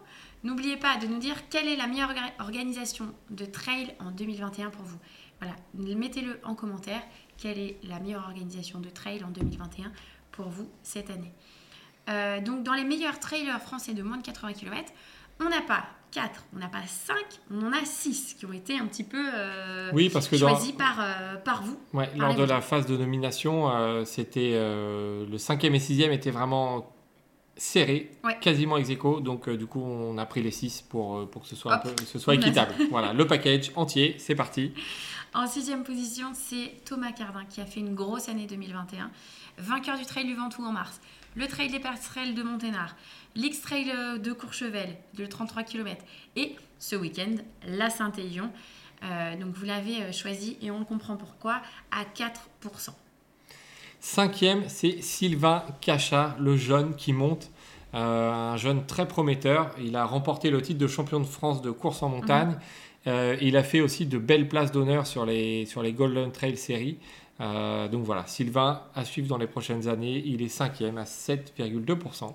n'oubliez 0.45 0.77
pas 0.77 0.99
de 0.99 1.07
nous 1.07 1.18
dire 1.18 1.35
quelle 1.49 1.66
est 1.66 1.77
la 1.77 1.87
meilleure 1.87 2.11
orga- 2.11 2.33
organisation 2.41 3.07
de 3.31 3.47
trail 3.47 3.95
en 4.01 4.11
2021 4.11 4.68
pour 4.71 4.85
vous. 4.85 4.99
Voilà, 5.41 5.57
mettez-le 5.95 6.39
en 6.45 6.55
commentaire. 6.55 7.01
Quelle 7.41 7.59
est 7.59 7.76
la 7.88 7.99
meilleure 8.01 8.24
organisation 8.26 8.80
de 8.80 8.88
trail 8.91 9.22
en 9.24 9.28
2021 9.30 9.91
pour 10.32 10.49
vous 10.49 10.68
cette 10.82 11.11
année 11.11 11.32
Euh, 12.09 12.41
Donc, 12.41 12.62
dans 12.62 12.74
les 12.74 12.84
meilleurs 12.84 13.18
trailers 13.18 13.61
français 13.61 13.95
de 13.95 14.03
moins 14.03 14.16
de 14.18 14.22
80 14.22 14.53
km, 14.55 14.93
on 15.41 15.49
n'a 15.49 15.61
pas 15.62 15.84
4, 16.12 16.45
on 16.55 16.59
n'a 16.59 16.68
pas 16.68 16.82
5, 16.86 17.14
on 17.53 17.62
en 17.66 17.72
a 17.72 17.84
6 17.84 18.34
qui 18.38 18.45
ont 18.47 18.53
été 18.53 18.76
un 18.78 18.86
petit 18.86 19.05
peu 19.05 19.22
euh, 19.34 19.91
Oui, 19.95 20.11
parce 20.11 20.26
que 20.28 20.36
dans, 20.36 20.49
choisis 20.49 20.72
par, 20.72 20.99
euh, 21.01 21.36
par 21.36 21.62
vous. 21.62 21.78
ouais, 21.95 22.11
lors 22.16 22.34
de 22.34 22.43
la 22.43 22.61
phase 22.61 22.86
de 22.86 22.97
nomination, 22.97 24.05
c'était 24.05 24.53
le 24.55 25.38
cinquième 25.38 25.74
et 25.74 25.78
sixième 25.80 26.12
étaient 26.12 26.32
vraiment 26.32 26.93
serrés, 27.57 28.11
Ouais. 28.24 28.36
quasiment 28.41 28.76
ex 28.78 28.88
aequo. 28.91 29.20
Donc 29.20 29.49
du 29.49 29.66
coup, 29.66 29.80
on 29.82 30.18
a 30.18 30.26
pris 30.26 30.43
les 30.43 30.51
6 30.51 30.82
pour, 30.82 31.28
pour 31.30 31.43
que 31.43 31.49
ce 31.49 31.55
soit, 31.57 31.74
un 31.74 31.78
peu, 31.78 31.91
ce 32.07 32.18
soit 32.18 32.34
équitable. 32.41 32.74
voilà, 32.91 33.12
le 33.12 33.26
package 33.26 33.70
entier, 33.76 34.16
c'est 34.18 34.34
parti. 34.34 34.72
En 35.33 35.47
sixième 35.47 35.85
position, 35.85 36.33
c'est 36.35 36.72
Thomas 36.85 37.12
Cardin 37.12 37.45
qui 37.45 37.61
a 37.61 37.66
fait 37.66 37.78
une 37.78 37.95
grosse 37.95 38.28
année 38.28 38.47
2021. 38.47 39.11
Vainqueur 39.59 39.97
du 39.97 40.05
Trail 40.05 40.26
du 40.26 40.35
Ventoux 40.35 40.64
en 40.64 40.72
mars, 40.72 41.01
le 41.37 41.47
Trail 41.47 41.70
des 41.70 41.78
Passerelles 41.78 42.35
de 42.35 42.43
Monténard, 42.43 42.97
l'X-Trail 43.37 43.93
euh, 43.95 44.18
de 44.18 44.33
Courchevel 44.33 44.97
de 45.14 45.26
33 45.26 45.62
km 45.62 46.05
et 46.35 46.57
ce 46.81 46.97
week-end, 46.97 47.37
la 47.64 47.91
Saint-Élion. 47.91 48.51
Euh, 49.05 49.37
donc 49.37 49.55
vous 49.55 49.64
l'avez 49.64 50.03
euh, 50.03 50.12
choisi 50.12 50.57
et 50.61 50.72
on 50.72 50.81
le 50.81 50.85
comprend 50.85 51.16
pourquoi 51.16 51.62
à 51.93 52.03
4%. 52.03 52.91
Cinquième, 54.01 54.64
c'est 54.68 55.01
Sylvain 55.01 55.64
Cachat, 55.81 56.35
le 56.41 56.57
jeune 56.57 56.97
qui 56.97 57.12
monte. 57.12 57.51
Euh, 57.95 58.31
un 58.33 58.57
jeune 58.57 58.87
très 58.87 59.07
prometteur. 59.09 59.74
Il 59.81 59.97
a 59.97 60.05
remporté 60.05 60.51
le 60.51 60.62
titre 60.62 60.78
de 60.78 60.87
champion 60.87 61.18
de 61.20 61.26
France 61.26 61.61
de 61.61 61.70
course 61.70 62.03
en 62.03 62.09
montagne. 62.09 62.57
Euh, 63.07 63.36
il 63.40 63.57
a 63.57 63.62
fait 63.62 63.80
aussi 63.80 64.07
de 64.07 64.18
belles 64.18 64.48
places 64.48 64.72
d'honneur 64.72 65.07
sur 65.07 65.24
les, 65.24 65.66
sur 65.66 65.82
les 65.82 65.92
Golden 65.92 66.32
Trail 66.32 66.57
Series. 66.57 66.98
Euh, 67.40 67.88
donc 67.88 68.05
voilà, 68.05 68.26
Sylvain 68.26 68.82
à 68.94 69.05
suivre 69.05 69.28
dans 69.28 69.38
les 69.38 69.46
prochaines 69.46 69.88
années. 69.88 70.22
Il 70.26 70.42
est 70.42 70.48
cinquième 70.48 70.98
à 70.98 71.05
7,2%. 71.05 72.34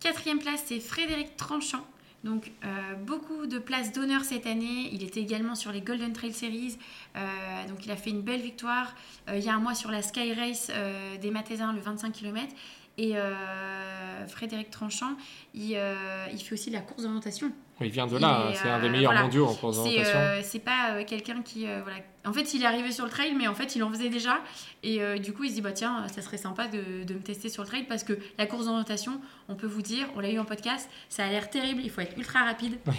Quatrième 0.00 0.38
place, 0.38 0.64
c'est 0.66 0.80
Frédéric 0.80 1.36
Tranchant. 1.36 1.84
Donc, 2.24 2.50
euh, 2.64 2.94
beaucoup 2.94 3.46
de 3.46 3.58
places 3.58 3.92
d'honneur 3.92 4.24
cette 4.24 4.46
année. 4.46 4.88
Il 4.92 5.04
était 5.04 5.20
également 5.20 5.54
sur 5.54 5.70
les 5.70 5.80
Golden 5.80 6.12
Trail 6.12 6.32
Series. 6.32 6.78
Donc, 7.68 7.84
il 7.84 7.90
a 7.90 7.96
fait 7.96 8.10
une 8.10 8.22
belle 8.22 8.40
victoire. 8.40 8.94
Il 9.32 9.38
y 9.38 9.48
a 9.48 9.54
un 9.54 9.60
mois 9.60 9.74
sur 9.74 9.90
la 9.90 10.02
Sky 10.02 10.32
Race 10.32 10.70
des 11.20 11.30
Mathésins, 11.30 11.72
le 11.72 11.80
25 11.80 12.12
km. 12.12 12.52
Et 12.98 13.14
Frédéric 14.26 14.70
Tranchant, 14.70 15.16
il, 15.54 15.76
fait 15.76 16.52
aussi 16.52 16.70
la 16.70 16.80
course 16.80 17.02
d'orientation. 17.02 17.52
Il 17.80 17.90
vient 17.90 18.06
de 18.06 18.16
là, 18.16 18.46
hein, 18.46 18.50
est, 18.50 18.54
c'est 18.54 18.68
un 18.70 18.80
des 18.80 18.86
euh, 18.86 18.90
meilleurs 18.90 19.12
voilà. 19.12 19.24
mondiaux 19.26 19.46
en 19.46 19.52
C'est 19.54 19.60
d'orientation. 19.60 20.18
euh, 20.18 20.40
c'est 20.42 20.58
pas 20.60 20.92
euh, 20.92 21.04
quelqu'un 21.06 21.42
qui. 21.42 21.66
euh, 21.66 21.80
voilà. 21.82 21.98
En 22.24 22.32
fait, 22.32 22.54
il 22.54 22.62
est 22.62 22.66
arrivé 22.66 22.90
sur 22.90 23.04
le 23.04 23.10
trail, 23.10 23.34
mais 23.36 23.46
en 23.48 23.54
fait, 23.54 23.76
il 23.76 23.82
en 23.84 23.90
faisait 23.90 24.08
déjà. 24.08 24.38
Et 24.82 25.02
euh, 25.02 25.18
du 25.18 25.32
coup, 25.34 25.44
il 25.44 25.50
se 25.50 25.54
dit 25.56 25.60
bah, 25.60 25.72
tiens, 25.72 26.08
ça 26.08 26.22
serait 26.22 26.38
sympa 26.38 26.66
de, 26.68 27.04
de 27.04 27.14
me 27.14 27.20
tester 27.20 27.48
sur 27.50 27.62
le 27.62 27.68
trail 27.68 27.84
parce 27.84 28.02
que 28.02 28.14
la 28.38 28.46
course 28.46 28.64
d'orientation, 28.64 29.20
on 29.48 29.54
peut 29.56 29.66
vous 29.66 29.82
dire, 29.82 30.06
on 30.16 30.20
l'a 30.20 30.30
eu 30.30 30.38
en 30.38 30.44
podcast, 30.46 30.88
ça 31.10 31.24
a 31.24 31.28
l'air 31.28 31.50
terrible, 31.50 31.82
il 31.84 31.90
faut 31.90 32.00
être 32.00 32.16
ultra 32.16 32.44
rapide. 32.44 32.78
Oui. 32.86 32.94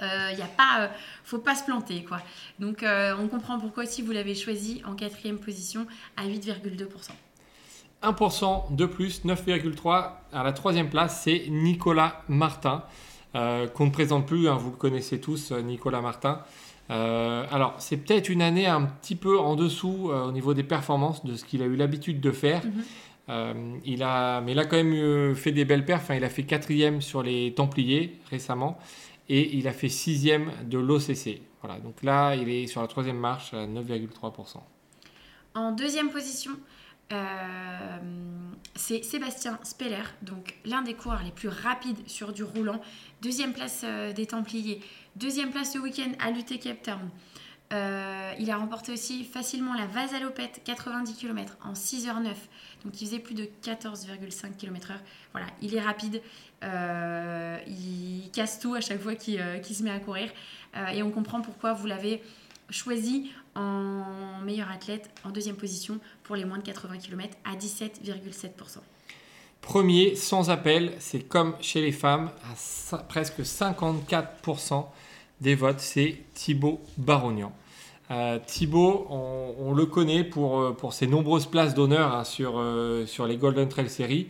Il 0.00 0.38
y 0.38 0.42
a 0.42 0.46
pas, 0.56 0.80
euh, 0.82 0.88
faut 1.24 1.38
pas 1.38 1.54
se 1.54 1.64
planter 1.64 2.04
quoi. 2.04 2.20
Donc 2.58 2.82
euh, 2.82 3.14
on 3.18 3.26
comprend 3.28 3.58
pourquoi 3.58 3.86
si 3.86 4.02
vous 4.02 4.12
l'avez 4.12 4.34
choisi 4.34 4.82
en 4.86 4.94
quatrième 4.94 5.38
position 5.38 5.86
à 6.16 6.26
8,2%. 6.26 7.10
1% 8.02 8.74
de 8.74 8.86
plus, 8.86 9.24
9,3. 9.24 10.10
À 10.32 10.42
la 10.42 10.52
troisième 10.52 10.90
place, 10.90 11.22
c'est 11.22 11.44
Nicolas 11.48 12.22
Martin, 12.28 12.82
euh, 12.82 12.82
qu'on 13.34 13.86
ne 13.86 13.90
présente 13.90 14.26
plus, 14.26 14.48
hein, 14.48 14.56
vous 14.56 14.70
le 14.70 14.76
connaissez 14.76 15.20
tous, 15.20 15.52
euh, 15.52 15.60
Nicolas 15.60 16.00
Martin. 16.00 16.40
Euh, 16.90 17.46
alors, 17.50 17.74
c'est 17.78 17.96
peut-être 17.96 18.28
une 18.28 18.42
année 18.42 18.66
un 18.66 18.82
petit 18.82 19.16
peu 19.16 19.38
en 19.38 19.56
dessous 19.56 20.10
euh, 20.10 20.26
au 20.26 20.32
niveau 20.32 20.54
des 20.54 20.62
performances 20.62 21.24
de 21.24 21.34
ce 21.34 21.44
qu'il 21.44 21.62
a 21.62 21.66
eu 21.66 21.76
l'habitude 21.76 22.20
de 22.20 22.30
faire. 22.30 22.64
Mhm. 22.64 22.72
Euh, 23.30 23.76
il 23.86 24.02
a, 24.02 24.42
mais 24.42 24.52
il 24.52 24.58
a 24.58 24.66
quand 24.66 24.76
même 24.76 24.92
euh, 24.92 25.34
fait 25.34 25.52
des 25.52 25.64
belles 25.64 25.84
perfs. 25.84 26.02
Enfin, 26.04 26.14
il 26.16 26.24
a 26.24 26.28
fait 26.28 26.42
quatrième 26.42 27.00
sur 27.00 27.22
les 27.22 27.54
Templiers 27.54 28.18
récemment 28.30 28.78
et 29.28 29.56
il 29.56 29.66
a 29.66 29.72
fait 29.72 29.88
sixième 29.88 30.50
de 30.66 30.78
l'OCC. 30.78 31.40
Voilà, 31.62 31.80
donc 31.80 32.02
là, 32.02 32.34
il 32.34 32.50
est 32.50 32.66
sur 32.66 32.82
la 32.82 32.88
troisième 32.88 33.16
marche 33.16 33.54
à 33.54 33.66
9,3%. 33.66 34.58
En 35.54 35.72
deuxième 35.72 36.10
position, 36.10 36.50
euh, 36.52 36.56
c'est 38.76 39.02
Sébastien 39.02 39.58
Speller, 39.62 40.02
donc 40.22 40.56
l'un 40.64 40.82
des 40.82 40.94
coureurs 40.94 41.22
les 41.22 41.30
plus 41.30 41.48
rapides 41.48 42.06
sur 42.06 42.32
du 42.32 42.42
roulant. 42.42 42.80
Deuxième 43.22 43.52
place 43.52 43.82
euh, 43.84 44.12
des 44.12 44.26
Templiers. 44.26 44.80
Deuxième 45.16 45.50
place 45.50 45.72
ce 45.72 45.78
week-end 45.78 46.10
à 46.18 46.30
l'UT 46.30 46.44
Cape 46.44 46.82
Town. 46.82 47.10
Euh, 47.72 48.32
il 48.38 48.50
a 48.50 48.56
remporté 48.56 48.92
aussi 48.92 49.24
facilement 49.24 49.74
la 49.74 49.86
Vasalopette 49.86 50.60
90 50.64 51.14
km 51.14 51.56
en 51.64 51.72
6h09. 51.72 52.34
Donc 52.84 53.00
il 53.00 53.06
faisait 53.06 53.20
plus 53.20 53.34
de 53.34 53.48
14,5 53.62 54.56
km/h. 54.56 54.96
Voilà, 55.32 55.46
il 55.62 55.74
est 55.74 55.80
rapide. 55.80 56.20
il 56.62 58.30
casse 58.32 58.58
tout 58.58 58.74
à 58.74 58.80
chaque 58.80 59.00
fois 59.00 59.14
qu'il 59.14 59.38
se 59.64 59.82
met 59.82 59.90
à 59.90 59.98
courir. 59.98 60.30
et 60.92 61.02
on 61.02 61.10
comprend 61.10 61.40
pourquoi 61.40 61.72
vous 61.72 61.86
l'avez 61.86 62.22
choisi 62.70 63.30
en 63.54 64.40
meilleur 64.44 64.70
athlète 64.70 65.10
en 65.24 65.30
deuxième 65.30 65.56
position 65.56 65.98
pour 66.22 66.36
les 66.36 66.44
moins 66.44 66.58
de 66.58 66.62
80 66.62 66.98
km 66.98 67.36
à 67.44 67.56
17,7%. 67.56 68.78
Premier, 69.60 70.14
sans 70.14 70.50
appel, 70.50 70.92
c'est 70.98 71.26
comme 71.26 71.54
chez 71.60 71.80
les 71.80 71.92
femmes, 71.92 72.30
à 72.92 72.98
presque 72.98 73.40
54% 73.40 74.86
des 75.40 75.54
votes, 75.54 75.80
c'est 75.80 76.18
Thibaut 76.34 76.80
Barognan. 76.98 77.52
Euh, 78.10 78.38
Thibaut, 78.46 79.06
on, 79.08 79.72
le 79.72 79.86
connaît 79.86 80.24
pour, 80.24 80.60
euh, 80.60 80.72
pour 80.72 80.92
ses 80.92 81.06
nombreuses 81.06 81.46
places 81.46 81.74
d'honneur 81.74 82.14
hein, 82.14 82.24
sur, 82.24 82.58
euh, 82.58 83.06
sur 83.06 83.26
les 83.26 83.38
Golden 83.38 83.68
Trail 83.68 83.88
Series. 83.88 84.28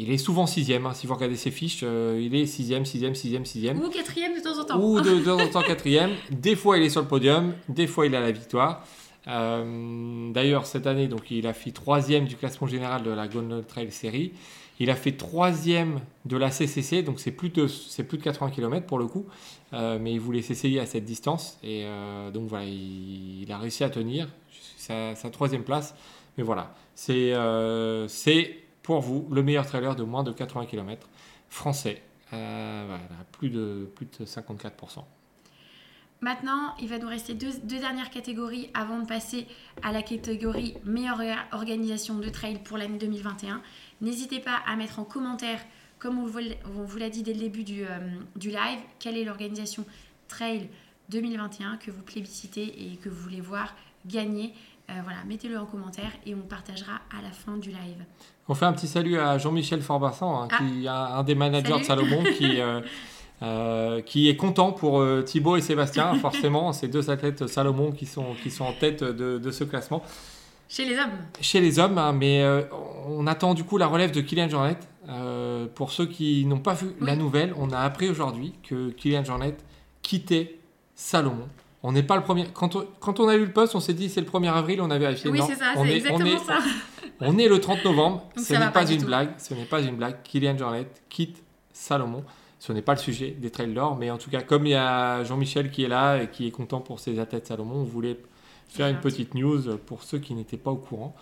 Il 0.00 0.12
est 0.12 0.18
souvent 0.18 0.46
sixième, 0.46 0.86
hein, 0.86 0.94
si 0.94 1.08
vous 1.08 1.14
regardez 1.14 1.34
ses 1.34 1.50
fiches, 1.50 1.80
euh, 1.82 2.22
il 2.22 2.32
est 2.36 2.46
sixième, 2.46 2.86
sixième, 2.86 3.16
sixième, 3.16 3.44
sixième. 3.44 3.80
Ou 3.82 3.90
quatrième 3.90 4.32
de 4.32 4.40
temps 4.40 4.56
en 4.56 4.64
temps. 4.64 4.80
Ou 4.80 5.00
de, 5.00 5.24
temps 5.24 5.40
en 5.40 5.48
temps 5.48 5.62
quatrième. 5.66 6.12
Des 6.30 6.54
fois 6.54 6.78
il 6.78 6.84
est 6.84 6.88
sur 6.88 7.02
le 7.02 7.08
podium, 7.08 7.52
des 7.68 7.88
fois 7.88 8.06
il 8.06 8.14
a 8.14 8.20
la 8.20 8.30
victoire. 8.30 8.86
Euh, 9.26 10.30
d'ailleurs 10.32 10.66
cette 10.66 10.86
année, 10.86 11.08
donc 11.08 11.32
il 11.32 11.48
a 11.48 11.52
fait 11.52 11.72
troisième 11.72 12.26
du 12.26 12.36
classement 12.36 12.68
général 12.68 13.02
de 13.02 13.10
la 13.10 13.26
Golden 13.26 13.64
Trail 13.64 13.90
Series. 13.90 14.34
Il 14.78 14.88
a 14.88 14.94
fait 14.94 15.16
troisième 15.16 15.98
de 16.26 16.36
la 16.36 16.52
CCC, 16.52 17.02
donc 17.02 17.18
c'est 17.18 17.32
plus 17.32 17.48
de 17.48 17.66
c'est 17.66 18.04
plus 18.04 18.18
de 18.18 18.22
80 18.22 18.50
km 18.50 18.86
pour 18.86 19.00
le 19.00 19.08
coup, 19.08 19.26
euh, 19.72 19.98
mais 20.00 20.12
il 20.12 20.20
voulait 20.20 20.42
s'essayer 20.42 20.78
à 20.78 20.86
cette 20.86 21.06
distance 21.06 21.58
et 21.64 21.86
donc 22.32 22.46
voilà, 22.46 22.66
il, 22.66 23.50
a 23.50 23.58
réussi 23.58 23.82
à 23.82 23.90
tenir 23.90 24.28
sa, 24.76 25.16
sa 25.16 25.28
troisième 25.30 25.64
place. 25.64 25.96
Mais 26.36 26.44
voilà, 26.44 26.72
c'est 26.94 27.32
c'est 28.06 28.67
pour 28.88 29.02
vous 29.02 29.28
le 29.30 29.42
meilleur 29.42 29.66
trailer 29.66 29.94
de 29.94 30.02
moins 30.02 30.22
de 30.22 30.32
80 30.32 30.64
km 30.64 31.10
français. 31.50 32.00
Euh, 32.32 32.96
plus 33.32 33.50
de, 33.50 33.86
plus 33.94 34.06
de 34.06 34.24
54%. 34.24 35.04
Maintenant, 36.22 36.74
il 36.80 36.88
va 36.88 36.96
nous 36.96 37.06
rester 37.06 37.34
deux, 37.34 37.52
dernières 37.64 38.08
catégories 38.08 38.70
avant 38.72 38.98
de 38.98 39.04
passer 39.04 39.46
à 39.82 39.92
la 39.92 40.00
catégorie 40.00 40.74
meilleure 40.86 41.20
organisation 41.52 42.14
de 42.14 42.30
trail 42.30 42.60
pour 42.64 42.78
l'année 42.78 42.96
2021. 42.96 43.60
N'hésitez 44.00 44.40
pas 44.40 44.58
à 44.66 44.74
mettre 44.74 44.98
en 45.00 45.04
commentaire, 45.04 45.60
comme 45.98 46.18
on 46.18 46.24
vous, 46.24 46.98
l'a 46.98 47.10
dit 47.10 47.22
dès 47.22 47.34
le 47.34 47.40
début 47.40 47.64
du, 47.64 47.84
euh, 47.84 47.98
live, 48.42 48.80
quelle 48.98 49.18
est 49.18 49.24
l'organisation 49.24 49.84
trail 50.28 50.66
2021 51.10 51.76
que 51.76 51.90
vous 51.90 52.02
plébiscitez 52.02 52.90
et 52.90 52.96
que 52.96 53.10
vous 53.10 53.20
voulez 53.20 53.42
voir 53.42 53.76
gagner. 54.06 54.54
Euh, 54.88 54.94
voilà, 55.04 55.22
mettez-le 55.24 55.58
en 55.58 55.66
commentaire 55.66 56.12
et 56.24 56.34
on 56.34 56.40
partagera 56.40 57.02
à 57.14 57.20
la 57.20 57.32
fin 57.32 57.58
du 57.58 57.68
live. 57.68 58.02
On 58.48 58.54
fait 58.54 58.64
un 58.64 58.72
petit 58.72 58.88
salut 58.88 59.18
à 59.18 59.36
Jean-Michel 59.36 59.82
Forbassan, 59.82 60.44
hein, 60.44 60.48
qui 60.56 60.86
est 60.86 60.88
un 60.88 61.22
des 61.22 61.34
managers 61.34 61.78
de 61.78 61.84
Salomon, 61.84 62.24
qui, 62.36 62.60
euh, 62.60 62.80
euh, 63.42 64.00
qui 64.00 64.28
est 64.28 64.36
content 64.36 64.72
pour 64.72 65.04
Thibaut 65.24 65.56
et 65.56 65.60
Sébastien, 65.60 66.14
forcément, 66.20 66.72
ces 66.72 66.88
deux 66.88 67.10
athlètes 67.10 67.46
Salomon 67.46 67.92
qui 67.92 68.06
sont, 68.06 68.34
qui 68.42 68.50
sont 68.50 68.64
en 68.64 68.72
tête 68.72 69.04
de, 69.04 69.50
ce 69.50 69.64
classement. 69.64 70.02
Chez 70.68 70.84
les 70.86 70.98
hommes 70.98 71.12
Chez 71.40 71.60
les 71.60 71.78
hommes, 71.78 71.98
hein, 71.98 72.12
mais 72.12 72.44
on 73.06 73.26
attend 73.26 73.54
du 73.54 73.64
coup 73.64 73.76
la 73.76 73.86
relève 73.86 74.12
de 74.12 74.20
Kylian 74.22 74.48
Jornet. 74.48 74.78
pour 75.74 75.92
ceux 75.92 76.06
qui 76.06 76.46
n'ont 76.46 76.58
pas 76.58 76.74
vu 76.74 76.94
la 77.00 77.16
nouvelle, 77.16 77.52
on 77.58 77.70
a 77.70 77.78
appris 77.80 78.08
aujourd'hui 78.08 78.54
que 78.62 78.90
Kylian 78.90 79.24
Jornet 79.24 79.56
quittait 80.00 80.58
Salomon. 80.94 81.48
On 81.82 81.92
n'est 81.92 82.02
pas 82.02 82.16
le 82.16 82.22
premier. 82.22 82.46
Quand 82.52 82.74
on, 82.74 82.86
quand 82.98 83.20
on, 83.20 83.28
a 83.28 83.36
lu 83.36 83.46
le 83.46 83.52
poste, 83.52 83.74
on 83.76 83.80
s'est 83.80 83.94
dit 83.94 84.08
c'est 84.08 84.20
le 84.20 84.26
1er 84.26 84.52
avril, 84.52 84.80
on 84.80 84.90
a 84.90 84.98
vérifié. 84.98 85.30
Oui, 85.30 85.40
c'est 85.46 85.54
ça, 85.54 85.74
c'est 85.76 85.96
exactement 85.96 86.38
ça. 86.38 86.58
On, 87.20 87.38
est 87.38 87.48
le 87.48 87.60
30 87.60 87.84
novembre, 87.84 88.28
ce 88.36 88.54
n'est 88.54 88.70
pas, 88.70 88.90
une 88.90 89.04
blague. 89.04 89.30
Ce 89.38 89.54
n'est 89.54 89.64
pas 89.64 89.80
une 89.80 89.96
blague. 89.96 90.22
Kylian 90.22 90.56
Jornet 90.56 90.86
quitte 91.08 91.42
Salomon. 91.72 92.24
Ce 92.60 92.72
n'est 92.72 92.82
pas 92.82 92.94
le 92.94 92.98
sujet 92.98 93.30
des 93.30 93.50
trails 93.50 93.72
d'or, 93.72 93.96
mais 93.96 94.10
en 94.10 94.18
tout 94.18 94.30
cas, 94.30 94.42
comme 94.42 94.66
il 94.66 94.70
y 94.70 94.74
a 94.74 95.22
Jean-Michel 95.24 95.70
qui 95.70 95.84
est 95.84 95.88
là 95.88 96.22
et 96.22 96.28
qui 96.28 96.46
est 96.46 96.50
content 96.50 96.80
pour 96.80 96.98
ses 96.98 97.18
athlètes 97.18 97.46
Salomon, 97.46 97.76
on 97.76 97.84
voulait 97.84 98.18
faire 98.68 98.88
une 98.88 98.98
petite 99.00 99.34
news 99.34 99.78
pour 99.86 100.02
ceux 100.02 100.18
qui 100.18 100.34
n'étaient 100.34 100.56
pas 100.56 100.70
au 100.70 100.76
courant. 100.76 101.14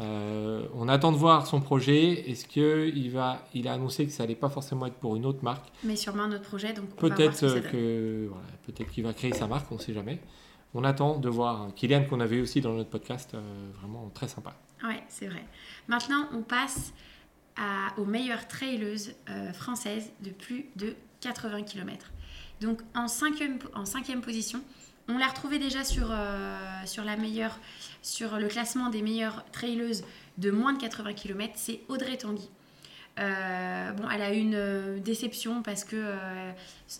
Euh, 0.00 0.62
on 0.74 0.88
attend 0.88 1.10
de 1.10 1.16
voir 1.16 1.46
son 1.46 1.60
projet. 1.60 2.30
Est-ce 2.30 2.46
qu'il 2.46 3.10
va, 3.10 3.42
il 3.52 3.66
a 3.68 3.72
annoncé 3.72 4.06
que 4.06 4.12
ça 4.12 4.22
allait 4.22 4.34
pas 4.34 4.48
forcément 4.48 4.86
être 4.86 4.94
pour 4.94 5.16
une 5.16 5.26
autre 5.26 5.42
marque, 5.42 5.66
mais 5.82 5.96
sûrement 5.96 6.24
un 6.24 6.32
autre 6.32 6.48
projet. 6.48 6.72
Donc 6.72 6.86
peut-être 6.96 7.60
que, 7.70 8.30
peut-être 8.66 8.90
qu'il 8.90 9.04
va 9.04 9.12
créer 9.12 9.32
sa 9.32 9.46
marque, 9.46 9.70
on 9.72 9.74
ne 9.74 9.80
sait 9.80 9.94
jamais. 9.94 10.20
On 10.74 10.84
attend 10.84 11.18
de 11.18 11.28
voir 11.28 11.68
Kylian 11.74 12.04
qu'on 12.04 12.20
avait 12.20 12.40
aussi 12.40 12.60
dans 12.60 12.74
notre 12.74 12.90
podcast, 12.90 13.32
euh, 13.34 13.40
vraiment 13.80 14.10
très 14.14 14.28
sympa. 14.28 14.54
Ouais, 14.84 15.02
c'est 15.08 15.26
vrai. 15.26 15.44
Maintenant, 15.88 16.28
on 16.32 16.42
passe 16.42 16.92
aux 17.96 18.04
meilleures 18.04 18.46
traileuses 18.46 19.14
euh, 19.28 19.52
françaises 19.52 20.12
de 20.20 20.30
plus 20.30 20.66
de 20.76 20.94
80 21.20 21.64
km. 21.64 22.12
Donc 22.60 22.80
en 22.94 23.08
cinquième, 23.08 23.58
position, 24.20 24.62
on 25.08 25.18
l'a 25.18 25.28
retrouvée 25.28 25.58
déjà 25.58 25.84
sur, 25.84 26.08
euh, 26.10 26.82
le 26.84 28.48
classement 28.48 28.90
des 28.90 29.02
meilleures 29.02 29.44
traileuses 29.52 30.04
de 30.38 30.50
moins 30.50 30.72
de 30.72 30.78
80 30.78 31.12
km, 31.14 31.52
c'est 31.56 31.80
Audrey 31.88 32.16
Tanguy. 32.16 32.48
Euh, 33.18 33.92
bon, 33.92 34.08
elle 34.10 34.22
a 34.22 34.32
eu 34.32 34.38
une 34.38 34.54
euh, 34.54 35.00
déception 35.00 35.62
parce 35.62 35.82
que 35.82 36.14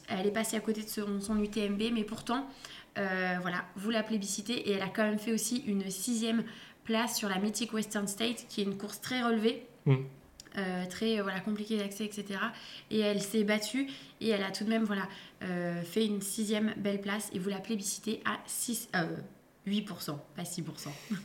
elle 0.08 0.26
est 0.26 0.32
passée 0.32 0.56
à 0.56 0.60
côté 0.60 0.82
de 0.82 0.88
son, 0.88 1.42
UTMB, 1.42 1.92
mais 1.92 2.04
pourtant, 2.04 2.48
voilà, 2.96 3.64
vous 3.76 3.90
la 3.90 4.02
plébiscitez 4.02 4.68
et 4.68 4.72
elle 4.72 4.82
a 4.82 4.88
quand 4.88 5.04
même 5.04 5.20
fait 5.20 5.32
aussi 5.32 5.62
une 5.66 5.88
sixième 5.88 6.42
place 6.88 7.16
sur 7.16 7.28
la 7.28 7.38
Mythic 7.38 7.74
Western 7.74 8.08
State, 8.08 8.46
qui 8.48 8.62
est 8.62 8.64
une 8.64 8.78
course 8.78 9.00
très 9.02 9.22
relevée. 9.22 9.62
Mm. 9.84 9.96
Euh, 10.56 10.86
très 10.88 11.20
voilà, 11.20 11.40
compliqué 11.40 11.76
d'accès, 11.76 12.06
etc. 12.06 12.40
Et 12.90 13.00
elle 13.00 13.20
s'est 13.20 13.44
battue 13.44 13.86
et 14.22 14.30
elle 14.30 14.42
a 14.42 14.50
tout 14.50 14.64
de 14.64 14.70
même 14.70 14.84
voilà, 14.84 15.02
euh, 15.42 15.82
fait 15.82 16.06
une 16.06 16.22
sixième 16.22 16.72
belle 16.78 17.00
place 17.00 17.28
et 17.34 17.38
vous 17.38 17.50
la 17.50 17.58
plébiscitez 17.58 18.22
à 18.24 18.38
6, 18.46 18.88
8%, 19.66 20.10
euh, 20.10 20.14
pas 20.34 20.42
6%. 20.42 20.62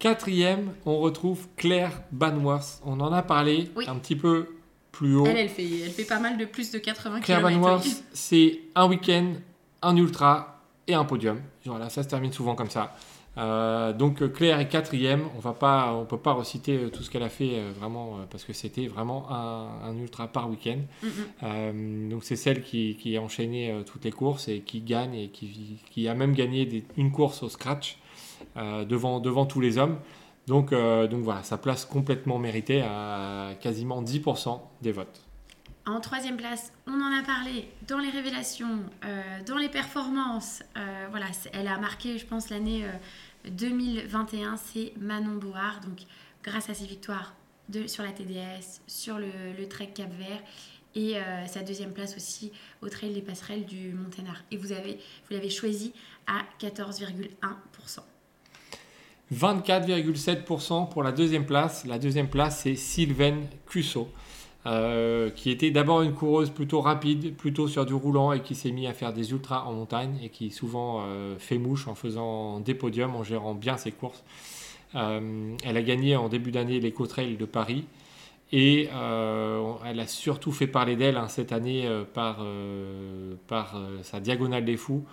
Quatrième, 0.00 0.72
on 0.84 0.98
retrouve 0.98 1.46
Claire 1.56 2.02
Banworth. 2.10 2.82
On 2.84 2.98
en 3.00 3.12
a 3.12 3.22
parlé 3.22 3.70
un 3.86 3.96
petit 3.96 4.16
peu 4.16 4.56
plus 4.90 5.14
haut. 5.14 5.26
Elle, 5.26 5.38
elle 5.38 5.48
fait, 5.48 5.80
elle 5.84 5.92
fait 5.92 6.04
pas 6.04 6.18
mal 6.18 6.36
de 6.36 6.44
plus 6.44 6.72
de 6.72 6.78
80 6.78 7.20
Claire 7.20 7.38
km. 7.38 7.60
Banworth, 7.60 8.02
c'est 8.12 8.60
un 8.74 8.88
week-end, 8.88 9.34
un 9.82 9.96
ultra 9.96 10.60
et 10.88 10.94
un 10.94 11.04
podium. 11.04 11.40
Voilà, 11.64 11.88
ça 11.88 12.02
se 12.02 12.08
termine 12.08 12.32
souvent 12.32 12.56
comme 12.56 12.70
ça. 12.70 12.94
Euh, 13.38 13.92
donc 13.92 14.22
euh, 14.22 14.28
Claire 14.28 14.58
est 14.60 14.68
quatrième. 14.68 15.24
On 15.36 15.40
va 15.40 15.52
pas, 15.52 15.92
on 15.94 16.04
peut 16.04 16.18
pas 16.18 16.32
reciter 16.32 16.76
euh, 16.76 16.90
tout 16.90 17.02
ce 17.02 17.10
qu'elle 17.10 17.22
a 17.22 17.28
fait 17.28 17.60
vraiment 17.78 18.18
parce 18.30 18.44
que 18.44 18.52
c'était 18.52 18.86
vraiment 18.86 19.30
un, 19.30 19.96
ultra 19.98 20.28
par 20.28 20.48
week-end. 20.48 20.78
donc 22.10 22.24
c'est 22.24 22.36
celle 22.36 22.62
qui, 22.62 23.16
a 23.16 23.20
enchaîné 23.20 23.82
toutes 23.86 24.04
les 24.04 24.12
courses 24.12 24.48
et 24.48 24.60
qui 24.60 24.80
gagne 24.80 25.14
et 25.14 25.28
qui, 25.28 26.08
a 26.08 26.14
même 26.14 26.34
gagné 26.34 26.84
une 26.96 27.12
course 27.12 27.42
au 27.42 27.48
scratch 27.48 27.98
devant, 28.56 29.20
devant 29.20 29.46
tous 29.46 29.60
les 29.60 29.78
hommes. 29.78 29.98
Donc, 30.46 30.70
donc 30.72 31.22
voilà, 31.22 31.42
sa 31.42 31.58
place 31.58 31.84
complètement 31.84 32.38
méritée 32.38 32.82
à 32.82 33.50
quasiment 33.60 34.02
10% 34.02 34.60
des 34.82 34.92
votes. 34.92 35.22
En 35.86 36.00
troisième 36.00 36.36
place, 36.36 36.72
on 36.88 37.00
en 37.00 37.12
a 37.12 37.22
parlé 37.22 37.68
dans 37.86 37.98
les 37.98 38.10
révélations, 38.10 38.80
dans 39.46 39.56
les 39.56 39.68
performances. 39.68 40.62
voilà, 41.10 41.26
elle 41.52 41.68
a 41.68 41.78
marqué, 41.78 42.18
je 42.18 42.26
pense, 42.26 42.50
l'année 42.50 42.84
2021, 43.50 44.56
c'est 44.56 44.92
Manon 44.98 45.36
Board. 45.36 45.84
Donc, 45.84 46.00
grâce 46.42 46.70
à 46.70 46.74
ses 46.74 46.86
victoires 46.86 47.34
sur 47.86 48.02
la 48.02 48.12
TDS, 48.12 48.80
sur 48.86 49.18
le, 49.18 49.66
Trek 49.68 49.90
Cap 49.94 50.10
Vert 50.16 50.40
et 50.94 51.16
euh, 51.16 51.46
sa 51.46 51.62
deuxième 51.62 51.92
place 51.92 52.16
aussi 52.16 52.52
au 52.80 52.88
Trail 52.88 53.12
des 53.12 53.20
Passerelles 53.20 53.66
du 53.66 53.92
Monténard. 53.92 54.42
Et 54.50 54.56
vous 54.56 54.72
avez, 54.72 54.94
vous 54.94 55.34
l'avez 55.34 55.50
choisi 55.50 55.92
à 56.26 56.42
14,1%. 56.60 58.00
24,7% 59.34 60.88
pour 60.88 61.02
la 61.02 61.12
deuxième 61.12 61.46
place. 61.46 61.84
La 61.84 61.98
deuxième 61.98 62.28
place, 62.28 62.60
c'est 62.62 62.76
Sylvaine 62.76 63.46
Cusso. 63.66 64.08
Euh, 64.66 65.30
qui 65.30 65.50
était 65.50 65.70
d'abord 65.70 66.02
une 66.02 66.12
coureuse 66.12 66.50
plutôt 66.50 66.80
rapide, 66.80 67.36
plutôt 67.36 67.68
sur 67.68 67.86
du 67.86 67.94
roulant 67.94 68.32
et 68.32 68.40
qui 68.40 68.56
s'est 68.56 68.72
mis 68.72 68.88
à 68.88 68.94
faire 68.94 69.12
des 69.12 69.30
ultras 69.30 69.62
en 69.62 69.72
montagne 69.72 70.18
et 70.24 70.28
qui 70.28 70.50
souvent 70.50 71.04
euh, 71.06 71.36
fait 71.38 71.58
mouche 71.58 71.86
en 71.86 71.94
faisant 71.94 72.58
des 72.58 72.74
podiums, 72.74 73.14
en 73.14 73.22
gérant 73.22 73.54
bien 73.54 73.76
ses 73.76 73.92
courses. 73.92 74.24
Euh, 74.96 75.54
elle 75.62 75.76
a 75.76 75.82
gagné 75.82 76.16
en 76.16 76.28
début 76.28 76.50
d'année 76.50 76.80
l'éco-trail 76.80 77.36
de 77.36 77.44
Paris 77.44 77.84
et 78.50 78.88
elle 79.84 80.00
a 80.00 80.06
surtout 80.06 80.52
fait 80.52 80.66
parler 80.66 80.96
d'elle 80.96 81.16
hein, 81.16 81.28
cette 81.28 81.52
année 81.52 81.88
par, 82.14 82.44
par 83.48 83.76
sa 84.02 84.20
diagonale 84.20 84.64
des 84.64 84.76
fous 84.76 85.04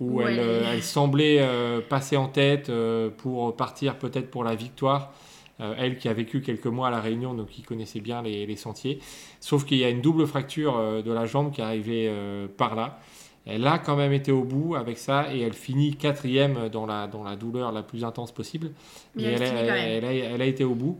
où 0.00 0.22
elle, 0.22 0.38
elle, 0.38 0.82
semblait 0.82 1.46
passer 1.90 2.16
en 2.16 2.28
tête 2.28 2.72
pour 3.18 3.54
partir 3.56 3.98
peut-être 3.98 4.30
pour 4.30 4.42
la 4.42 4.54
victoire. 4.54 5.12
Elle 5.58 5.98
qui 5.98 6.08
a 6.08 6.12
vécu 6.12 6.40
quelques 6.40 6.66
mois 6.66 6.88
à 6.88 6.90
La 6.90 7.00
Réunion, 7.00 7.34
donc 7.34 7.48
qui 7.48 7.62
connaissait 7.62 8.00
bien 8.00 8.22
les, 8.22 8.56
sentiers. 8.56 9.00
Sauf 9.40 9.64
qu'il 9.64 9.78
y 9.78 9.84
a 9.84 9.88
une 9.88 10.00
double 10.00 10.26
fracture 10.26 11.02
de 11.02 11.12
la 11.12 11.26
jambe 11.26 11.52
qui 11.52 11.60
est 11.60 11.64
arrivée 11.64 12.12
par 12.56 12.74
là. 12.74 13.00
Elle 13.48 13.66
a 13.66 13.78
quand 13.78 13.96
même 13.96 14.12
été 14.12 14.30
au 14.30 14.44
bout 14.44 14.74
avec 14.74 14.98
ça 14.98 15.34
et 15.34 15.40
elle 15.40 15.54
finit 15.54 15.96
quatrième 15.96 16.68
dans 16.68 16.84
la, 16.84 17.06
dans 17.06 17.24
la 17.24 17.34
douleur 17.34 17.72
la 17.72 17.82
plus 17.82 18.04
intense 18.04 18.30
possible. 18.30 18.72
Mais, 19.16 19.24
elle, 19.32 20.42
a, 20.42 20.44
été 20.44 20.64
au 20.64 20.74
bout. 20.74 20.98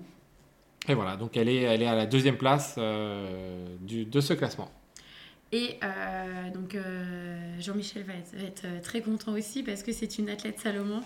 Et 0.89 0.95
voilà, 0.95 1.17
donc 1.17 1.37
elle 1.37 1.51
est, 1.51 1.63
elle 1.63 1.83
est 1.83 1.87
à 1.87 1.95
la 1.95 2.07
deuxième 2.07 2.39
place 2.39 2.77
euh, 2.79 3.67
du, 3.81 4.07
de 4.07 4.21
ce 4.23 4.33
classement. 4.33 4.71
Et 5.51 5.79
euh, 5.83 6.51
donc 6.51 6.75
euh, 6.75 7.59
Jean-Michel 7.59 8.03
va 8.03 8.13
être, 8.15 8.83
très 8.83 9.01
content 9.01 9.33
aussi 9.33 9.63
parce 9.63 9.83
que 9.83 9.93
c'est 9.93 10.19
une 10.19 10.29
athlète 10.29 10.61
Salomon 10.61 11.01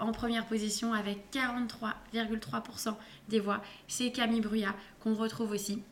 en 0.00 0.12
première 0.12 0.44
position 0.46 0.92
avec 0.92 1.18
43,3% 1.32 2.94
des 3.28 3.38
voix. 3.38 3.62
C'est 3.86 4.10
Camille 4.10 4.40
Bruyat 4.40 4.74
qu'on 5.00 5.14
retrouve 5.14 5.52
aussi 5.52 5.82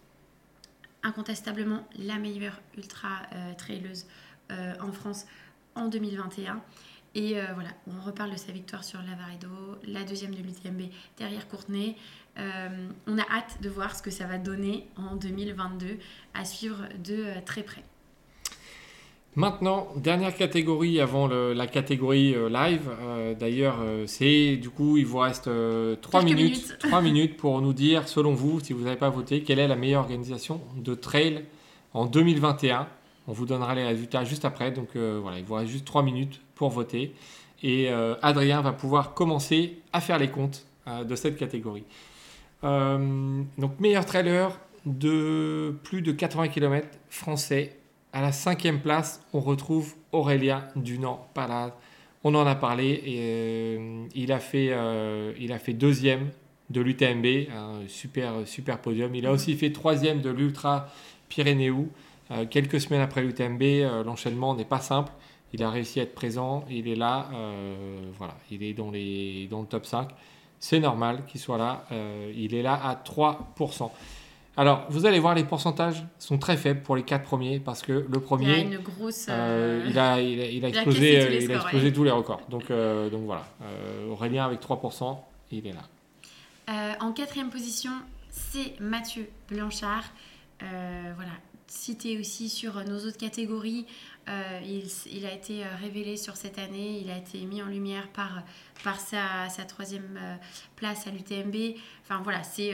incontestablement 1.04 1.86
la 1.98 2.18
meilleure 2.18 2.60
ultra 2.76 3.22
traileuse 3.58 4.06
euh, 4.52 4.74
en 4.80 4.92
France 4.92 5.24
en 5.74 5.88
2021. 5.88 6.60
Et 7.14 7.38
euh, 7.38 7.44
voilà, 7.54 7.70
on 7.86 8.04
reparle 8.04 8.32
de 8.32 8.36
sa 8.36 8.52
victoire 8.52 8.84
sur 8.84 9.00
Lavaredo, 9.00 9.78
la 9.84 10.02
deuxième 10.02 10.34
de 10.34 10.42
l'UTMB 10.42 10.90
derrière 11.16 11.48
Courtenay. 11.48 11.96
Euh, 12.38 12.88
on 13.06 13.18
a 13.18 13.22
hâte 13.22 13.60
de 13.60 13.68
voir 13.68 13.94
ce 13.94 14.02
que 14.02 14.10
ça 14.10 14.26
va 14.26 14.38
donner 14.38 14.86
en 14.96 15.16
2022 15.16 15.98
à 16.34 16.44
suivre 16.44 16.78
de 17.04 17.26
très 17.44 17.62
près. 17.62 17.82
Maintenant, 19.34 19.88
dernière 19.96 20.34
catégorie 20.34 21.00
avant 21.00 21.26
la 21.26 21.66
catégorie 21.66 22.34
live. 22.50 22.90
D'ailleurs, 23.40 23.78
c'est 24.04 24.56
du 24.56 24.68
coup, 24.68 24.98
il 24.98 25.06
vous 25.06 25.18
reste 25.18 25.48
3 26.02 26.22
minutes, 26.22 26.76
3 26.80 27.00
minutes 27.02 27.38
pour 27.38 27.62
nous 27.62 27.72
dire, 27.72 28.08
selon 28.08 28.34
vous, 28.34 28.60
si 28.60 28.74
vous 28.74 28.84
n'avez 28.84 28.96
pas 28.96 29.08
voté, 29.08 29.42
quelle 29.42 29.58
est 29.58 29.68
la 29.68 29.76
meilleure 29.76 30.02
organisation 30.02 30.60
de 30.76 30.94
trail 30.94 31.46
en 31.94 32.06
2021. 32.06 32.86
On 33.28 33.32
vous 33.32 33.46
donnera 33.46 33.74
les 33.74 33.84
résultats 33.84 34.24
juste 34.24 34.44
après. 34.44 34.70
Donc 34.70 34.96
euh, 34.96 35.18
voilà, 35.22 35.38
il 35.38 35.44
vous 35.44 35.54
reste 35.54 35.70
juste 35.70 35.84
3 35.84 36.02
minutes 36.02 36.40
pour 36.54 36.70
voter. 36.70 37.14
Et 37.62 37.90
euh, 37.90 38.14
Adrien 38.22 38.60
va 38.60 38.72
pouvoir 38.72 39.14
commencer 39.14 39.78
à 39.92 40.00
faire 40.00 40.18
les 40.18 40.28
comptes 40.28 40.66
euh, 40.88 41.04
de 41.04 41.14
cette 41.14 41.36
catégorie. 41.36 41.84
Donc 42.62 43.80
meilleur 43.80 44.06
trailer 44.06 44.58
de 44.86 45.74
plus 45.84 46.02
de 46.02 46.12
80 46.12 46.48
km 46.48 46.88
français. 47.10 47.76
À 48.12 48.20
la 48.20 48.32
cinquième 48.32 48.80
place, 48.80 49.24
on 49.32 49.40
retrouve 49.40 49.94
Aurélien 50.12 50.64
Dunant 50.76 51.28
Palade. 51.34 51.72
On 52.24 52.34
en 52.34 52.46
a 52.46 52.54
parlé 52.54 53.02
et 53.04 53.80
il, 54.14 54.32
a 54.32 54.38
fait, 54.38 54.72
il 55.38 55.52
a 55.52 55.58
fait 55.58 55.72
deuxième 55.72 56.30
de 56.70 56.80
l'UTMB, 56.80 57.26
un 57.54 57.88
super, 57.88 58.46
super 58.46 58.78
podium. 58.78 59.14
Il 59.14 59.26
a 59.26 59.32
aussi 59.32 59.54
fait 59.54 59.72
troisième 59.72 60.20
de 60.20 60.30
l'Ultra 60.30 60.88
Pyrénéou. 61.28 61.88
Euh, 62.30 62.46
quelques 62.48 62.80
semaines 62.80 63.00
après 63.00 63.22
l'UTMB, 63.22 63.62
euh, 63.62 64.04
l'enchaînement 64.04 64.54
n'est 64.54 64.64
pas 64.64 64.80
simple. 64.80 65.12
Il 65.52 65.62
a 65.62 65.70
réussi 65.70 66.00
à 66.00 66.04
être 66.04 66.14
présent, 66.14 66.64
il 66.70 66.88
est 66.88 66.94
là, 66.94 67.28
euh, 67.34 68.10
voilà, 68.16 68.34
il 68.50 68.62
est 68.62 68.72
dans, 68.72 68.90
les, 68.90 69.48
dans 69.50 69.60
le 69.60 69.66
top 69.66 69.84
5. 69.84 70.08
C'est 70.64 70.78
normal 70.78 71.24
qu'il 71.26 71.40
soit 71.40 71.58
là, 71.58 71.84
il 72.36 72.54
est 72.54 72.62
là 72.62 72.74
à 72.74 72.94
3%. 72.94 73.90
Alors, 74.56 74.86
vous 74.90 75.06
allez 75.06 75.18
voir, 75.18 75.34
les 75.34 75.42
pourcentages 75.42 76.04
sont 76.20 76.38
très 76.38 76.56
faibles 76.56 76.82
pour 76.82 76.94
les 76.94 77.02
quatre 77.02 77.24
premiers 77.24 77.58
parce 77.58 77.82
que 77.82 78.06
le 78.08 78.20
premier, 78.20 78.60
il 78.60 78.72
a, 78.72 78.76
une 78.76 78.78
grosse, 78.78 79.26
il, 79.26 79.32
a, 79.98 80.20
il, 80.20 80.64
a, 80.64 80.68
explosé, 80.68 81.42
il 81.42 81.50
a 81.50 81.56
explosé 81.56 81.92
tous 81.92 82.04
les 82.04 82.12
records. 82.12 82.42
Donc, 82.48 82.68
donc 82.68 83.24
voilà, 83.24 83.44
Aurélien 84.08 84.44
avec 84.44 84.62
3%, 84.62 85.18
il 85.50 85.66
est 85.66 85.72
là. 85.72 86.96
en 87.00 87.10
quatrième 87.10 87.50
position, 87.50 87.90
c'est 88.30 88.78
Mathieu 88.78 89.28
Blanchard. 89.50 90.04
voilà, 90.60 91.32
cité 91.72 92.18
aussi 92.18 92.48
sur 92.48 92.84
nos 92.84 92.98
autres 93.06 93.16
catégories. 93.16 93.86
Euh, 94.28 94.60
il, 95.10 95.26
a 95.26 95.32
été 95.32 95.64
euh, 95.64 95.68
révélé 95.80 96.16
sur 96.16 96.36
cette 96.36 96.58
année, 96.58 97.00
il 97.02 97.10
a 97.10 97.18
été 97.18 97.40
mis 97.40 97.60
en 97.60 97.66
lumière 97.66 98.06
par, 98.08 98.42
par 98.84 99.00
sa, 99.00 99.48
sa 99.48 99.64
troisième 99.64 100.16
euh, 100.16 100.36
place 100.76 101.08
à 101.08 101.10
l'UTMB. 101.10 101.76
Enfin 102.04 102.20
voilà, 102.22 102.42
c'est 102.44 102.72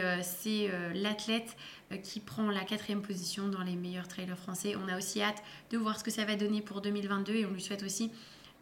l'athlète 0.94 1.56
qui 2.02 2.20
prend 2.20 2.50
la 2.50 2.64
quatrième 2.64 3.00
position 3.00 3.48
dans 3.48 3.62
les 3.62 3.76
meilleurs 3.76 4.08
trailers 4.08 4.38
français. 4.38 4.74
On 4.76 4.92
a 4.92 4.98
aussi 4.98 5.22
hâte 5.22 5.42
de 5.70 5.78
voir 5.78 5.98
ce 5.98 6.04
que 6.04 6.10
ça 6.10 6.24
va 6.24 6.36
donner 6.36 6.60
pour 6.60 6.82
2022 6.82 7.34
et 7.34 7.46
on 7.46 7.52
lui 7.52 7.62
souhaite 7.62 7.82
aussi 7.82 8.10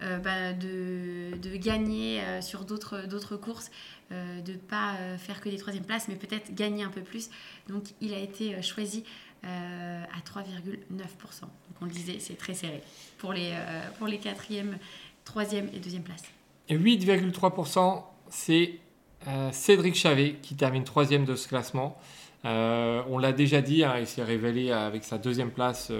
bah, 0.00 0.52
de, 0.52 1.36
de, 1.38 1.56
gagner 1.56 2.20
sur 2.42 2.64
d'autres 2.64 3.36
courses, 3.36 3.70
de 4.10 4.52
ne 4.52 4.58
pas 4.58 4.94
faire 5.18 5.40
que 5.40 5.48
des 5.48 5.56
troisièmes 5.56 5.86
places, 5.86 6.08
mais 6.08 6.16
peut-être 6.16 6.54
gagner 6.54 6.84
un 6.84 6.90
peu 6.90 7.00
plus. 7.00 7.30
Donc 7.68 7.84
il 8.00 8.12
a 8.12 8.18
été 8.18 8.60
choisi 8.62 9.04
euh, 9.46 10.02
à 10.04 10.40
3,9%. 10.40 11.40
Donc 11.40 11.50
on 11.80 11.84
le 11.84 11.90
disait, 11.90 12.16
c'est 12.18 12.36
très 12.36 12.54
serré 12.54 12.82
pour 13.18 13.32
les, 13.32 13.50
euh, 13.52 13.80
pour 13.98 14.08
les 14.08 14.18
quatrième, 14.18 14.78
troisième 15.24 15.68
et 15.72 15.78
deuxième 15.78 16.02
places. 16.02 16.24
8,3%, 16.68 18.02
c'est 18.28 18.80
euh, 19.28 19.50
Cédric 19.52 19.94
Chavet 19.94 20.36
qui 20.42 20.56
termine 20.56 20.82
troisième 20.82 21.24
de 21.24 21.36
ce 21.36 21.46
classement. 21.46 21.96
on 22.44 23.18
l'a 23.18 23.32
déjà 23.32 23.60
dit, 23.62 23.84
hein, 23.84 23.96
il 24.00 24.06
s'est 24.06 24.24
révélé 24.24 24.72
avec 24.72 25.04
sa 25.04 25.18
deuxième 25.18 25.50
place 25.50 25.92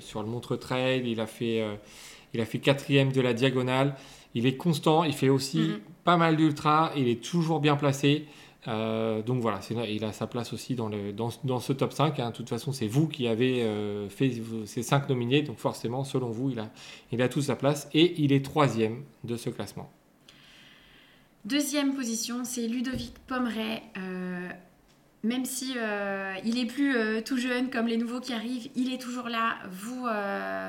sur 0.00 0.22
le 0.22 0.28
Montre 0.28 0.56
Trail. 0.56 1.02
Il 1.06 1.20
a 1.20 1.26
fait, 1.26 1.64
il 2.34 2.40
a 2.40 2.44
fait 2.44 2.58
quatrième 2.58 3.12
de 3.12 3.20
la 3.20 3.32
diagonale. 3.32 3.94
Il 4.34 4.46
est 4.46 4.56
constant, 4.56 5.04
il 5.04 5.14
fait 5.14 5.28
aussi 5.30 5.58
mm-hmm. 5.58 5.80
pas 6.04 6.16
mal 6.16 6.36
d'ultra, 6.36 6.92
il 6.96 7.08
est 7.08 7.22
toujours 7.22 7.60
bien 7.60 7.76
placé. 7.76 8.26
Euh, 8.68 9.22
donc 9.22 9.40
voilà, 9.40 9.60
il 9.88 10.04
a 10.04 10.12
sa 10.12 10.26
place 10.26 10.52
aussi 10.52 10.74
dans, 10.74 10.88
le, 10.88 11.12
dans, 11.12 11.30
dans 11.44 11.60
ce 11.60 11.72
top 11.72 11.92
5. 11.92 12.18
Hein. 12.18 12.30
De 12.30 12.36
toute 12.36 12.48
façon, 12.48 12.72
c'est 12.72 12.86
vous 12.86 13.08
qui 13.08 13.26
avez 13.26 13.62
euh, 13.62 14.08
fait 14.08 14.32
ces 14.66 14.82
5 14.82 15.08
nominés, 15.08 15.42
donc 15.42 15.58
forcément, 15.58 16.04
selon 16.04 16.30
vous, 16.30 16.50
il 16.50 16.58
a, 16.58 16.70
il 17.12 17.22
a 17.22 17.28
toute 17.28 17.44
sa 17.44 17.56
place 17.56 17.88
et 17.94 18.20
il 18.20 18.32
est 18.32 18.44
troisième 18.44 19.04
de 19.24 19.36
ce 19.36 19.50
classement. 19.50 19.90
Deuxième 21.44 21.94
position, 21.94 22.44
c'est 22.44 22.66
Ludovic 22.66 23.14
Pomeray. 23.26 23.82
Euh, 23.96 24.48
même 25.22 25.44
si 25.44 25.74
il 26.46 26.58
est 26.58 26.64
plus 26.64 26.96
tout 27.24 27.36
jeune 27.36 27.68
comme 27.68 27.86
les 27.86 27.98
nouveaux 27.98 28.20
qui 28.20 28.32
arrivent, 28.32 28.70
il 28.74 28.90
est 28.90 28.96
toujours 28.96 29.28
là. 29.28 29.58
Vous, 29.70 30.06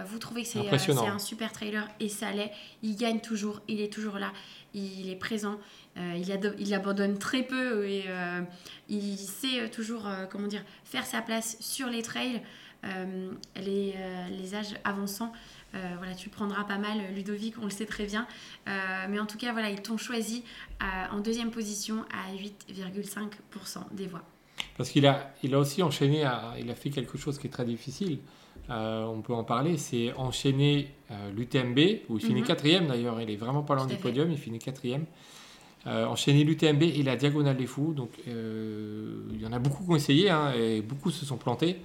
vous 0.05 0.19
trouvez 0.19 0.43
que 0.43 0.47
c'est 0.49 0.59
un 0.59 1.19
super 1.19 1.53
trailer 1.53 1.87
et 2.01 2.09
ça 2.09 2.33
l'est. 2.33 2.51
Il 2.83 2.97
gagne 2.97 3.21
toujours, 3.21 3.61
il 3.69 3.79
est 3.79 3.91
toujours 3.91 4.17
là, 4.17 4.33
il 4.73 5.09
est 5.09 5.15
présent. 5.15 5.57
Euh, 5.97 6.53
il, 6.57 6.73
abandonne 6.73 7.17
très 7.17 7.43
peu 7.43 7.85
et 7.85 8.05
euh, 8.07 8.41
il 8.87 9.17
sait 9.17 9.69
toujours 9.69 10.07
euh, 10.07 10.25
comment 10.25 10.47
dire, 10.47 10.63
faire 10.85 11.05
sa 11.05 11.21
place 11.21 11.57
sur 11.59 11.87
les 11.87 12.01
trails. 12.01 12.41
Les, 13.63 13.93
les, 14.39 14.55
âges 14.55 14.73
avançant, 14.83 15.31
voilà, 15.71 16.15
tu 16.15 16.29
prendras 16.29 16.63
pas 16.63 16.79
mal 16.79 16.97
Ludovic, 17.13 17.53
on 17.61 17.65
le 17.65 17.69
sait 17.69 17.85
très 17.85 18.05
bien. 18.05 18.25
mais 18.65 19.19
en 19.19 19.27
tout 19.27 19.37
cas, 19.37 19.51
voilà, 19.51 19.69
ils 19.69 19.83
t'ont 19.83 19.97
choisi 19.97 20.43
en 21.11 21.19
deuxième 21.19 21.51
position 21.51 22.03
à 22.11 22.33
8,5% 22.35 23.83
des 23.91 24.07
voix. 24.07 24.23
Parce 24.77 24.89
qu'il 24.89 25.05
a, 25.05 25.31
il 25.43 25.53
a 25.53 25.59
aussi 25.59 25.83
enchaîné, 25.83 26.27
il 26.59 26.71
a 26.71 26.75
fait 26.75 26.89
quelque 26.89 27.19
chose 27.19 27.37
qui 27.37 27.45
est 27.45 27.51
très 27.51 27.65
difficile. 27.65 28.17
on 28.67 29.21
peut 29.23 29.35
en 29.35 29.43
parler, 29.43 29.77
c'est 29.77 30.11
enchaîner 30.13 30.91
l'UTMB, 31.35 31.77
où 32.09 32.17
il 32.17 32.25
finit 32.25 32.41
mhm. 32.41 32.47
quatrième 32.47 32.87
d'ailleurs, 32.87 33.21
il 33.21 33.29
est 33.29 33.35
vraiment 33.35 33.61
pas 33.61 33.75
loin 33.75 33.85
du 33.85 33.97
podium, 33.97 34.31
il 34.31 34.39
finit 34.39 34.57
quatrième. 34.57 35.05
Euh, 35.87 36.05
enchaîner 36.05 36.43
l'UTMB 36.43 36.83
et 36.83 37.01
la 37.01 37.15
Diagonale 37.15 37.57
des 37.57 37.65
Fous. 37.65 37.93
Donc, 37.93 38.11
euh, 38.27 39.23
il 39.33 39.41
y 39.41 39.47
en 39.47 39.51
a 39.51 39.57
beaucoup 39.57 39.83
qui 39.83 39.89
ont 39.89 39.95
essayé 39.95 40.29
hein, 40.29 40.53
et 40.53 40.81
beaucoup 40.81 41.09
se 41.09 41.25
sont 41.25 41.37
plantés, 41.37 41.77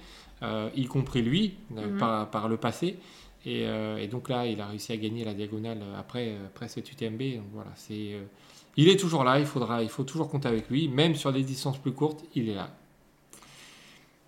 euh, 0.43 0.69
y 0.75 0.85
compris 0.85 1.23
lui 1.23 1.55
mhm. 1.71 1.97
par, 1.97 2.47
le 2.47 2.57
passé. 2.57 2.99
Et, 3.43 3.65
donc 4.11 4.29
là, 4.29 4.45
il 4.45 4.61
a 4.61 4.67
réussi 4.67 4.91
à 4.91 4.97
gagner 4.97 5.23
la 5.23 5.33
Diagonale 5.33 5.79
après, 5.97 6.35
après 6.45 6.67
cette 6.67 6.91
UTMB. 6.91 7.37
Donc 7.37 7.45
voilà, 7.53 7.71
c'est, 7.75 8.17
il 8.75 8.87
est 8.87 8.99
toujours 8.99 9.23
là, 9.23 9.39
il, 9.39 9.45
faudra, 9.45 9.81
il 9.81 9.89
faut 9.89 10.03
toujours 10.03 10.29
compter 10.29 10.47
avec 10.47 10.69
lui. 10.69 10.89
Même 10.89 11.15
sur 11.15 11.33
des 11.33 11.43
distances 11.43 11.79
plus 11.79 11.93
courtes, 11.93 12.23
il 12.35 12.49
est 12.49 12.55
là. 12.55 12.69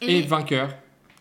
Et, 0.02 0.20
et 0.20 0.22
vainqueur, 0.22 0.74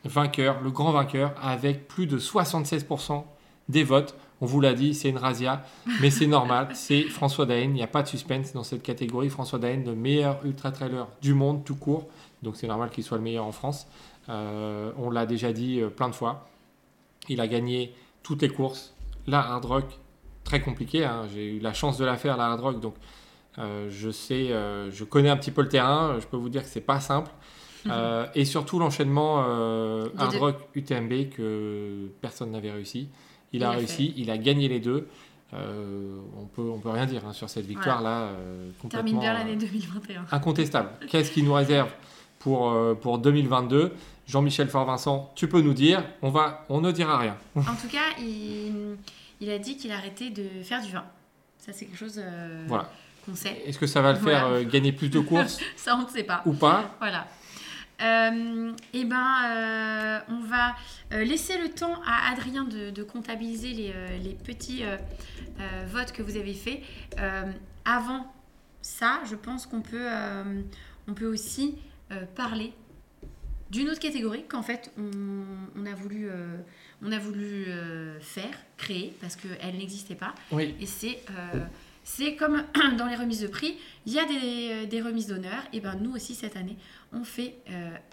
vainqueur, 0.04 0.62
le 0.62 0.70
grand 0.70 0.92
vainqueur, 0.92 1.34
avec 1.42 1.86
plus 1.86 2.06
de 2.06 2.18
76% 2.18 3.24
des 3.68 3.82
votes. 3.82 4.14
On 4.40 4.46
vous 4.46 4.60
l'a 4.60 4.74
dit, 4.74 4.94
c'est 4.94 5.08
une 5.08 5.16
razzia, 5.16 5.64
mais 6.00 6.10
c'est 6.10 6.26
normal. 6.26 6.68
C'est 6.74 7.02
François 7.02 7.44
Daen. 7.44 7.70
Il 7.70 7.72
n'y 7.72 7.82
a 7.82 7.88
pas 7.88 8.02
de 8.02 8.08
suspense 8.08 8.52
dans 8.52 8.62
cette 8.62 8.82
catégorie. 8.82 9.30
François 9.30 9.58
Daen, 9.58 9.84
le 9.84 9.94
meilleur 9.94 10.38
ultra 10.44 10.70
trailer 10.70 11.08
du 11.20 11.34
monde, 11.34 11.64
tout 11.64 11.74
court. 11.74 12.06
Donc 12.42 12.56
c'est 12.56 12.68
normal 12.68 12.90
qu'il 12.90 13.02
soit 13.02 13.16
le 13.16 13.24
meilleur 13.24 13.44
en 13.44 13.52
France. 13.52 13.88
Euh, 14.28 14.92
on 14.96 15.10
l'a 15.10 15.26
déjà 15.26 15.52
dit 15.52 15.80
euh, 15.80 15.88
plein 15.88 16.08
de 16.08 16.14
fois. 16.14 16.48
Il 17.28 17.40
a 17.40 17.48
gagné 17.48 17.94
toutes 18.22 18.42
les 18.42 18.48
courses. 18.48 18.94
La 19.26 19.40
hard 19.40 19.64
rock, 19.64 19.98
très 20.44 20.60
compliqué. 20.60 21.04
Hein. 21.04 21.26
J'ai 21.34 21.56
eu 21.56 21.58
la 21.58 21.72
chance 21.72 21.98
de 21.98 22.04
la 22.04 22.16
faire, 22.16 22.36
la 22.36 22.46
hard 22.46 22.60
rock. 22.60 22.80
Donc 22.80 22.94
euh, 23.58 23.88
je 23.90 24.10
sais, 24.10 24.48
je 24.90 25.04
connais 25.04 25.30
un 25.30 25.36
petit 25.36 25.50
peu 25.50 25.62
le 25.62 25.68
terrain. 25.68 26.16
Je 26.20 26.26
peux 26.26 26.36
vous 26.36 26.48
dire 26.48 26.62
que 26.62 26.68
c'est 26.68 26.80
pas 26.80 27.00
simple. 27.00 27.30
et 28.34 28.44
surtout 28.44 28.78
l'enchaînement 28.78 29.38
hard 30.16 30.36
rock 30.36 30.56
UTMB 30.74 31.30
que 31.30 32.08
personne 32.20 32.52
n'avait 32.52 32.70
réussi. 32.70 33.08
Il, 33.52 33.64
a 33.64 33.70
réussi, 33.70 34.12
il 34.16 34.30
a 34.30 34.38
gagné 34.38 34.68
les 34.68 34.80
deux. 34.80 35.08
on 35.52 36.44
peut 36.54 36.70
on 36.70 36.78
peut 36.78 36.90
rien 36.90 37.06
dire 37.06 37.22
hein, 37.26 37.32
sur 37.32 37.48
cette 37.48 37.66
victoire 37.66 38.02
là. 38.02 38.30
Termine 38.90 39.18
bien 39.18 39.32
l'année 39.32 39.56
2021. 39.56 40.26
incontestable. 40.30 40.90
Qu'est-ce 41.08 41.30
qui 41.30 41.42
nous 41.42 41.54
réserve 41.54 41.90
pour 42.38 42.74
pour 43.00 43.18
2022 43.18 43.92
Jean-Michel 44.28 44.68
Fort-Vincent, 44.68 45.32
tu 45.34 45.48
peux 45.48 45.62
nous 45.62 45.72
dire, 45.72 46.04
on, 46.20 46.28
va, 46.28 46.66
on 46.68 46.82
ne 46.82 46.92
dira 46.92 47.16
rien. 47.16 47.36
En 47.56 47.62
tout 47.62 47.88
cas, 47.90 48.14
il, 48.20 49.50
a 49.50 49.58
dit 49.58 49.78
qu'il 49.78 49.90
arrêtait 49.90 50.28
de 50.28 50.62
faire 50.62 50.82
du 50.82 50.92
vin. 50.92 51.04
Ça, 51.58 51.72
c'est 51.72 51.86
quelque 51.86 51.96
chose 51.96 52.20
euh, 52.22 52.68
qu'on 53.24 53.34
sait. 53.34 53.62
Est-ce 53.66 53.78
que 53.78 53.86
ça 53.86 54.02
va 54.02 54.12
le 54.12 54.18
faire 54.18 54.46
euh, 54.46 54.64
gagner 54.64 54.92
plus 54.92 55.08
de 55.08 55.18
courses 55.20 55.58
Ça, 55.76 55.96
on 55.96 56.06
ne 56.06 56.08
sait 56.08 56.24
pas. 56.24 56.42
Ou 56.44 56.52
pas? 56.52 56.94
Voilà. 56.98 57.26
Euh, 58.00 58.72
eh 58.92 59.04
ben, 59.04 60.22
on 60.28 60.40
va 60.40 60.76
laisser 61.10 61.58
le 61.58 61.70
temps 61.70 62.00
à 62.06 62.30
Adrien 62.32 62.64
de, 62.64 63.02
comptabiliser 63.02 63.72
les, 63.72 63.92
les 64.22 64.34
petits 64.34 64.84
votes 65.88 66.12
que 66.12 66.22
vous 66.22 66.36
avez 66.36 66.54
faits. 66.54 66.80
avant 67.84 68.32
ça, 68.82 69.20
je 69.28 69.34
pense 69.34 69.66
qu'on 69.66 69.80
peut, 69.80 70.08
on 71.08 71.14
peut 71.14 71.26
aussi 71.26 71.76
parler 72.36 72.72
d'une 73.70 73.88
autre 73.90 74.00
catégorie 74.00 74.44
qu'en 74.48 74.62
fait 74.62 74.90
on, 74.98 75.86
a 75.86 75.94
voulu, 75.94 76.28
euh, 76.28 76.58
on 77.02 77.12
a 77.12 77.18
voulu 77.18 77.66
euh, 77.68 78.18
faire, 78.20 78.54
créer, 78.76 79.14
parce 79.20 79.36
qu'elle 79.36 79.76
n'existait 79.76 80.14
pas. 80.14 80.34
Oui. 80.50 80.74
Et 80.80 80.86
c'est, 80.86 81.22
euh, 81.30 81.60
c'est 82.04 82.36
comme 82.36 82.62
dans 82.96 83.06
les 83.06 83.16
remises 83.16 83.42
de 83.42 83.48
prix, 83.48 83.76
il 84.06 84.12
y 84.12 84.18
a 84.18 84.24
des, 84.24 84.86
des 84.86 85.02
remises 85.02 85.26
d'honneur. 85.26 85.62
Et 85.72 85.80
ben 85.80 85.96
nous 86.00 86.14
aussi 86.14 86.34
cette 86.34 86.56
année, 86.56 86.76
on 87.12 87.24
fait 87.24 87.54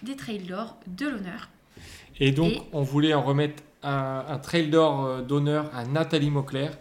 des 0.04 0.16
trails 0.16 0.40
d'or 0.40 0.78
de 0.88 1.08
l'honneur. 1.08 1.50
Et 2.20 2.32
donc 2.32 2.54
on 2.72 2.82
voulait 2.82 3.14
en 3.14 3.22
remettre 3.22 3.62
un, 3.84 4.26
un 4.28 4.38
trail 4.40 4.70
d'or 4.70 5.22
d'honneur 5.22 5.70
à 5.74 5.86
Nathalie 5.86 6.32
Mauclair. 6.32 6.78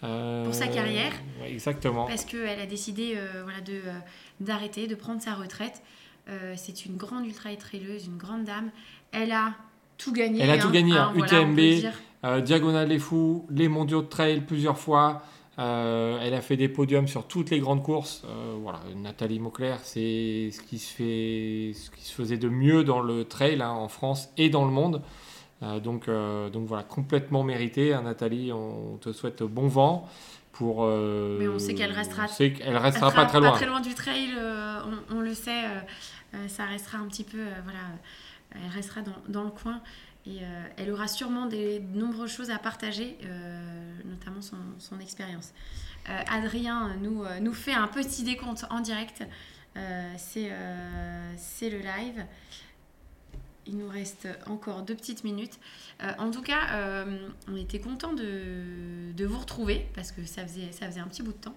pour 0.00 0.54
sa 0.54 0.68
carrière. 0.68 1.12
exactement. 1.44 2.06
Parce 2.06 2.24
qu'elle 2.24 2.60
a 2.60 2.66
décidé 2.66 3.18
voilà, 3.42 3.60
de, 3.60 3.80
d'arrêter, 4.40 4.86
de 4.86 4.94
prendre 4.94 5.20
sa 5.20 5.34
retraite. 5.34 5.82
Euh, 6.28 6.54
c'est 6.56 6.86
une 6.86 6.96
grande 6.96 7.26
ultra 7.26 7.52
étraileuse, 7.52 8.06
une 8.06 8.16
grande 8.16 8.44
dame. 8.44 8.70
Elle 9.12 9.32
a 9.32 9.54
tout 9.96 10.12
gagné. 10.12 10.40
Elle 10.42 10.50
a 10.50 10.58
tout 10.58 10.70
gagné, 10.70 10.96
hein. 10.96 11.12
UTMB, 11.14 11.58
hein, 11.58 11.90
euh, 12.24 12.40
Diagonale 12.40 12.88
des 12.88 12.98
Fous, 12.98 13.46
les 13.50 13.68
mondiaux 13.68 14.02
de 14.02 14.08
trail 14.08 14.40
plusieurs 14.40 14.78
fois. 14.78 15.22
Euh, 15.58 16.18
elle 16.22 16.34
a 16.34 16.42
fait 16.42 16.56
des 16.56 16.68
podiums 16.68 17.08
sur 17.08 17.26
toutes 17.26 17.50
les 17.50 17.60
grandes 17.60 17.82
courses. 17.82 18.24
voilà, 18.60 18.80
Nathalie 18.94 19.38
Mauclair, 19.38 19.78
c'est 19.82 20.50
ce 20.52 20.60
qui 20.60 20.78
se 20.78 20.92
fait, 20.92 21.72
ce 21.74 21.90
qui 21.90 22.04
se 22.04 22.12
faisait 22.12 22.36
de 22.36 22.48
mieux 22.48 22.84
dans 22.84 23.00
le 23.00 23.24
trail 23.24 23.60
hein, 23.62 23.70
en 23.70 23.88
France 23.88 24.28
et 24.36 24.50
dans 24.50 24.64
le 24.64 24.70
monde. 24.70 25.02
donc, 25.82 26.08
donc 26.08 26.66
voilà, 26.66 26.82
complètement 26.82 27.42
mérité. 27.42 27.96
Nathalie, 28.04 28.52
on 28.52 28.98
te 29.00 29.12
souhaite 29.12 29.42
bon 29.42 29.68
vent. 29.68 30.08
Pour, 30.52 30.86
Mais 30.86 31.48
on 31.48 31.58
sait 31.58 31.74
qu'elle 31.74 31.92
restera, 31.92 32.26
elle 32.38 32.76
restera, 32.78 33.10
pas 33.10 33.26
très 33.26 33.40
loin. 33.40 33.50
Pas 33.50 33.56
très 33.56 33.66
loin 33.66 33.80
du 33.80 33.94
trail, 33.94 34.30
on, 35.10 35.20
le 35.20 35.34
sait. 35.34 35.64
Euh, 36.36 36.48
ça 36.48 36.64
restera 36.64 36.98
un 36.98 37.06
petit 37.06 37.24
peu, 37.24 37.38
euh, 37.38 37.60
voilà, 37.64 37.80
elle 38.54 38.70
restera 38.70 39.00
dans, 39.02 39.16
dans 39.28 39.44
le 39.44 39.50
coin 39.50 39.80
et 40.26 40.38
euh, 40.42 40.68
elle 40.76 40.90
aura 40.90 41.08
sûrement 41.08 41.46
des 41.46 41.80
nombreuses 41.80 42.32
choses 42.32 42.50
à 42.50 42.58
partager, 42.58 43.16
notamment 44.04 44.40
son, 44.42 45.00
expérience. 45.00 45.52
Adrien 46.06 46.96
nous, 46.96 47.52
fait 47.52 47.74
un 47.74 47.88
petit 47.88 48.22
décompte 48.22 48.64
en 48.70 48.80
direct. 48.80 49.24
c'est 50.16 50.50
le 50.50 51.78
live. 51.78 52.24
Il 53.68 53.78
nous 53.78 53.88
reste 53.88 54.28
encore 54.46 54.82
deux 54.82 54.94
petites 54.94 55.24
minutes. 55.24 55.58
en 56.18 56.30
tout 56.30 56.42
cas, 56.42 57.04
on 57.48 57.56
était 57.56 57.80
content 57.80 58.12
de, 58.12 59.12
de, 59.12 59.26
vous 59.26 59.38
retrouver 59.38 59.88
parce 59.94 60.12
que 60.12 60.24
ça 60.24 60.46
faisait, 60.46 60.72
ça 60.72 60.86
faisait 60.86 61.00
un 61.00 61.08
petit 61.08 61.22
bout 61.22 61.32
de 61.32 61.38
temps. 61.38 61.56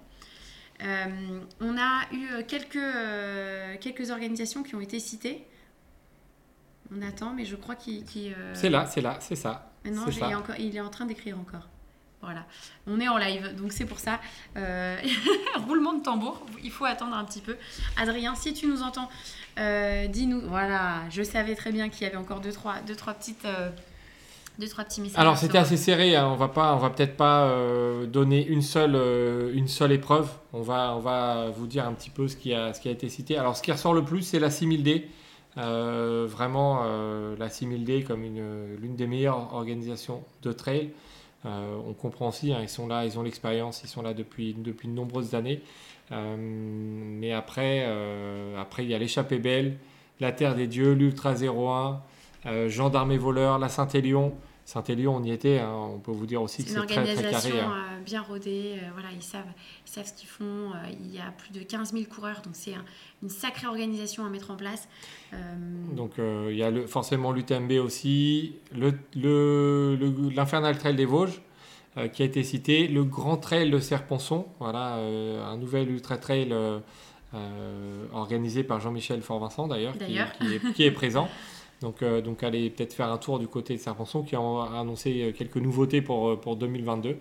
Euh, 0.82 1.42
on 1.60 1.78
a 1.78 2.04
eu 2.14 2.28
euh, 2.32 2.44
quelques, 2.48 2.78
euh, 2.78 3.76
quelques 3.82 4.12
organisations 4.12 4.64
qui 4.64 4.76
ont 4.76 4.82
été 4.82 5.00
citées. 5.00 5.44
On 6.96 7.02
attend, 7.02 7.34
mais 7.34 7.46
je 7.46 7.56
crois 7.56 7.76
qu'il. 7.76 8.04
C'est 8.54 8.70
là, 8.70 8.86
c'est 8.86 9.02
là, 9.02 9.18
c'est 9.20 9.36
ça. 9.36 9.72
non, 9.86 10.06
il, 10.08 10.18
Est 10.18 10.36
encore, 10.36 10.56
il 10.58 10.76
est 10.76 10.82
en 10.82 10.90
train 10.90 11.06
d'écrire 11.06 11.38
encore. 11.40 11.68
Voilà. 12.22 12.46
On 12.86 13.00
est 13.00 13.08
en 13.08 13.18
live, 13.18 13.56
donc 13.56 13.72
c'est 13.72 13.86
pour 13.86 14.00
ça. 14.00 14.20
roulement 15.68 15.94
de 15.94 16.04
tambour, 16.04 16.46
il 16.64 16.72
faut 16.72 16.86
attendre 16.86 17.16
un 17.16 17.24
petit 17.26 17.42
peu. 17.42 17.56
Adrien, 17.98 18.36
si 18.36 18.54
tu 18.54 18.68
nous 18.68 18.82
entends, 18.82 19.10
dis-nous. 19.56 20.42
Voilà, 20.48 21.04
je 21.10 21.24
savais 21.24 21.56
très 21.56 21.72
bien 21.72 21.90
qu'il 21.90 22.04
y 22.04 22.06
avait 22.06 22.18
encore 22.18 22.42
deux, 22.42 22.52
trois, 22.52 22.82
deux, 22.82 22.96
trois 22.96 23.14
petites 23.14 23.46
trois 24.68 24.84
petits 24.84 25.02
messages. 25.02 25.20
Alors 25.20 25.38
c'était 25.38 25.58
assez 25.58 25.78
serré, 25.78 26.16
hein. 26.16 26.28
on 26.28 26.36
va 26.36 26.50
pas, 26.50 26.76
on 26.76 26.78
va 26.78 26.90
peut-être 26.90 27.16
pas 27.16 27.46
euh, 27.46 28.06
donner 28.06 28.46
une 28.46 28.62
seule, 28.62 28.96
euh, 28.96 29.54
une 29.54 29.68
seule 29.68 29.92
épreuve. 29.92 30.30
On 30.52 30.62
va, 30.62 30.96
on 30.96 31.00
va 31.00 31.50
vous 31.56 31.68
dire 31.68 31.88
un 31.88 31.94
petit 31.94 32.10
peu 32.10 32.28
ce 32.28 32.36
qui 32.36 32.54
a, 32.54 32.74
ce 32.74 32.82
qui 32.82 32.90
a 32.90 32.92
été 32.92 33.08
cité. 33.08 33.38
Alors 33.38 33.56
ce 33.56 33.62
qui 33.62 33.72
ressort 33.72 33.94
le 33.94 34.04
plus, 34.04 34.24
c'est 34.24 34.40
la 34.40 34.50
6000D. 34.50 35.04
Euh, 35.60 36.26
vraiment 36.30 36.84
la 37.38 37.48
6000D 37.48 38.04
comme 38.04 38.24
une, 38.24 38.76
l'une 38.82 38.96
des 38.96 39.08
meilleures 39.08 39.54
organisations 39.54 40.24
de 40.42 40.52
trail. 40.52 40.92
on 41.44 41.94
comprend 41.94 42.30
aussi, 42.30 42.54
hein, 42.54 42.60
ils 42.62 42.70
sont 42.70 42.88
là, 42.88 43.06
ils 43.06 43.20
ont 43.20 43.24
l'expérience, 43.24 43.82
ils 43.84 43.90
sont 43.90 44.02
là 44.02 44.14
depuis, 44.14 44.56
depuis 44.58 44.88
de 44.88 44.94
nombreuses 44.94 45.36
années. 45.36 45.62
mais 46.12 47.34
après, 47.34 47.86
après 48.58 48.84
il 48.86 48.90
y 48.90 48.96
a 48.96 49.00
l'échappée 49.00 49.40
belle, 49.40 49.78
la 50.20 50.32
Terre 50.32 50.56
des 50.56 50.68
Dieux, 50.68 50.94
l'Ultra 50.94 51.34
01. 51.34 52.02
Gendarme 52.68 53.12
et 53.12 53.18
voleur, 53.18 53.60
la 53.60 53.68
Saint-Élion, 53.68 54.34
Saint-Élion, 54.70 55.16
on 55.16 55.24
y 55.24 55.32
était. 55.32 55.58
Hein. 55.58 55.74
on 55.74 55.98
peut 55.98 56.12
vous 56.12 56.28
dire 56.28 56.44
aussi 56.44 56.64
que 56.64 56.70
c'est 56.70 56.76
très, 56.76 57.16
très 57.16 57.32
carré. 57.32 57.60
Hein. 57.60 57.74
Euh, 57.74 58.02
bien 58.06 58.22
rodée. 58.22 58.76
Euh, 58.76 58.90
voilà, 58.94 59.10
ils 59.16 59.24
savent, 59.24 59.42
ils 59.88 59.90
savent 59.90 60.06
ce 60.06 60.14
qu'ils 60.14 60.30
font. 60.30 60.44
Euh, 60.44 60.92
il 60.92 61.12
y 61.12 61.18
a 61.18 61.32
plus 61.36 61.52
de 61.52 61.64
15 61.66 61.92
000 61.92 62.04
coureurs, 62.06 62.44
donc 62.44 62.54
c'est 62.54 62.76
une 63.24 63.30
sacrée 63.30 63.66
organisation 63.66 64.28
à 64.28 64.30
mettre 64.30 64.52
en 64.52 64.56
place. 64.56 64.88
Donc 65.96 66.12
il 66.20 66.56
y 66.56 66.62
a 66.62 66.70
le, 66.70 66.86
forcément 66.86 67.32
l'UTMB 67.32 67.72
aussi, 67.84 68.58
l'Infernal 69.16 70.74
le, 70.76 70.80
Trail 70.80 70.96
des 70.96 71.06
Vosges 71.06 71.42
qui 72.14 72.22
a 72.22 72.26
été 72.26 72.44
cité, 72.44 72.88
le 72.88 73.04
Grand 73.04 73.38
Trail 73.38 73.72
de 73.72 73.80
Serponçon, 73.80 74.46
voilà, 74.60 74.94
un 74.94 75.58
nouvel 75.58 75.90
ultra 75.90 76.18
trail 76.18 76.54
organisé 78.14 78.64
par 78.64 78.80
Jean-Michel 78.80 79.24
Fort-Vincent 79.24 79.68
d'ailleurs, 79.68 79.96
qui, 79.98 80.74
qui, 80.74 80.84
est 80.84 80.92
présent. 80.92 81.28
Donc, 81.82 82.02
euh, 82.02 82.22
donc 82.22 82.44
allez 82.44 82.70
peut-être 82.70 82.94
faire 82.94 83.12
un 83.12 83.18
tour 83.18 83.40
du 83.40 83.48
côté 83.48 83.76
de 83.76 83.80
Serpenson 83.80 84.24
qui 84.24 84.36
a 84.36 84.40
annoncé 84.40 85.22
euh, 85.22 85.32
quelques 85.32 85.58
nouveautés 85.58 86.02
pour, 86.02 86.30
euh, 86.30 86.36
pour 86.36 86.56
2022. 86.58 87.18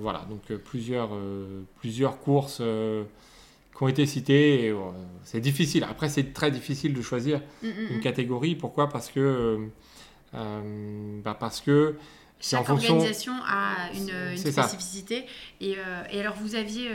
voilà, 0.00 0.26
donc 0.30 0.52
plusieurs, 0.62 1.10
plusieurs 1.80 2.18
courses 2.20 2.62
qui 3.76 3.82
ont 3.82 3.88
été 3.88 4.06
citées. 4.06 4.74
c'est 5.24 5.40
difficile. 5.40 5.84
Après, 5.84 6.08
c'est 6.08 6.32
très 6.32 6.50
difficile 6.50 6.94
de 6.94 7.02
choisir 7.02 7.40
mm, 7.62 7.66
mm, 7.66 7.72
une 7.90 7.98
mm. 7.98 8.00
catégorie. 8.00 8.54
Pourquoi? 8.54 8.88
Parce 8.88 9.10
que, 9.10 9.68
bah 10.32 11.36
parce 11.38 11.60
que 11.60 11.96
chaque 12.38 12.68
organisation 12.68 13.32
a 13.46 13.90
une, 13.94 14.12
une 14.32 14.36
spécificité. 14.36 15.24
Et, 15.60 15.76
et, 16.12 16.20
alors, 16.20 16.34
vous 16.36 16.54
aviez 16.54 16.90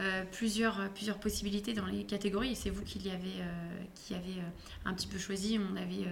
euh, 0.00 0.24
plusieurs, 0.32 0.88
plusieurs 0.94 1.18
possibilités 1.18 1.74
dans 1.74 1.84
les 1.84 2.04
catégories. 2.04 2.56
C'est 2.56 2.70
vous 2.70 2.82
qui, 2.82 2.98
euh, 3.06 3.42
qui 3.94 4.14
avez 4.14 4.38
euh, 4.38 4.86
un 4.86 4.94
petit 4.94 5.06
peu 5.06 5.18
choisi. 5.18 5.58
On 5.58 5.76
avait 5.76 6.06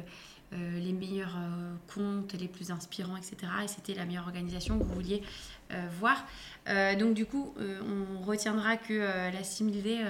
les 0.53 0.93
meilleurs 0.93 1.37
comptes, 1.95 2.33
les 2.33 2.49
plus 2.49 2.73
inspirants, 2.73 3.17
etc. 3.17 3.37
Et 3.63 3.69
c'était 3.69 3.95
la 3.95 4.05
meilleure 4.05 4.27
organisation 4.27 4.81
que 4.81 4.83
vous 4.83 4.95
vouliez 4.95 5.23
voir. 6.01 6.27
donc 6.99 7.15
du 7.15 7.25
coup, 7.25 7.55
on 7.61 8.21
retiendra 8.21 8.77
que 8.77 8.99
la 9.33 9.43
6000D 9.43 10.05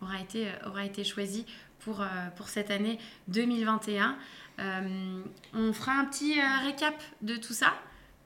aura, 0.00 0.20
été, 0.20 0.46
aura 0.64 0.84
été 0.84 1.02
choisie 1.02 1.44
pour, 1.80 2.06
pour 2.36 2.48
cette 2.48 2.70
année 2.70 3.00
2021. 3.26 4.16
on 5.54 5.72
fera 5.72 5.98
un 5.98 6.04
petit 6.04 6.40
récap 6.64 6.94
de 7.22 7.34
tout 7.34 7.52
ça 7.52 7.74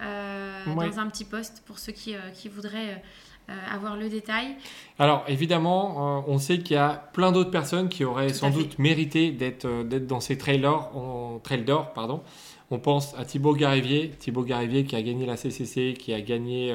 dans 0.00 0.98
un 0.98 1.08
petit 1.08 1.24
post 1.24 1.62
pour 1.64 1.78
ceux 1.78 1.92
qui, 1.92 2.14
qui 2.34 2.50
voudraient 2.50 3.02
euh, 3.50 3.52
avoir 3.70 3.98
le 3.98 4.08
détail. 4.08 4.56
Alors 4.98 5.22
évidemment, 5.28 6.18
euh, 6.18 6.22
on 6.28 6.38
sait 6.38 6.60
qu'il 6.60 6.76
y 6.76 6.78
a 6.78 7.10
plein 7.12 7.30
d'autres 7.30 7.50
personnes 7.50 7.90
qui 7.90 8.02
auraient 8.02 8.32
sans 8.32 8.48
doute 8.48 8.78
mérité 8.78 9.32
d'être 9.32 9.66
euh, 9.66 9.84
d'être 9.84 10.06
dans 10.06 10.20
ces 10.20 10.38
trailers, 10.38 10.96
en 10.96 11.40
trail 11.40 11.62
d'or, 11.62 11.92
pardon. 11.92 12.22
On 12.70 12.78
pense 12.78 13.14
à 13.18 13.26
Thibaut 13.26 13.52
Garivier, 13.52 14.12
Thibaut 14.18 14.44
qui 14.44 14.54
a 14.54 15.02
gagné 15.02 15.26
la 15.26 15.36
CCC, 15.36 15.94
qui 15.98 16.14
a 16.14 16.22
gagné 16.22 16.74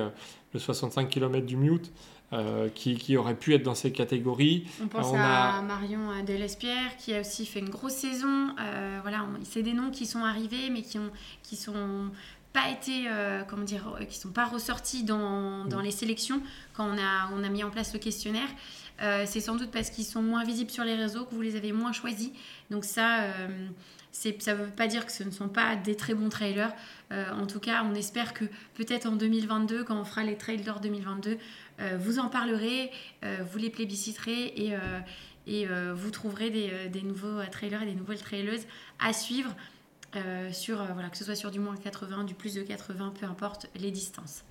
le 0.53 0.59
65 0.59 1.09
km 1.09 1.43
du 1.47 1.57
Mute. 1.57 1.91
qui, 2.75 2.95
qui, 2.95 3.17
aurait 3.17 3.33
pu 3.33 3.55
être 3.55 3.63
dans 3.63 3.73
ces 3.73 3.91
catégories. 3.91 4.67
On 4.83 4.87
pense 4.87 5.11
à 5.15 5.63
Marion 5.63 6.23
Delespierre 6.23 6.95
qui 6.99 7.15
a 7.15 7.21
aussi 7.21 7.47
fait 7.47 7.59
une 7.59 7.71
grosse 7.71 7.95
saison. 7.95 8.49
voilà, 9.01 9.25
c'est 9.43 9.63
des 9.63 9.73
noms 9.73 9.89
qui 9.89 10.05
sont 10.05 10.23
arrivés 10.23 10.69
mais 10.71 10.83
qui, 10.83 10.99
ont, 10.99 11.09
qui 11.41 11.55
sont 11.55 12.11
pas 12.59 12.69
été, 12.69 13.05
euh, 13.07 13.43
comment 13.47 13.63
dire, 13.63 13.95
euh, 13.99 14.05
qui 14.05 14.17
sont 14.17 14.31
pas 14.31 14.45
ressortis 14.45 15.03
dans, 15.03 15.65
dans, 15.65 15.79
mm. 15.79 15.83
les 15.83 15.91
sélections 15.91 16.41
quand 16.73 16.85
on 16.85 16.97
a, 16.97 17.29
on 17.33 17.43
a 17.43 17.49
mis 17.49 17.63
en 17.63 17.69
place 17.69 17.93
le 17.93 17.99
questionnaire. 17.99 18.49
Euh, 19.01 19.23
c'est 19.25 19.39
sans 19.39 19.55
doute 19.55 19.71
parce 19.71 19.89
qu'ils 19.89 20.05
sont 20.05 20.21
moins 20.21 20.43
visibles 20.43 20.71
sur 20.71 20.83
les 20.83 20.95
réseaux 20.95 21.25
que 21.25 21.33
vous 21.33 21.41
les 21.41 21.55
avez 21.55 21.71
moins 21.71 21.93
choisis. 21.93 22.31
Donc 22.69 22.83
ça, 22.83 23.21
euh, 23.21 23.67
ça 24.11 24.53
ne 24.53 24.57
veut 24.57 24.71
pas 24.71 24.87
dire 24.87 25.05
que 25.05 25.11
ce 25.11 25.23
ne 25.23 25.31
sont 25.31 25.47
pas 25.47 25.75
des 25.75 25.95
très 25.95 26.13
bons 26.13 26.29
trailers. 26.29 26.73
En 27.11 27.47
tout 27.47 27.59
cas, 27.59 27.83
on 27.89 27.95
espère 27.95 28.33
que 28.33 28.45
peut-être 28.75 29.07
en 29.07 29.15
2022, 29.15 29.83
quand 29.83 29.99
on 29.99 30.05
fera 30.05 30.23
les 30.23 30.37
trailers 30.37 30.79
2022, 30.79 31.37
euh, 31.79 31.97
vous 31.99 32.19
en 32.19 32.27
parlerez, 32.27 32.91
vous 33.23 33.57
les 33.57 33.71
plébisciterez 33.71 34.53
et, 34.55 34.75
et 35.47 35.67
vous 35.95 36.11
trouverez 36.11 36.51
des, 36.51 36.89
des 36.89 37.01
nouveaux 37.01 37.41
trailers 37.51 37.81
et 37.81 37.87
des 37.87 37.95
nouvelles 37.95 38.21
traileuses 38.21 38.65
à 38.99 39.13
suivre. 39.13 39.55
Euh, 40.15 40.51
sur, 40.51 40.81
euh, 40.81 40.85
voilà, 40.93 41.09
que 41.09 41.17
ce 41.17 41.23
soit 41.23 41.35
sur 41.35 41.51
du 41.51 41.59
moins 41.59 41.75
80, 41.75 42.23
du 42.23 42.33
plus 42.33 42.55
de 42.55 42.61
80, 42.61 43.13
peu 43.19 43.25
importe 43.25 43.67
les 43.79 43.91
distances. 43.91 44.43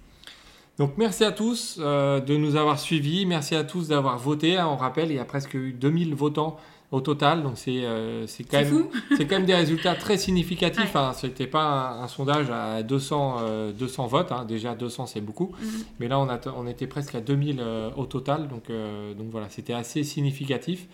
Donc 0.78 0.92
merci 0.96 1.24
à 1.24 1.32
tous 1.32 1.78
euh, 1.80 2.20
de 2.20 2.36
nous 2.36 2.54
avoir 2.54 2.78
suivis, 2.78 3.26
merci 3.26 3.54
à 3.56 3.64
tous 3.64 3.88
d'avoir 3.88 4.16
voté. 4.18 4.56
hein. 4.56 4.68
on 4.68 4.76
rappelle, 4.76 5.10
il 5.10 5.16
y 5.16 5.18
a 5.18 5.24
presque 5.24 5.54
eu 5.54 5.72
2000 5.72 6.14
votants 6.14 6.56
au 6.90 7.00
total, 7.02 7.42
donc 7.42 7.54
c'est 7.56 7.84
c'est 8.28 8.44
quand, 8.44 8.62
quand 9.18 9.30
même 9.30 9.44
des 9.44 9.54
résultats 9.54 9.94
très 9.94 10.16
significatifs. 10.16 10.94
Ouais. 10.94 11.00
hein. 11.00 11.12
Ce 11.12 11.26
n'était 11.26 11.46
pas 11.48 11.64
un, 11.64 12.02
un 12.04 12.08
sondage 12.08 12.48
à 12.50 12.82
200, 12.82 13.36
euh, 13.40 13.72
200 13.72 14.06
votes, 14.06 14.32
hein. 14.32 14.44
déjà 14.46 14.74
200 14.74 15.06
c'est 15.06 15.20
beaucoup, 15.20 15.52
Mhm. 15.60 15.84
mais 15.98 16.08
là 16.08 16.18
on, 16.18 16.28
a, 16.30 16.38
on 16.56 16.66
était 16.66 16.86
presque 16.86 17.14
à 17.14 17.20
2000 17.20 17.58
euh, 17.60 17.90
au 17.96 18.06
total, 18.06 18.48
donc, 18.48 18.68
donc 19.18 19.26
voilà, 19.30 19.48
c'était 19.50 19.74
assez 19.74 20.02
significatif. 20.04 20.86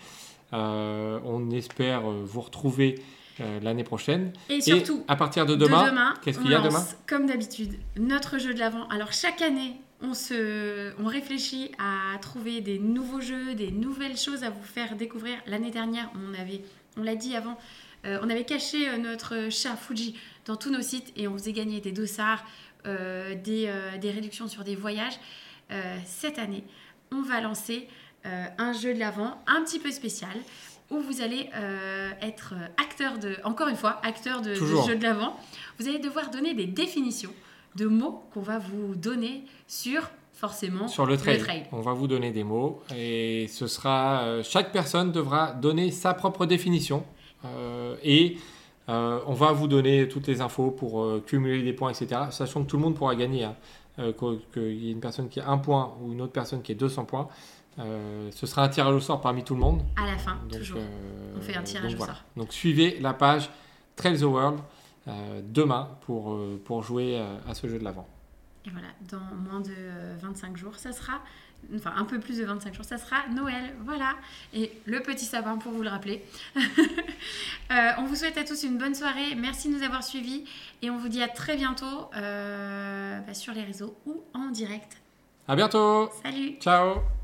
On 0.51 1.49
espère 1.51 2.01
vous 2.09 2.41
retrouver 2.41 2.95
euh, 3.39 3.59
l'année 3.61 3.83
prochaine. 3.83 4.33
Et 4.49 4.61
surtout, 4.61 4.99
Et 5.07 5.11
à 5.11 5.15
partir 5.15 5.45
de 5.45 5.55
de 5.55 5.65
demain, 5.65 6.13
qu'est-ce 6.21 6.39
qu'il 6.39 6.51
y 6.51 6.55
a 6.55 6.61
demain 6.61 6.85
Comme 7.07 7.25
d'habitude, 7.25 7.73
notre 7.97 8.37
jeu 8.37 8.53
de 8.53 8.59
l'avant. 8.59 8.87
Alors 8.89 9.11
chaque 9.11 9.41
année, 9.41 9.79
on, 10.01 10.13
se, 10.13 10.93
on 11.01 11.05
réfléchit 11.05 11.71
à 11.79 12.17
trouver 12.19 12.61
des 12.61 12.79
nouveaux 12.79 13.21
jeux, 13.21 13.55
des 13.55 13.71
nouvelles 13.71 14.17
choses 14.17 14.43
à 14.43 14.49
vous 14.49 14.63
faire 14.63 14.95
découvrir. 14.95 15.37
L'année 15.47 15.71
dernière, 15.71 16.11
on 16.15 16.33
avait, 16.39 16.61
on 16.97 17.03
l'a 17.03 17.15
dit 17.15 17.35
avant, 17.35 17.57
euh, 18.05 18.19
on 18.21 18.29
avait 18.29 18.43
caché 18.43 18.87
euh, 18.87 18.97
notre 18.97 19.49
chat 19.49 19.75
Fuji 19.75 20.15
dans 20.45 20.55
tous 20.55 20.69
nos 20.69 20.81
sites 20.81 21.11
et 21.15 21.27
on 21.27 21.33
faisait 21.33 21.53
gagner 21.53 21.81
des 21.81 21.91
dossards, 21.91 22.43
euh, 22.85 23.35
des, 23.35 23.65
euh, 23.67 23.97
des 23.97 24.11
réductions 24.11 24.47
sur 24.47 24.63
des 24.63 24.75
voyages. 24.75 25.19
Cette 26.05 26.37
année, 26.37 26.63
on 27.11 27.23
va 27.23 27.41
lancer 27.41 27.87
un 28.23 28.71
jeu 28.71 28.93
de 28.93 28.99
l'avant 28.99 29.43
un 29.47 29.63
petit 29.63 29.79
peu 29.79 29.89
spécial 29.89 30.29
où 30.91 30.99
vous 30.99 31.21
allez 31.21 31.49
euh, 31.55 32.11
être 32.21 32.53
acteur 32.77 33.17
de, 33.17 33.35
encore 33.43 33.67
une 33.67 33.75
fois, 33.75 33.99
acteur 34.03 34.41
de, 34.41 34.49
de 34.51 34.55
jeu 34.55 34.95
de 34.95 35.03
l'avant. 35.03 35.35
Vous 35.79 35.87
allez 35.87 35.99
devoir 35.99 36.29
donner 36.29 36.53
des 36.53 36.65
définitions 36.67 37.31
de 37.75 37.85
mots 37.87 38.23
qu'on 38.33 38.41
va 38.41 38.59
vous 38.59 38.95
donner 38.95 39.43
sur 39.67 40.01
forcément 40.33 40.87
sur 40.87 41.05
le 41.05 41.17
trail. 41.17 41.37
trail. 41.39 41.63
On 41.71 41.81
va 41.81 41.93
vous 41.93 42.07
donner 42.07 42.31
des 42.31 42.43
mots 42.43 42.81
et 42.95 43.47
ce 43.49 43.67
sera 43.67 44.23
euh, 44.23 44.43
chaque 44.43 44.71
personne 44.71 45.11
devra 45.11 45.51
donner 45.53 45.91
sa 45.91 46.13
propre 46.13 46.45
définition 46.45 47.03
euh, 47.45 47.95
et 48.03 48.37
euh, 48.89 49.19
on 49.27 49.33
va 49.33 49.51
vous 49.53 49.67
donner 49.67 50.07
toutes 50.07 50.27
les 50.27 50.41
infos 50.41 50.71
pour 50.71 51.01
euh, 51.03 51.23
cumuler 51.25 51.63
des 51.63 51.73
points, 51.73 51.89
etc. 51.91 52.21
Sachant 52.31 52.63
que 52.63 52.69
tout 52.69 52.77
le 52.77 52.83
monde 52.83 52.95
pourra 52.95 53.15
gagner. 53.15 53.45
hein. 53.45 53.55
Euh, 53.97 54.11
Qu'il 54.53 54.73
y 54.83 54.89
ait 54.89 54.91
une 54.91 54.99
personne 54.99 55.29
qui 55.29 55.39
a 55.39 55.47
un 55.49 55.57
point 55.57 55.93
ou 56.01 56.11
une 56.11 56.21
autre 56.21 56.33
personne 56.33 56.61
qui 56.61 56.73
ait 56.73 56.75
200 56.75 57.05
points. 57.05 57.29
Euh, 57.77 58.29
ce 58.31 58.45
sera 58.47 58.63
un 58.63 58.69
tirage 58.69 58.93
au 58.95 58.99
sort 59.01 59.19
parmi 59.21 59.43
tout 59.43 59.53
le 59.53 59.59
monde. 59.59 59.81
À 59.97 60.05
la 60.05 60.17
fin, 60.17 60.37
Donc, 60.49 60.59
toujours. 60.59 60.79
euh, 60.79 61.35
On 61.37 61.41
fait 61.41 61.55
un 61.57 61.63
tirage 61.63 61.83
donc 61.91 61.93
au 61.93 61.97
voilà. 61.97 62.13
sort. 62.13 62.23
Donc 62.37 62.53
suivez 62.53 62.97
la 63.01 63.13
page 63.13 63.49
Trail 63.97 64.17
the 64.17 64.23
World 64.23 64.59
euh, 65.07 65.41
demain 65.43 65.89
pour, 66.05 66.37
pour 66.63 66.83
jouer 66.83 67.21
à 67.47 67.53
ce 67.53 67.67
jeu 67.67 67.77
de 67.79 67.83
l'avant. 67.83 68.07
Et 68.65 68.69
voilà, 68.71 68.87
dans 69.11 69.19
moins 69.49 69.59
de 69.59 69.71
euh, 69.77 70.15
25 70.21 70.57
jours, 70.57 70.75
ça 70.77 70.91
sera, 70.91 71.19
enfin 71.75 71.93
un 71.95 72.05
peu 72.05 72.19
plus 72.19 72.39
de 72.39 72.45
25 72.45 72.73
jours, 72.73 72.85
ça 72.85 72.97
sera 72.97 73.17
Noël. 73.31 73.75
Voilà. 73.83 74.15
Et 74.53 74.71
le 74.85 75.01
petit 75.01 75.25
sapin 75.25 75.57
pour 75.57 75.71
vous 75.73 75.83
le 75.83 75.89
rappeler. 75.89 76.25
On 77.97 78.05
vous 78.05 78.15
souhaite 78.15 78.37
à 78.37 78.43
tous 78.43 78.63
une 78.63 78.77
bonne 78.77 78.95
soirée. 78.95 79.35
Merci 79.35 79.69
de 79.69 79.77
nous 79.77 79.83
avoir 79.83 80.03
suivis. 80.03 80.45
Et 80.81 80.89
on 80.89 80.97
vous 80.97 81.09
dit 81.09 81.21
à 81.21 81.27
très 81.27 81.57
bientôt 81.57 82.09
bah, 82.13 83.33
sur 83.33 83.53
les 83.53 83.63
réseaux 83.63 83.95
ou 84.05 84.23
en 84.33 84.49
direct. 84.49 84.97
À 85.47 85.55
bientôt 85.55 86.09
Salut 86.23 86.57
Ciao 86.59 87.14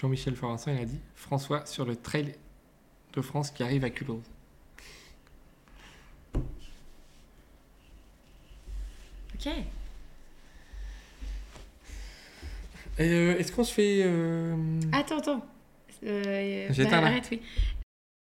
Jean-Michel 0.00 0.34
Florentin, 0.34 0.72
il 0.72 0.80
a 0.80 0.84
dit 0.86 1.00
François 1.14 1.66
sur 1.66 1.84
le 1.84 1.94
trail 1.94 2.34
de 3.12 3.20
France 3.20 3.50
qui 3.50 3.62
arrive 3.62 3.84
à 3.84 3.90
Culose. 3.90 4.22
Ok. 9.34 9.48
Euh, 13.00 13.36
Est-ce 13.38 13.52
qu'on 13.52 13.64
se 13.64 13.74
fait. 13.74 14.00
euh, 14.02 14.56
Attends, 14.92 15.18
attends. 15.18 15.46
Euh, 16.04 16.68
bah, 16.68 16.96
arrête, 16.96 17.28
oui. 17.30 17.42